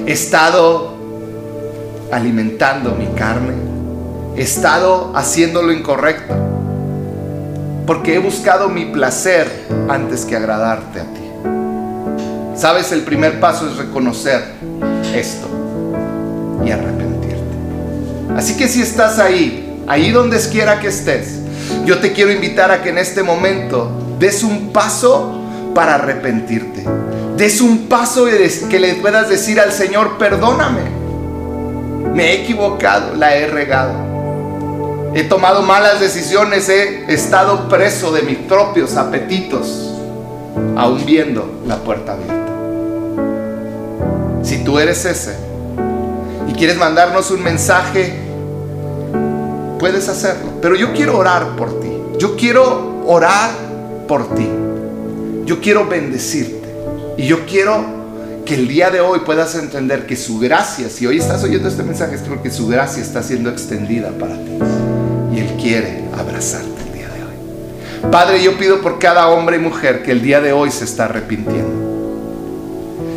He 0.06 0.12
estado 0.12 0.98
alimentando 2.12 2.96
mi 2.96 3.08
carne, 3.08 3.54
he 4.36 4.42
estado 4.42 5.12
haciendo 5.16 5.62
lo 5.62 5.72
incorrecto, 5.72 6.34
porque 7.86 8.16
he 8.16 8.20
buscado 8.20 8.70
mi 8.70 8.86
placer 8.86 9.48
antes 9.88 10.26
que 10.26 10.36
agradarte 10.36 11.02
a 11.02 11.04
ti. 11.04 11.20
Sabes, 12.56 12.92
el 12.92 13.02
primer 13.02 13.40
paso 13.40 13.68
es 13.70 13.78
reconocer 13.78 14.44
esto 15.16 15.48
y 16.66 16.72
arrepentirte. 16.72 18.36
Así 18.36 18.58
que 18.58 18.68
si 18.68 18.82
estás 18.82 19.18
ahí, 19.20 19.84
ahí 19.88 20.12
donde 20.12 20.38
quiera 20.50 20.80
que 20.80 20.88
estés, 20.88 21.40
yo 21.86 22.00
te 22.00 22.12
quiero 22.12 22.32
invitar 22.32 22.72
a 22.72 22.82
que 22.82 22.90
en 22.90 22.98
este 22.98 23.24
momento 23.24 24.18
des 24.20 24.44
un 24.44 24.74
paso 24.74 25.42
para 25.74 25.96
arrepentirte. 25.96 26.86
Des 27.40 27.62
un 27.62 27.88
paso 27.88 28.26
que 28.70 28.80
le 28.82 28.96
puedas 28.96 29.30
decir 29.30 29.62
al 29.62 29.72
Señor, 29.72 30.18
perdóname. 30.18 30.82
Me 32.14 32.32
he 32.34 32.44
equivocado, 32.44 33.16
la 33.16 33.34
he 33.38 33.48
regado. 33.48 33.94
He 35.14 35.24
tomado 35.24 35.62
malas 35.62 36.02
decisiones, 36.02 36.68
he 36.68 37.06
estado 37.08 37.70
preso 37.70 38.12
de 38.12 38.24
mis 38.24 38.38
propios 38.40 38.98
apetitos, 38.98 39.90
aún 40.76 41.06
viendo 41.06 41.62
la 41.66 41.78
puerta 41.78 42.12
abierta. 42.12 42.52
Si 44.44 44.62
tú 44.66 44.78
eres 44.78 45.06
ese 45.06 45.38
y 46.46 46.52
quieres 46.52 46.76
mandarnos 46.76 47.32
un 47.32 47.42
mensaje, 47.42 48.20
puedes 49.80 50.10
hacerlo. 50.10 50.52
Pero 50.62 50.76
yo 50.76 50.92
quiero 50.92 51.18
orar 51.18 51.56
por 51.56 51.80
ti. 51.80 51.90
Yo 52.18 52.36
quiero 52.36 53.02
orar 53.08 53.52
por 54.10 54.36
ti. 54.36 54.50
Yo 55.46 55.62
quiero 55.62 55.88
bendecirte. 55.88 56.59
Y 57.20 57.28
yo 57.28 57.46
quiero 57.46 57.84
que 58.46 58.56
el 58.56 58.70
día 58.70 58.92
de 58.92 59.02
hoy 59.02 59.20
puedas 59.26 59.54
entender 59.56 60.08
que 60.08 60.16
su 60.16 60.40
gracia, 60.40 60.90
si 60.90 61.06
hoy 61.06 61.18
estás 61.18 61.44
oyendo 61.44 61.68
este 61.68 61.84
mensaje, 61.84 62.16
es 62.16 62.22
porque 62.22 62.50
su 62.50 62.66
gracia 62.66 63.04
está 63.04 63.22
siendo 63.22 63.50
extendida 63.50 64.12
para 64.12 64.36
ti. 64.36 64.58
Y 65.34 65.40
Él 65.40 65.58
quiere 65.62 66.06
abrazarte 66.18 66.82
el 66.88 66.94
día 66.94 67.10
de 67.10 67.22
hoy. 67.26 68.10
Padre, 68.10 68.42
yo 68.42 68.58
pido 68.58 68.80
por 68.80 69.00
cada 69.00 69.28
hombre 69.28 69.58
y 69.58 69.60
mujer 69.60 70.02
que 70.02 70.14
el 70.14 70.22
día 70.22 70.40
de 70.40 70.54
hoy 70.54 70.72
se 70.72 70.86
está 70.86 71.06
arrepintiendo. 71.06 71.90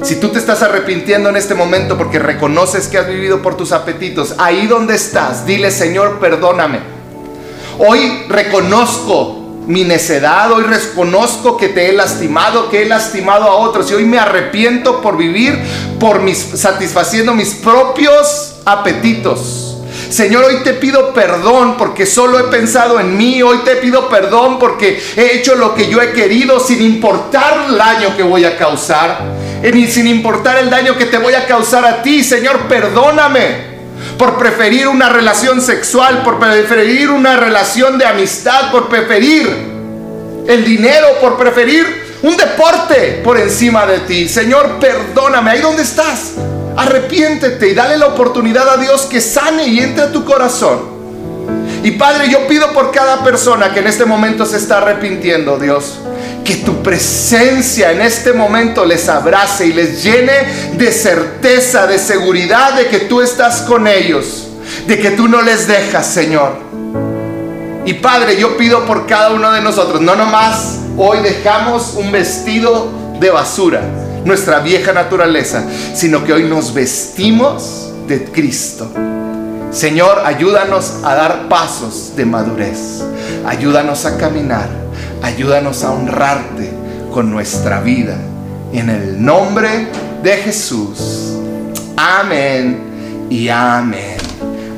Si 0.02 0.16
tú 0.16 0.30
te 0.30 0.40
estás 0.40 0.62
arrepintiendo 0.62 1.28
en 1.28 1.36
este 1.36 1.54
momento 1.54 1.96
porque 1.96 2.18
reconoces 2.18 2.88
que 2.88 2.98
has 2.98 3.06
vivido 3.06 3.40
por 3.40 3.56
tus 3.56 3.70
apetitos, 3.70 4.34
ahí 4.38 4.66
donde 4.66 4.96
estás, 4.96 5.46
dile 5.46 5.70
Señor, 5.70 6.18
perdóname. 6.18 6.80
Hoy 7.78 8.24
reconozco 8.28 9.41
mi 9.66 9.84
necedad, 9.84 10.50
hoy 10.50 10.64
reconozco 10.64 11.56
que 11.56 11.68
te 11.68 11.88
he 11.88 11.92
lastimado, 11.92 12.68
que 12.68 12.82
he 12.82 12.86
lastimado 12.86 13.44
a 13.44 13.54
otros 13.54 13.90
y 13.90 13.94
hoy 13.94 14.04
me 14.04 14.18
arrepiento 14.18 15.00
por 15.00 15.16
vivir 15.16 15.56
por 16.00 16.20
mis 16.20 16.38
satisfaciendo 16.38 17.34
mis 17.34 17.54
propios 17.54 18.56
apetitos. 18.64 19.78
Señor, 20.08 20.44
hoy 20.44 20.56
te 20.62 20.74
pido 20.74 21.14
perdón 21.14 21.76
porque 21.78 22.04
solo 22.04 22.38
he 22.38 22.44
pensado 22.44 23.00
en 23.00 23.16
mí. 23.16 23.42
Hoy 23.42 23.58
te 23.64 23.76
pido 23.76 24.10
perdón 24.10 24.58
porque 24.58 25.02
he 25.16 25.38
hecho 25.38 25.54
lo 25.54 25.74
que 25.74 25.88
yo 25.88 26.02
he 26.02 26.12
querido 26.12 26.60
sin 26.60 26.82
importar 26.82 27.66
el 27.68 27.78
daño 27.78 28.14
que 28.14 28.22
voy 28.22 28.44
a 28.44 28.58
causar. 28.58 29.20
Y 29.62 29.86
sin 29.86 30.06
importar 30.06 30.58
el 30.58 30.68
daño 30.68 30.98
que 30.98 31.06
te 31.06 31.16
voy 31.16 31.32
a 31.32 31.46
causar 31.46 31.86
a 31.86 32.02
ti. 32.02 32.22
Señor, 32.22 32.68
perdóname 32.68 33.71
por 34.22 34.38
preferir 34.38 34.86
una 34.86 35.08
relación 35.08 35.60
sexual, 35.60 36.22
por 36.22 36.38
preferir 36.38 37.10
una 37.10 37.36
relación 37.36 37.98
de 37.98 38.06
amistad, 38.06 38.70
por 38.70 38.88
preferir 38.88 39.48
el 40.46 40.64
dinero, 40.64 41.18
por 41.20 41.36
preferir 41.36 42.20
un 42.22 42.36
deporte 42.36 43.20
por 43.24 43.36
encima 43.36 43.84
de 43.84 43.98
ti. 43.98 44.28
Señor, 44.28 44.78
perdóname. 44.78 45.50
Ahí 45.50 45.60
donde 45.60 45.82
estás. 45.82 46.34
Arrepiéntete 46.76 47.70
y 47.70 47.74
dale 47.74 47.98
la 47.98 48.06
oportunidad 48.06 48.68
a 48.68 48.76
Dios 48.76 49.06
que 49.06 49.20
sane 49.20 49.66
y 49.66 49.80
entre 49.80 50.04
a 50.04 50.12
tu 50.12 50.24
corazón. 50.24 50.82
Y 51.82 51.90
Padre, 51.90 52.30
yo 52.30 52.46
pido 52.46 52.72
por 52.72 52.92
cada 52.92 53.24
persona 53.24 53.74
que 53.74 53.80
en 53.80 53.88
este 53.88 54.04
momento 54.04 54.46
se 54.46 54.58
está 54.58 54.78
arrepintiendo, 54.78 55.58
Dios, 55.58 55.98
que 56.44 56.56
tu 56.56 56.82
presencia 56.82 57.92
en 57.92 58.00
este 58.00 58.32
momento 58.32 58.84
les 58.84 59.08
abrace 59.08 59.66
y 59.66 59.72
les 59.72 60.02
llene 60.02 60.32
de 60.74 60.90
certeza, 60.90 61.86
de 61.86 61.98
seguridad 61.98 62.74
de 62.74 62.88
que 62.88 63.00
tú 63.00 63.20
estás 63.20 63.62
con 63.62 63.86
ellos, 63.86 64.48
de 64.86 64.98
que 64.98 65.10
tú 65.12 65.28
no 65.28 65.42
les 65.42 65.66
dejas, 65.66 66.06
Señor. 66.06 66.56
Y 67.84 67.94
Padre, 67.94 68.36
yo 68.36 68.56
pido 68.56 68.84
por 68.84 69.06
cada 69.06 69.30
uno 69.30 69.52
de 69.52 69.60
nosotros, 69.60 70.00
no 70.00 70.14
nomás 70.14 70.78
hoy 70.96 71.18
dejamos 71.20 71.94
un 71.94 72.12
vestido 72.12 72.88
de 73.18 73.30
basura, 73.30 73.82
nuestra 74.24 74.60
vieja 74.60 74.92
naturaleza, 74.92 75.64
sino 75.94 76.24
que 76.24 76.32
hoy 76.32 76.44
nos 76.44 76.74
vestimos 76.74 77.90
de 78.06 78.24
Cristo. 78.24 78.90
Señor, 79.72 80.22
ayúdanos 80.24 80.98
a 81.02 81.14
dar 81.14 81.48
pasos 81.48 82.12
de 82.14 82.26
madurez. 82.26 83.02
Ayúdanos 83.46 84.04
a 84.04 84.18
caminar. 84.18 84.81
Ayúdanos 85.22 85.84
a 85.84 85.92
honrarte 85.92 86.70
con 87.12 87.30
nuestra 87.30 87.80
vida. 87.80 88.16
En 88.72 88.90
el 88.90 89.22
nombre 89.22 89.86
de 90.22 90.36
Jesús. 90.38 91.36
Amén 91.96 93.26
y 93.30 93.48
amén. 93.48 94.16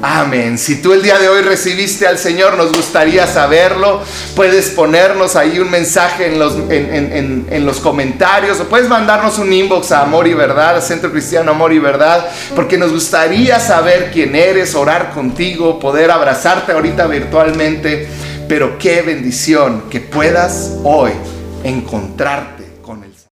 Amén. 0.07 0.59
Si 0.59 0.83
tú 0.83 0.93
el 0.93 1.03
día 1.03 1.19
de 1.19 1.31
hoy 1.31 1.41
recibiste 1.41 2.07
al 2.07 2.19
Señor, 2.19 2.59
nos 2.59 2.73
gustaría 2.73 3.27
saberlo. 3.27 4.03
Puedes 4.37 4.69
ponernos 4.69 5.35
ahí 5.35 5.59
un 5.59 5.71
mensaje 5.71 6.27
en 6.27 6.39
los, 6.39 6.57
en, 6.69 7.65
los 7.65 7.81
comentarios 7.81 8.61
o 8.61 8.65
puedes 8.65 8.87
mandarnos 8.87 9.39
un 9.39 9.51
inbox 9.51 9.93
a 9.93 10.03
Amor 10.03 10.27
y 10.29 10.35
Verdad, 10.35 10.83
Centro 10.83 11.11
Cristiano 11.11 11.53
Amor 11.53 11.73
y 11.73 11.79
Verdad, 11.79 12.29
porque 12.55 12.77
nos 12.77 12.93
gustaría 12.93 13.59
saber 13.61 14.11
quién 14.13 14.37
eres, 14.37 14.75
orar 14.75 15.13
contigo, 15.13 15.79
poder 15.79 16.11
abrazarte 16.11 16.73
ahorita 16.73 17.07
virtualmente. 17.07 18.07
Pero 18.49 18.79
qué 18.79 19.03
bendición 19.03 19.85
que 19.91 20.01
puedas 20.01 20.79
hoy 20.85 21.13
encontrarte 21.63 22.54